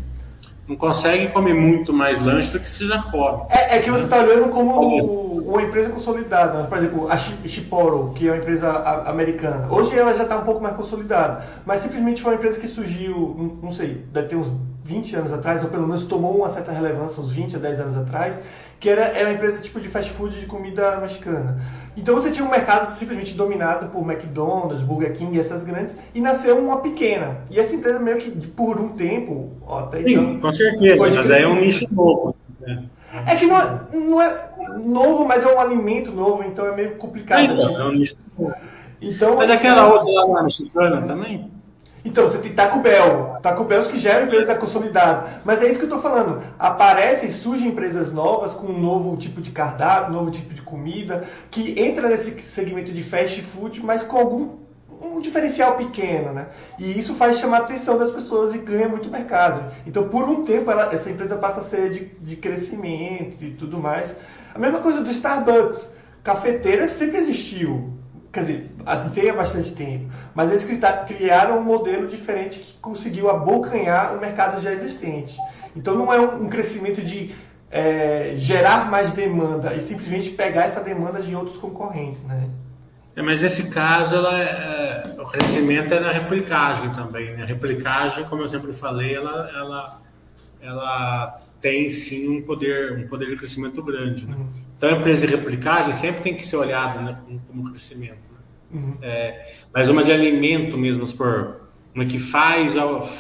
não 0.69 0.77
consegue 0.77 1.29
comer 1.29 1.55
muito 1.55 1.91
mais 1.91 2.21
lanche 2.21 2.53
do 2.53 2.61
que 2.61 2.69
você 2.69 2.85
já 2.85 3.03
come. 3.05 3.45
É, 3.49 3.79
é 3.79 3.81
que 3.81 3.91
você 3.91 4.05
está 4.05 4.19
olhando 4.19 4.51
como 4.51 5.43
uma 5.43 5.63
empresa 5.63 5.89
consolidada. 5.89 6.63
Né? 6.63 6.67
Por 6.69 6.77
exemplo, 6.77 7.11
a 7.11 7.17
Chiporo, 7.17 8.13
que 8.15 8.29
é 8.29 8.33
uma 8.33 8.37
empresa 8.37 8.71
americana. 9.07 9.73
Hoje 9.73 9.99
ela 9.99 10.13
já 10.13 10.25
está 10.25 10.37
um 10.37 10.45
pouco 10.45 10.63
mais 10.63 10.77
consolidada, 10.77 11.47
mas 11.65 11.81
simplesmente 11.81 12.21
foi 12.21 12.33
uma 12.33 12.37
empresa 12.37 12.61
que 12.61 12.69
surgiu, 12.69 13.59
não 13.63 13.71
sei, 13.71 14.05
deve 14.13 14.29
ter 14.29 14.37
uns 14.37 14.53
20 14.85 15.17
anos 15.17 15.33
atrás, 15.33 15.63
ou 15.63 15.71
pelo 15.71 15.87
menos 15.87 16.03
tomou 16.03 16.37
uma 16.37 16.49
certa 16.49 16.73
relevância 16.73 17.23
uns 17.23 17.33
20 17.33 17.57
a 17.57 17.59
10 17.59 17.81
anos 17.81 17.97
atrás, 17.97 18.41
que 18.81 18.91
era, 18.91 19.03
era 19.03 19.29
uma 19.29 19.35
empresa 19.35 19.63
tipo 19.63 19.81
de 19.81 19.89
fast 19.89 20.11
food 20.11 20.39
de 20.39 20.47
comida 20.47 20.99
mexicana. 21.01 21.61
Então 21.97 22.15
você 22.15 22.31
tinha 22.31 22.45
um 22.45 22.51
mercado 22.51 22.87
simplesmente 22.87 23.35
dominado 23.35 23.87
por 23.89 24.03
McDonald's, 24.03 24.83
Burger 24.83 25.13
King, 25.13 25.39
essas 25.39 25.63
grandes, 25.63 25.97
e 26.15 26.21
nasceu 26.21 26.59
uma 26.59 26.79
pequena. 26.79 27.43
E 27.51 27.61
essa 27.61 27.77
empresa 27.77 28.01
meio 28.01 28.19
que 28.19 28.31
por 28.49 28.81
um 28.81 28.89
tempo, 28.89 29.53
ó, 29.67 29.81
até 29.81 29.99
Sim, 29.99 30.15
então, 30.15 30.41
com 30.41 30.53
certeza, 30.53 31.07
mas 31.07 31.31
aí 31.31 31.43
é 31.43 31.49
um 31.49 31.61
nicho 31.61 31.87
novo. 31.93 32.35
Né? 32.61 32.85
É 33.27 33.37
que 33.37 33.47
não 33.47 33.59
é, 33.59 33.81
não 33.93 34.23
é 34.23 34.51
novo, 34.85 35.25
mas 35.27 35.45
é 35.45 35.55
um 35.55 35.61
alimento 35.61 36.11
novo, 36.13 36.43
então 36.45 36.67
é 36.67 36.75
meio 36.75 36.97
complicado. 36.97 37.41
É, 37.41 37.55
então, 37.55 37.81
é 37.81 37.85
um 37.85 37.93
nicho 37.93 38.17
novo. 38.39 38.55
Então, 39.01 39.37
mas 39.37 39.51
aquela 39.51 39.87
outra 39.87 40.11
lá 40.11 40.27
na 40.29 40.43
mexicana 40.45 41.03
também? 41.03 41.52
Então, 42.05 42.25
você 42.25 42.39
tem 42.39 42.53
Taco 42.53 42.81
Bell. 42.81 43.39
Taco 43.41 43.65
Bell 43.65 43.83
que 43.85 43.99
já 43.99 44.11
era 44.11 44.25
empresa 44.25 44.55
consolidada. 44.55 45.41
Mas 45.45 45.63
é 45.63 45.69
isso 45.69 45.79
que 45.79 45.85
eu 45.85 45.97
estou 45.97 46.03
falando. 46.03 46.43
Aparecem, 46.59 47.31
surgem 47.31 47.69
empresas 47.69 48.13
novas 48.13 48.53
com 48.53 48.67
um 48.67 48.81
novo 48.81 49.17
tipo 49.17 49.41
de 49.41 49.51
cardápio, 49.51 50.13
um 50.13 50.17
novo 50.17 50.31
tipo 50.31 50.53
de 50.53 50.63
comida, 50.63 51.25
que 51.51 51.79
entra 51.81 52.09
nesse 52.09 52.43
segmento 52.43 52.93
de 52.93 53.03
fast 53.03 53.41
food, 53.43 53.81
mas 53.85 54.03
com 54.03 54.19
algum 54.19 54.63
um 55.01 55.21
diferencial 55.21 55.77
pequeno, 55.77 56.33
né? 56.33 56.47
E 56.79 56.97
isso 56.97 57.15
faz 57.15 57.39
chamar 57.39 57.59
a 57.59 57.61
atenção 57.63 57.99
das 57.99 58.13
pessoas 58.13 58.55
e 58.55 58.59
ganha 58.59 58.89
muito 58.89 59.11
mercado. 59.11 59.73
Então, 59.85 60.09
por 60.09 60.29
um 60.29 60.45
tempo, 60.45 60.71
ela, 60.71 60.95
essa 60.95 61.11
empresa 61.11 61.37
passa 61.37 61.61
a 61.61 61.65
ser 61.65 61.91
de, 61.91 62.05
de 62.21 62.37
crescimento 62.37 63.43
e 63.45 63.51
tudo 63.51 63.79
mais. 63.79 64.15
A 64.55 64.59
mesma 64.59 64.79
coisa 64.79 65.03
do 65.03 65.11
Starbucks. 65.11 66.01
Cafeteira 66.23 66.87
sempre 66.87 67.19
existiu 67.19 67.93
quer 68.33 68.41
dizer, 68.41 68.72
tem 69.15 69.31
há 69.31 69.35
bastante 69.35 69.75
tempo, 69.75 70.13
mas 70.35 70.51
eles 70.51 70.65
criaram 71.07 71.59
um 71.59 71.63
modelo 71.63 72.07
diferente 72.07 72.61
que 72.61 72.73
conseguiu 72.81 73.31
abocanhar 73.31 74.17
o 74.17 74.21
mercado 74.21 74.61
já 74.61 74.73
existente. 74.73 75.37
Então 75.75 75.95
não 75.97 76.13
é 76.13 76.21
um 76.21 76.49
crescimento 76.49 77.01
de 77.03 77.35
é, 77.71 78.35
gerar 78.37 78.91
mais 78.91 79.13
demanda 79.13 79.75
e 79.75 79.81
simplesmente 79.81 80.31
pegar 80.31 80.65
essa 80.65 80.81
demanda 80.81 81.21
de 81.23 81.35
outros 81.35 81.57
concorrentes, 81.57 82.23
né? 82.25 82.51
É, 83.15 83.23
mas 83.23 83.43
nesse 83.43 83.71
caso, 83.71 84.17
ela, 84.17 84.39
é, 84.41 85.17
o 85.19 85.25
crescimento 85.25 85.93
é 85.93 86.01
na 86.01 86.13
replicagem 86.13 86.91
também. 86.91 87.35
Né? 87.35 87.43
A 87.43 87.47
replicagem, 87.47 88.25
como 88.25 88.43
eu 88.43 88.49
sempre 88.49 88.73
falei, 88.73 89.15
ela, 89.15 89.51
ela, 89.55 90.03
ela 90.61 91.41
tem 91.61 91.91
sim 91.91 92.39
um 92.39 92.43
poder, 92.43 92.93
um 92.99 93.07
poder 93.07 93.27
de 93.27 93.37
crescimento 93.37 93.83
grande. 93.83 94.27
Né? 94.27 94.35
Uhum. 94.35 94.47
Então, 94.77 94.91
a 94.91 94.93
empresa 94.93 95.27
de 95.27 95.37
replicagem 95.37 95.93
sempre 95.93 96.23
tem 96.23 96.35
que 96.35 96.47
ser 96.47 96.57
olhada 96.57 97.01
né, 97.01 97.19
como 97.47 97.69
crescimento. 97.71 98.32
Uhum. 98.73 98.97
É, 99.03 99.55
mas 99.73 99.89
uma 99.89 100.03
de 100.03 100.13
alimento 100.13 100.79
mesmo, 100.79 101.07
por 101.15 101.61
uma 101.95 102.05
que 102.07 102.19
faz, 102.19 102.75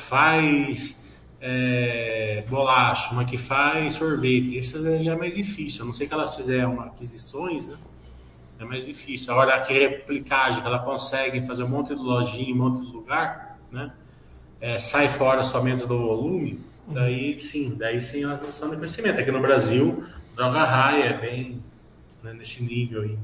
faz 0.09 1.05
é, 1.40 2.44
bolacha, 2.48 3.12
uma 3.12 3.24
que 3.24 3.36
faz 3.36 3.94
sorvete, 3.94 4.59
essa 4.59 5.03
já 5.03 5.12
é 5.12 5.16
mais 5.16 5.34
difícil. 5.34 5.82
A 5.82 5.86
não 5.86 5.92
sei 5.92 6.07
que 6.07 6.14
elas 6.14 6.34
fizeram 6.34 6.80
aquisições, 6.80 7.66
né? 7.66 7.76
é 8.62 8.64
mais 8.64 8.86
difícil. 8.86 9.32
Agora, 9.32 9.57
a 9.57 9.62
replicagem, 9.62 10.61
que 10.61 10.66
ela 10.66 10.78
consegue 10.78 11.42
fazer 11.42 11.64
um 11.64 11.68
monte 11.68 11.94
de 11.94 12.00
lojinha, 12.00 12.55
um 12.55 12.59
monte 12.59 12.80
de 12.80 12.92
lugar, 12.92 13.59
né? 13.70 13.92
É, 14.61 14.78
sai 14.78 15.09
fora 15.09 15.42
somente 15.42 15.84
do 15.84 15.98
volume, 15.98 16.61
daí 16.86 17.38
sim, 17.40 17.74
daí 17.76 18.00
sim 18.00 18.22
elas 18.22 18.46
estão 18.48 18.70
de 18.70 18.76
crescimento. 18.76 19.20
Aqui 19.20 19.32
no 19.32 19.40
Brasil, 19.40 20.05
droga 20.36 20.62
raia 20.64 21.05
é 21.05 21.20
bem 21.20 21.61
né, 22.22 22.32
nesse 22.32 22.62
nível 22.62 23.03
aí. 23.03 23.18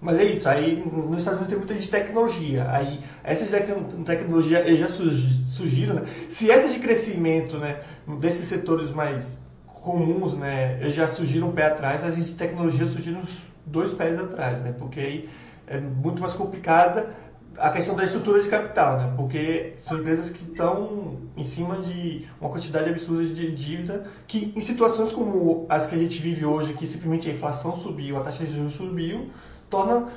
Mas 0.00 0.18
é 0.18 0.24
isso, 0.24 0.48
aí 0.48 0.82
nos 0.90 1.18
Estados 1.18 1.40
Unidos 1.40 1.46
tem 1.48 1.58
muita 1.58 1.74
de 1.74 1.88
tecnologia. 1.88 2.66
Aí 2.70 3.00
essas 3.22 3.50
de 3.50 4.04
tecnologia 4.04 4.76
já 4.76 4.88
surgiram, 4.88 5.96
né? 5.96 6.02
Se 6.30 6.50
essas 6.50 6.72
de 6.72 6.78
crescimento, 6.78 7.58
né, 7.58 7.80
desses 8.18 8.46
setores 8.46 8.90
mais 8.90 9.38
comuns, 9.66 10.34
né, 10.34 10.78
já 10.90 11.06
surgiram 11.06 11.48
um 11.48 11.52
pé 11.52 11.66
atrás, 11.66 12.02
as 12.04 12.16
de 12.16 12.34
tecnologia 12.34 12.86
surgiram 12.86 13.20
uns 13.20 13.42
dois 13.66 13.92
pés 13.92 14.18
atrás, 14.18 14.62
né? 14.62 14.74
Porque 14.78 15.00
aí 15.00 15.28
é 15.66 15.78
muito 15.78 16.20
mais 16.20 16.32
complicada 16.32 17.10
a 17.58 17.68
questão 17.68 17.94
da 17.94 18.04
estrutura 18.04 18.40
de 18.42 18.48
capital, 18.48 18.96
né? 18.96 19.12
Porque 19.16 19.74
são 19.78 19.98
empresas 19.98 20.30
que 20.30 20.42
estão 20.42 21.18
em 21.36 21.44
cima 21.44 21.76
de 21.76 22.26
uma 22.40 22.48
quantidade 22.48 22.88
absurda 22.88 23.24
de 23.24 23.50
dívida 23.52 24.04
que 24.26 24.50
em 24.56 24.60
situações 24.60 25.12
como 25.12 25.66
as 25.68 25.86
que 25.86 25.94
a 25.94 25.98
gente 25.98 26.22
vive 26.22 26.46
hoje, 26.46 26.72
que 26.72 26.86
simplesmente 26.86 27.28
a 27.28 27.32
inflação 27.32 27.76
subiu, 27.76 28.16
a 28.16 28.20
taxa 28.20 28.44
de 28.44 28.54
juros 28.54 28.72
subiu, 28.72 29.30
torna 29.70 30.08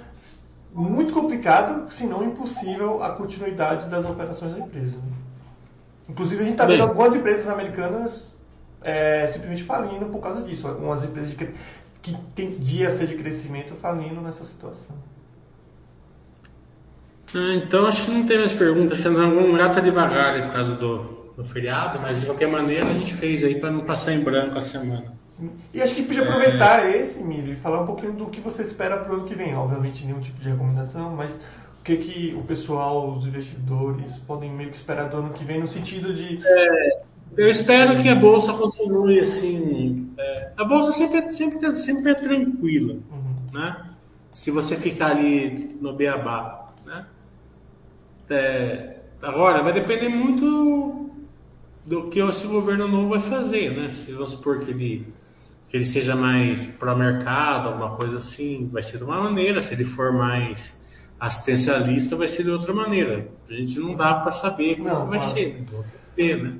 muito 0.74 1.14
complicado, 1.14 1.89
se 1.91 2.06
não 2.06 2.24
impossível, 2.24 3.01
a 3.04 3.12
continuidade 3.12 3.88
das 3.88 4.04
operações 4.06 4.54
da 4.54 4.60
empresa. 4.60 4.97
Inclusive 6.10 6.41
a 6.41 6.43
gente 6.43 6.54
está 6.54 6.66
vendo 6.66 6.82
algumas 6.82 7.16
empresas 7.16 7.47
americanas 7.47 8.36
é, 8.82 9.28
simplesmente 9.28 9.64
falindo 9.64 10.06
por 10.08 10.20
causa 10.20 10.41
disso. 10.41 10.68
Algumas 10.68 11.04
empresas 11.04 11.32
de, 11.32 11.49
que 12.01 12.18
tendiam 12.36 12.91
a 12.91 12.95
ser 12.95 13.08
de 13.08 13.16
crescimento 13.16 13.74
falindo 13.76 14.20
nessa 14.20 14.43
situação. 14.43 14.95
Ah, 17.36 17.54
então 17.56 17.86
acho 17.86 18.06
que 18.06 18.12
não 18.12 18.28
tem 18.28 18.38
mais 18.38 18.54
perguntas, 18.54 18.99
acho 18.99 19.01
que 19.01 19.10
vamos 19.10 19.58
tá 19.58 19.80
devagar 19.80 20.43
por 20.43 20.54
causa 20.54 20.76
do, 20.76 21.34
do 21.36 21.43
feriado, 21.43 21.99
mas 21.99 22.20
de 22.20 22.28
qualquer 22.28 22.47
maneira 22.47 22.86
a 22.86 22.93
gente 22.93 23.14
fez 23.14 23.43
aí 23.43 23.60
para 23.60 23.72
não 23.72 23.82
passar 23.86 24.14
em 24.14 24.20
branco 24.20 24.58
a 24.58 24.62
semana. 24.62 25.14
Sim. 25.38 25.52
E 25.74 25.82
acho 25.82 25.96
que 25.96 26.04
podia 26.04 26.24
aproveitar 26.24 26.86
é... 26.86 26.98
esse, 26.98 27.24
Milho, 27.24 27.54
e 27.54 27.56
falar 27.56 27.82
um 27.82 27.86
pouquinho 27.86 28.14
do 28.14 28.28
que 28.28 28.40
você 28.40 28.62
espera 28.62 28.98
para 28.98 29.12
o 29.12 29.16
ano 29.18 29.26
que 29.26 29.36
vem. 29.36 29.56
Obviamente 29.56 30.06
nenhum 30.06 30.20
tipo 30.20 30.40
de 30.40 30.50
recomendação, 30.50 31.16
mas 31.16 31.32
o 31.32 31.84
que, 31.84 31.98
que 31.98 32.36
o 32.38 32.44
pessoal, 32.44 33.10
os 33.10 33.26
investidores 33.26 34.18
podem 34.28 34.52
meio 34.52 34.70
que 34.70 34.78
esperar 34.78 35.10
do 35.10 35.18
ano 35.18 35.34
que 35.34 35.44
vem 35.44 35.60
no 35.60 35.68
sentido 35.68 36.14
de. 36.14 36.40
É, 36.46 37.02
eu 37.36 37.50
espero 37.50 37.98
que 38.02 38.10
a 38.10 38.16
bolsa 38.16 38.54
continue 38.54 39.20
assim. 39.20 40.14
É, 40.18 40.52
a 40.56 40.64
bolsa 40.64 40.92
sempre, 40.92 41.32
sempre, 41.32 41.76
sempre 41.76 42.12
é 42.12 42.16
tranquila, 42.16 42.94
uhum. 42.94 43.36
né? 43.54 43.90
Se 44.32 44.52
você 44.52 44.76
ficar 44.76 45.12
ali 45.12 45.78
no 45.80 45.94
beabá 45.94 46.64
é, 48.30 48.98
agora, 49.22 49.62
vai 49.62 49.74
depender 49.74 50.10
muito 50.10 51.10
do 51.86 52.10
que 52.10 52.20
esse 52.20 52.48
governo 52.48 52.88
novo 52.88 53.10
vai 53.10 53.20
fazer, 53.20 53.76
né? 53.76 53.90
Se 53.90 54.12
vamos 54.14 54.32
supor 54.32 54.60
que 54.60 54.72
ele, 54.72 55.06
que 55.74 55.78
ele 55.78 55.86
seja 55.86 56.16
mais 56.16 56.68
pró-mercado, 56.68 57.70
alguma 57.70 57.96
coisa 57.96 58.18
assim, 58.18 58.70
vai 58.72 58.84
ser 58.84 59.00
de 59.00 59.06
uma 59.06 59.20
maneira. 59.20 59.60
Se 59.60 59.74
ele 59.74 59.84
for 59.84 60.14
mais 60.14 60.86
assistencialista, 61.20 62.16
vai 62.16 62.28
ser 62.28 62.44
de 62.44 62.52
outra 62.52 62.72
maneira. 62.72 63.28
A 63.50 63.54
gente 63.54 63.80
não 63.80 63.96
dá 63.96 64.14
para 64.14 64.32
saber 64.32 64.76
como 64.76 64.90
não, 64.90 65.08
vai 65.08 65.18
claro. 65.18 65.34
ser, 65.34 65.58
então, 65.62 65.84
ver, 66.16 66.44
né? 66.44 66.54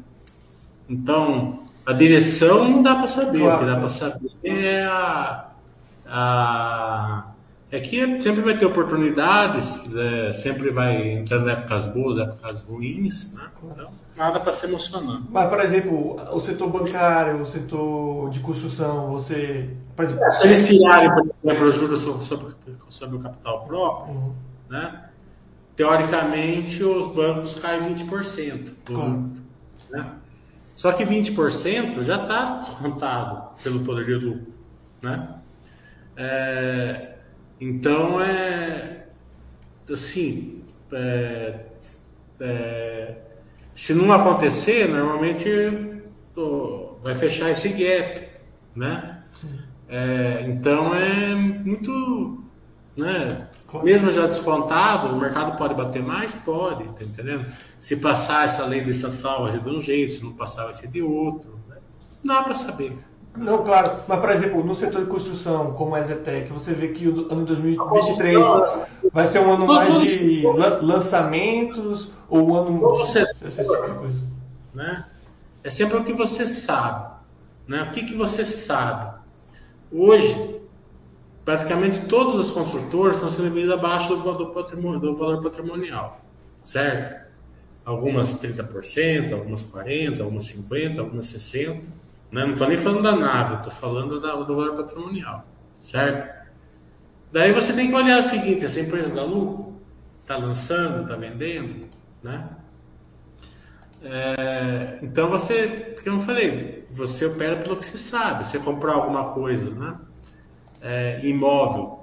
Então, 0.90 1.64
a 1.86 1.94
direção 1.94 2.68
não 2.68 2.82
dá 2.82 2.96
para 2.96 3.06
saber. 3.06 3.40
Claro. 3.42 3.56
O 3.56 3.60
que 3.60 3.66
dá 3.72 3.78
para 3.78 3.90
saber 3.90 4.32
é 4.44 4.84
a, 4.84 5.52
a 6.08 7.24
é 7.74 7.80
que 7.80 8.22
sempre 8.22 8.44
vai 8.44 8.56
ter 8.56 8.68
oportunidades, 8.68 9.96
é, 9.96 10.32
sempre 10.32 10.70
vai 10.70 11.14
entrando 11.14 11.50
épocas 11.50 11.88
boas, 11.88 12.20
épocas 12.20 12.62
ruins, 12.62 13.34
né? 13.34 13.50
Então, 13.64 13.90
nada 14.16 14.40
para 14.40 14.52
se 14.52 14.68
emocionar. 14.68 15.24
Mas, 15.28 15.50
por 15.50 15.60
exemplo, 15.60 16.22
o 16.32 16.40
setor 16.40 16.70
bancário, 16.70 17.42
o 17.42 17.46
setor 17.48 18.30
de 18.30 18.42
construção, 18.42 19.10
você. 19.14 19.72
Por 19.96 20.06
exemplo, 20.06 20.24
é, 20.24 20.30
se 20.30 20.46
eles 20.46 20.68
tirarem, 20.68 21.12
por 21.16 21.28
exemplo, 21.28 21.72
juros 21.72 22.02
sobre, 22.02 22.54
sobre, 22.90 23.16
o 23.16 23.20
capital 23.20 23.66
próprio, 23.66 24.14
uhum. 24.14 24.34
né? 24.70 25.06
teoricamente 25.76 26.84
os 26.84 27.08
bancos 27.08 27.56
caem 27.56 27.92
20% 27.96 28.66
do 28.86 28.94
claro. 28.94 29.32
né? 29.90 30.12
Só 30.76 30.92
que 30.92 31.04
20% 31.04 32.04
já 32.04 32.22
está 32.22 32.58
descontado 32.58 33.56
pelo 33.64 33.80
poder 33.80 34.06
de 34.06 34.14
lucro. 34.14 34.54
Né? 35.02 35.28
É, 36.16 37.13
então 37.60 38.22
é 38.22 39.04
assim, 39.92 40.64
é, 40.92 41.60
é, 42.40 43.16
se 43.74 43.94
não 43.94 44.12
acontecer, 44.12 44.88
normalmente 44.88 46.02
tô, 46.34 46.98
vai 47.02 47.14
fechar 47.14 47.50
esse 47.50 47.70
gap, 47.70 48.28
né? 48.76 49.24
É, 49.88 50.46
então 50.48 50.96
é 50.96 51.36
muito, 51.36 52.44
né? 52.96 53.48
Mesmo 53.84 54.12
já 54.12 54.28
descontado, 54.28 55.16
o 55.16 55.20
mercado 55.20 55.58
pode 55.58 55.74
bater 55.74 56.02
mais? 56.02 56.34
Pode, 56.34 56.84
tá 56.94 57.04
entendendo? 57.04 57.46
Se 57.80 57.98
passar 57.98 58.46
essa 58.46 58.64
lei 58.66 58.82
de 58.82 58.92
estatal 58.92 59.44
vai 59.44 59.52
ser 59.52 59.62
de 59.62 59.70
um 59.70 59.82
jeito, 59.82 60.14
se 60.14 60.24
não 60.24 60.34
passar 60.34 60.66
vai 60.66 60.76
ser 60.76 60.88
de 60.88 61.02
outro. 61.02 61.60
Né? 61.68 61.78
Não 62.24 62.36
dá 62.36 62.44
para 62.44 62.54
saber. 62.54 62.96
Não, 63.36 63.64
claro. 63.64 63.92
Mas, 64.08 64.20
por 64.20 64.30
exemplo, 64.30 64.64
no 64.64 64.76
setor 64.76 65.02
de 65.02 65.08
construção, 65.08 65.74
como 65.74 65.96
a 65.96 66.02
Zetec, 66.02 66.52
você 66.52 66.74
vê 66.74 66.90
que 66.90 67.08
o 67.08 67.32
ano 67.32 67.46
2023 67.46 68.38
vai 69.12 69.26
ser 69.26 69.40
um 69.40 69.52
ano 69.52 69.66
mais 69.66 70.00
de 70.00 70.44
lançamentos 70.82 72.12
ou 72.30 72.50
um 72.50 72.56
ano... 72.56 72.80
Você, 72.80 73.26
esse 73.46 73.64
tipo 73.64 73.88
de 73.88 73.94
coisa. 73.94 74.20
Né? 74.74 75.06
É 75.64 75.70
sempre 75.70 75.98
o 75.98 76.04
que 76.04 76.14
você 76.14 76.46
sabe. 76.46 77.12
Né? 77.68 77.82
O 77.84 77.92
que, 77.92 78.06
que 78.06 78.16
você 78.16 78.46
sabe? 78.46 79.20
Hoje, 79.92 80.62
praticamente 81.44 82.02
todas 82.02 82.40
as 82.40 82.52
construtoras 82.52 83.16
estão 83.16 83.30
sendo 83.30 83.50
vendidas 83.50 83.78
abaixo 83.78 84.16
do, 84.16 84.34
do, 84.34 85.00
do 85.00 85.16
valor 85.16 85.42
patrimonial. 85.42 86.22
Certo? 86.62 87.24
algumas 87.86 88.40
30%, 88.40 89.34
algumas 89.34 89.64
40%, 89.64 90.22
algumas 90.22 90.46
50%, 90.46 91.00
algumas 91.00 91.26
60%. 91.26 91.82
Né? 92.34 92.44
Não 92.46 92.54
estou 92.54 92.68
nem 92.68 92.76
falando 92.76 93.04
da 93.04 93.16
nave, 93.16 93.56
estou 93.56 93.72
falando 93.72 94.20
da, 94.20 94.34
do 94.34 94.56
valor 94.56 94.76
patrimonial, 94.76 95.46
certo? 95.80 96.34
Daí 97.32 97.52
você 97.54 97.74
tem 97.74 97.90
que 97.90 97.96
olhar 97.96 98.20
o 98.20 98.24
seguinte, 98.24 98.66
essa 98.66 98.80
empresa 98.80 99.14
dá 99.14 99.24
lucro? 99.24 99.80
Está 100.22 100.38
lançando, 100.38 101.04
está 101.04 101.16
vendendo, 101.16 101.88
né? 102.24 102.50
É, 104.02 104.98
então 105.04 105.30
você, 105.30 105.96
como 106.04 106.18
eu 106.18 106.22
falei, 106.22 106.88
você 106.90 107.26
opera 107.28 107.56
pelo 107.58 107.78
que 107.78 107.86
você 107.86 107.98
sabe. 108.00 108.46
Você 108.46 108.58
comprou 108.58 108.96
alguma 108.96 109.26
coisa, 109.32 109.70
né? 109.70 109.96
É, 110.82 111.20
imóvel, 111.24 112.00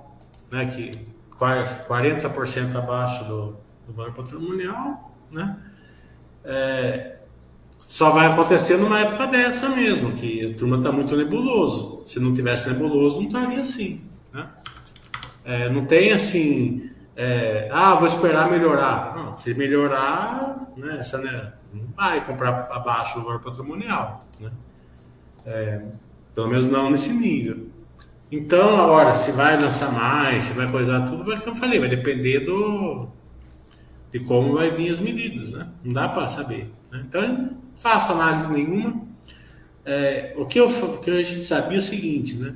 né? 0.51 0.67
Que 0.67 0.93
40% 1.39 2.77
abaixo 2.77 3.25
do, 3.25 3.57
do 3.87 3.93
valor 3.93 4.15
patrimonial, 4.15 5.13
né? 5.31 5.59
É, 6.45 7.20
só 7.91 8.11
vai 8.11 8.29
acontecer 8.29 8.77
numa 8.77 9.01
época 9.01 9.27
dessa 9.27 9.69
mesmo, 9.69 10.13
que 10.13 10.53
a 10.53 10.57
turma 10.57 10.77
está 10.77 10.93
muito 10.93 11.17
nebuloso. 11.17 12.05
Se 12.07 12.21
não 12.21 12.33
tivesse 12.33 12.71
nebuloso, 12.71 13.17
não 13.21 13.27
estaria 13.27 13.59
assim. 13.59 14.05
Né? 14.33 14.49
É, 15.45 15.69
não 15.69 15.85
tem 15.85 16.13
assim, 16.13 16.89
é, 17.17 17.69
ah, 17.73 17.97
vou 17.97 18.07
esperar 18.07 18.49
melhorar. 18.49 19.17
Não, 19.17 19.35
se 19.35 19.53
melhorar, 19.55 20.71
né, 20.77 20.99
essa, 21.01 21.19
né, 21.19 21.53
não 21.75 21.83
vai 21.97 22.25
comprar 22.25 22.69
abaixo 22.71 23.19
do 23.19 23.25
valor 23.25 23.41
patrimonial. 23.41 24.21
Né? 24.39 24.53
É, 25.47 25.83
pelo 26.33 26.47
menos 26.47 26.69
não 26.69 26.91
nesse 26.91 27.13
nível. 27.13 27.71
Então, 28.31 28.81
agora, 28.81 29.15
se 29.15 29.33
vai 29.33 29.61
lançar 29.61 29.91
mais, 29.91 30.45
se 30.45 30.53
vai 30.53 30.71
coisar 30.71 31.01
tudo, 31.07 31.25
vai, 31.25 31.37
como 31.41 31.57
eu 31.57 31.61
falei, 31.61 31.81
vai 31.81 31.89
depender 31.89 32.39
do, 32.39 33.09
de 34.13 34.21
como 34.21 34.55
vai 34.55 34.71
vir 34.71 34.91
as 34.91 35.01
medidas. 35.01 35.55
Né? 35.55 35.67
Não 35.83 35.93
dá 35.93 36.09
para 36.09 36.29
saber. 36.29 36.73
Né? 36.93 37.03
Então, 37.05 37.60
faço 37.81 38.13
análise 38.13 38.53
nenhuma. 38.53 39.03
É, 39.85 40.35
o, 40.37 40.47
que 40.47 40.61
eu, 40.61 40.69
o 40.69 40.99
que 41.01 41.11
a 41.11 41.23
gente 41.23 41.43
sabia 41.45 41.79
é 41.79 41.81
o 41.81 41.83
seguinte, 41.83 42.37
né? 42.37 42.55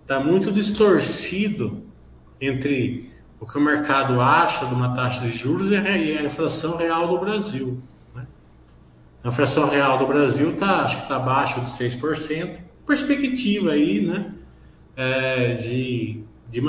Está 0.00 0.18
muito 0.18 0.50
distorcido 0.50 1.84
entre 2.40 3.10
o 3.38 3.46
que 3.46 3.58
o 3.58 3.60
mercado 3.60 4.20
acha 4.20 4.66
de 4.66 4.74
uma 4.74 4.94
taxa 4.94 5.22
de 5.22 5.36
juros 5.36 5.70
e 5.70 5.76
a 5.76 6.22
inflação 6.22 6.76
real 6.76 7.08
do 7.08 7.18
Brasil. 7.18 7.82
Né? 8.14 8.26
A 9.24 9.28
inflação 9.28 9.68
real 9.68 9.98
do 9.98 10.06
Brasil 10.06 10.56
tá, 10.56 10.82
acho 10.82 10.96
que 10.96 11.02
está 11.02 11.16
abaixo 11.16 11.60
de 11.60 11.66
6%, 11.66 12.60
perspectiva 12.86 13.72
aí, 13.72 14.06
né, 14.06 14.32
é, 14.96 15.54
de, 15.54 16.24
de 16.48 16.60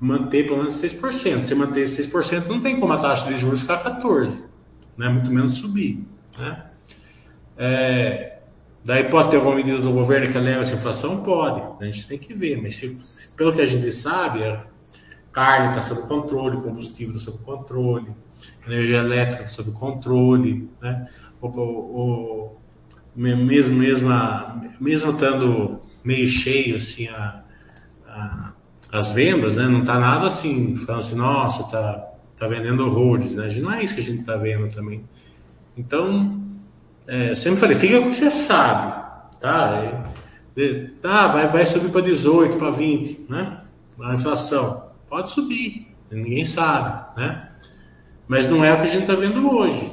manter 0.00 0.44
pelo 0.44 0.58
menos 0.58 0.74
6%. 0.74 1.44
Se 1.44 1.54
manter 1.54 1.82
esse 1.82 2.10
6%, 2.10 2.46
não 2.48 2.60
tem 2.60 2.78
como 2.78 2.92
a 2.92 2.98
taxa 2.98 3.32
de 3.32 3.38
juros 3.38 3.60
ficar 3.60 3.82
14%, 3.82 4.46
né, 4.96 5.08
muito 5.08 5.30
menos 5.30 5.54
subir. 5.54 6.04
Né? 6.38 6.69
É, 7.62 8.38
daí 8.82 9.04
pode 9.04 9.28
ter 9.28 9.36
alguma 9.36 9.54
medida 9.54 9.80
do 9.80 9.92
governo 9.92 10.32
que 10.32 10.38
leva 10.38 10.62
essa 10.62 10.76
inflação? 10.76 11.22
Pode, 11.22 11.62
a 11.78 11.84
gente 11.86 12.08
tem 12.08 12.18
que 12.18 12.32
ver, 12.32 12.56
mas 12.56 12.76
se, 12.76 12.88
se, 13.04 13.28
pelo 13.36 13.52
que 13.52 13.60
a 13.60 13.66
gente 13.66 13.92
sabe, 13.92 14.40
carne 15.30 15.68
está 15.68 15.82
sob 15.82 16.08
controle, 16.08 16.56
combustível 16.56 17.14
está 17.14 17.30
sob 17.30 17.44
controle, 17.44 18.08
energia 18.66 19.00
elétrica 19.00 19.42
está 19.42 19.62
sob 19.62 19.72
controle, 19.72 20.70
né? 20.80 21.06
O, 21.38 21.48
o, 21.48 21.60
o, 21.60 22.56
mesmo, 23.14 23.76
mesmo, 23.76 24.08
mesmo 24.80 25.10
estando 25.12 25.82
meio 26.02 26.26
cheio 26.26 26.76
assim 26.76 27.08
a, 27.08 27.42
a, 28.08 28.52
as 28.90 29.10
vendas, 29.10 29.56
né? 29.56 29.68
Não 29.68 29.80
está 29.80 30.00
nada 30.00 30.28
assim, 30.28 30.74
falando 30.76 31.00
assim, 31.00 31.16
nossa, 31.16 31.64
tá, 31.64 32.08
tá 32.38 32.48
vendendo 32.48 32.86
horrores, 32.86 33.36
né? 33.36 33.48
Não 33.60 33.70
é 33.70 33.84
isso 33.84 33.94
que 33.94 34.00
a 34.00 34.04
gente 34.04 34.20
está 34.20 34.36
vendo 34.36 34.74
também. 34.74 35.04
Então, 35.76 36.39
é, 37.10 37.30
eu 37.30 37.36
sempre 37.36 37.58
falei, 37.58 37.76
fica 37.76 37.98
com 37.98 38.06
o 38.06 38.10
que 38.10 38.14
você 38.14 38.30
sabe, 38.30 39.02
tá? 39.40 40.04
É, 40.56 40.86
tá, 41.02 41.26
vai, 41.26 41.48
vai 41.48 41.66
subir 41.66 41.90
para 41.90 42.02
18, 42.02 42.56
para 42.56 42.70
20, 42.70 43.26
né? 43.28 43.62
A 44.00 44.14
inflação. 44.14 44.92
Pode 45.08 45.30
subir, 45.30 45.88
ninguém 46.08 46.44
sabe, 46.44 47.20
né? 47.20 47.48
Mas 48.28 48.48
não 48.48 48.64
é 48.64 48.72
o 48.72 48.76
que 48.76 48.84
a 48.84 48.86
gente 48.86 49.02
está 49.02 49.16
vendo 49.16 49.52
hoje. 49.52 49.92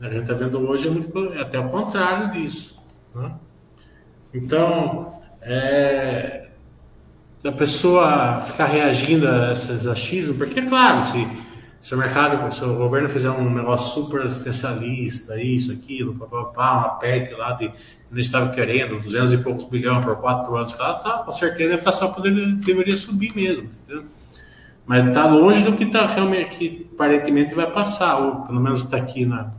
A 0.00 0.08
gente 0.08 0.22
está 0.22 0.32
vendo 0.32 0.58
hoje 0.58 0.88
é, 0.88 0.90
muito, 0.90 1.34
é 1.34 1.42
até 1.42 1.60
o 1.60 1.68
contrário 1.68 2.32
disso. 2.32 2.82
Né? 3.14 3.30
Então, 4.32 5.20
é, 5.42 6.48
a 7.44 7.52
pessoa 7.52 8.40
ficar 8.40 8.64
reagindo 8.64 9.28
a 9.28 9.52
esses 9.52 9.86
achismos, 9.86 10.38
porque, 10.38 10.62
claro, 10.62 11.02
se, 11.02 11.28
se 11.84 11.94
o 11.94 11.98
mercado, 11.98 12.50
se 12.50 12.64
o 12.64 12.76
governo 12.76 13.10
fizer 13.10 13.28
um 13.28 13.52
negócio 13.52 13.92
super 13.92 14.22
assistencialista, 14.22 15.38
isso, 15.38 15.70
aquilo, 15.70 16.14
papapá, 16.14 16.78
uma 16.78 16.88
PEC 16.94 17.34
lá 17.34 17.52
de 17.52 17.70
eles 18.10 18.24
estavam 18.24 18.50
querendo 18.52 18.98
200 18.98 19.34
e 19.34 19.36
poucos 19.36 19.64
bilhões 19.64 20.02
por 20.02 20.16
quatro 20.16 20.56
anos, 20.56 20.72
tá, 20.72 21.22
com 21.26 21.32
certeza 21.34 21.74
a 21.74 21.76
inflação 21.76 22.10
poderia, 22.10 22.46
deveria 22.54 22.96
subir 22.96 23.36
mesmo, 23.36 23.64
entendeu? 23.64 24.06
Mas 24.86 25.06
está 25.08 25.26
longe 25.26 25.62
do 25.62 25.76
que 25.76 25.84
tá 25.84 26.06
realmente 26.06 26.56
que 26.56 26.90
aparentemente 26.94 27.54
vai 27.54 27.70
passar, 27.70 28.16
ou 28.16 28.46
pelo 28.46 28.60
menos 28.60 28.78
está 28.78 28.96
aqui 28.96 29.26
na, 29.26 29.50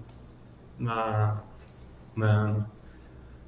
na, 0.79 1.37
na, 2.15 2.55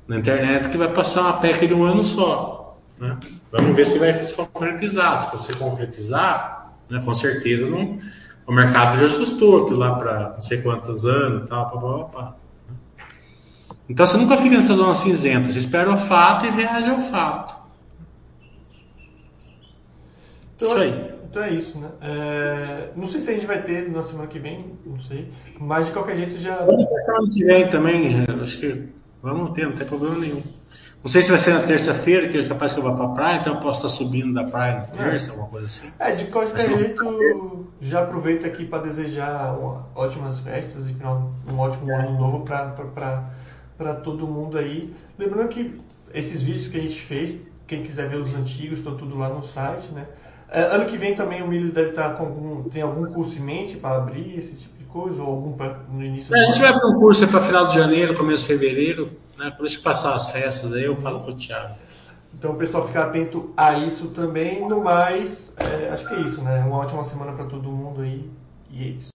na, 0.07 0.19
internet, 0.19 0.69
que 0.69 0.77
vai 0.77 0.93
passar 0.93 1.21
uma 1.21 1.37
PEC 1.39 1.65
de 1.65 1.73
um 1.73 1.83
ano 1.83 2.03
só. 2.03 2.77
Né? 2.99 3.17
Vamos 3.51 3.75
ver 3.75 3.87
se 3.87 3.97
vai 3.97 4.23
se 4.23 4.35
concretizar. 4.35 5.17
Se 5.17 5.35
você 5.35 5.51
concretizar, 5.55 6.73
né, 6.87 7.01
com 7.03 7.13
certeza 7.15 7.65
não, 7.67 7.97
o 8.47 8.51
mercado 8.53 8.97
já 8.97 9.05
assustou 9.05 9.63
aquilo 9.63 9.79
lá 9.79 9.95
para 9.95 10.29
não 10.29 10.41
sei 10.41 10.61
quantos 10.61 11.05
anos 11.05 11.41
e 11.41 11.47
tal, 11.47 11.69
pá, 11.69 11.79
pá, 11.79 12.03
pá, 12.05 12.35
né? 12.69 13.05
Então 13.89 14.07
você 14.07 14.17
nunca 14.17 14.37
fica 14.37 14.55
nessa 14.55 14.73
zona 14.73 14.95
cinzenta, 14.95 15.49
você 15.49 15.59
espera 15.59 15.91
o 15.91 15.97
fato 15.97 16.45
e 16.45 16.49
reage 16.49 16.89
ao 16.89 16.99
fato. 16.99 17.55
Então, 20.55 20.69
Isso 20.69 20.77
aí. 20.77 21.17
Então 21.29 21.43
é 21.43 21.49
isso, 21.51 21.77
né? 21.77 21.89
É, 22.01 22.89
não 22.95 23.05
sei 23.05 23.19
se 23.19 23.29
a 23.29 23.33
gente 23.33 23.45
vai 23.45 23.61
ter 23.61 23.91
na 23.91 24.01
semana 24.01 24.27
que 24.27 24.39
vem, 24.39 24.77
não 24.85 24.97
sei. 24.97 25.29
Mas 25.59 25.87
de 25.87 25.91
qualquer 25.91 26.15
jeito 26.15 26.37
já. 26.39 26.55
Vamos 26.65 26.87
ter 26.87 27.01
semana 27.03 27.29
que 27.33 27.43
vem 27.43 27.67
também, 27.67 28.25
acho 28.41 28.59
que 28.59 28.89
vamos 29.21 29.51
ter, 29.51 29.65
não 29.65 29.73
tem 29.73 29.85
problema 29.85 30.17
nenhum. 30.17 30.41
Não 31.07 31.11
sei 31.13 31.21
se 31.21 31.29
vai 31.29 31.39
ser 31.39 31.53
na 31.53 31.61
terça-feira, 31.61 32.27
que 32.27 32.37
é 32.37 32.45
capaz 32.45 32.73
que 32.73 32.79
eu 32.79 32.83
vá 32.83 32.91
pra 32.91 33.07
praia, 33.07 33.37
então 33.39 33.53
eu 33.53 33.61
posso 33.61 33.87
estar 33.87 33.97
subindo 33.97 34.33
da 34.33 34.43
praia 34.43 34.79
na 34.79 34.81
terça, 34.87 35.27
é. 35.27 35.31
alguma 35.31 35.47
coisa 35.47 35.67
assim. 35.67 35.89
É, 35.97 36.11
de 36.11 36.25
qualquer 36.25 36.77
jeito, 36.77 37.65
já 37.79 38.01
aproveito 38.01 38.45
aqui 38.45 38.65
para 38.65 38.83
desejar 38.83 39.57
ótimas 39.95 40.41
festas 40.41 40.89
e 40.89 40.93
final, 40.93 41.31
um 41.49 41.59
ótimo 41.59 41.95
ano 41.95 42.11
novo 42.19 42.43
para 42.43 43.93
todo 44.03 44.27
mundo 44.27 44.57
aí. 44.57 44.93
Lembrando 45.17 45.47
que 45.47 45.77
esses 46.13 46.43
vídeos 46.43 46.67
que 46.67 46.77
a 46.77 46.81
gente 46.81 46.99
fez, 46.99 47.37
quem 47.65 47.83
quiser 47.83 48.09
ver 48.09 48.17
os 48.17 48.35
antigos, 48.35 48.79
estão 48.79 48.97
tudo 48.97 49.17
lá 49.17 49.29
no 49.29 49.41
site, 49.41 49.87
né? 49.93 50.05
É, 50.49 50.59
ano 50.59 50.87
que 50.87 50.97
vem 50.97 51.15
também 51.15 51.41
o 51.41 51.47
Milho 51.47 51.71
deve 51.71 51.91
estar 51.91 52.15
com 52.15 52.25
algum, 52.25 52.63
tem 52.63 52.81
algum 52.81 53.05
curso 53.13 53.37
em 53.37 53.43
mente 53.43 53.77
para 53.77 53.95
abrir 53.95 54.37
esse 54.37 54.55
tipo 54.55 54.77
de 54.77 54.83
coisa 54.83 55.23
ou 55.23 55.29
algum 55.29 55.53
pra, 55.53 55.79
no 55.89 56.03
início. 56.03 56.35
É, 56.35 56.41
a 56.41 56.51
gente 56.51 56.59
vai 56.59 56.71
abrir 56.71 56.85
um 56.85 56.99
curso 56.99 57.25
para 57.29 57.39
final 57.39 57.65
de 57.65 57.75
janeiro, 57.75 58.13
começo 58.13 58.43
de 58.43 58.47
fevereiro, 58.49 59.09
né? 59.37 59.55
A 59.57 59.63
gente 59.63 59.79
passar 59.79 60.15
as 60.15 60.29
festas 60.29 60.73
aí 60.73 60.83
eu 60.83 60.95
falo 60.95 61.19
com 61.19 61.31
o 61.31 61.35
Thiago. 61.35 61.75
Então 62.33 62.55
pessoal 62.55 62.85
ficar 62.85 63.05
atento 63.05 63.53
a 63.55 63.73
isso 63.79 64.09
também. 64.09 64.67
No 64.67 64.83
mais, 64.83 65.53
é, 65.57 65.89
acho 65.89 66.07
que 66.07 66.13
é 66.13 66.19
isso, 66.19 66.41
né? 66.41 66.63
Uma 66.65 66.77
ótima 66.77 67.03
semana 67.03 67.33
para 67.33 67.45
todo 67.45 67.69
mundo 67.69 68.01
aí 68.01 68.29
e 68.71 68.83
é 68.83 68.87
isso. 68.87 69.05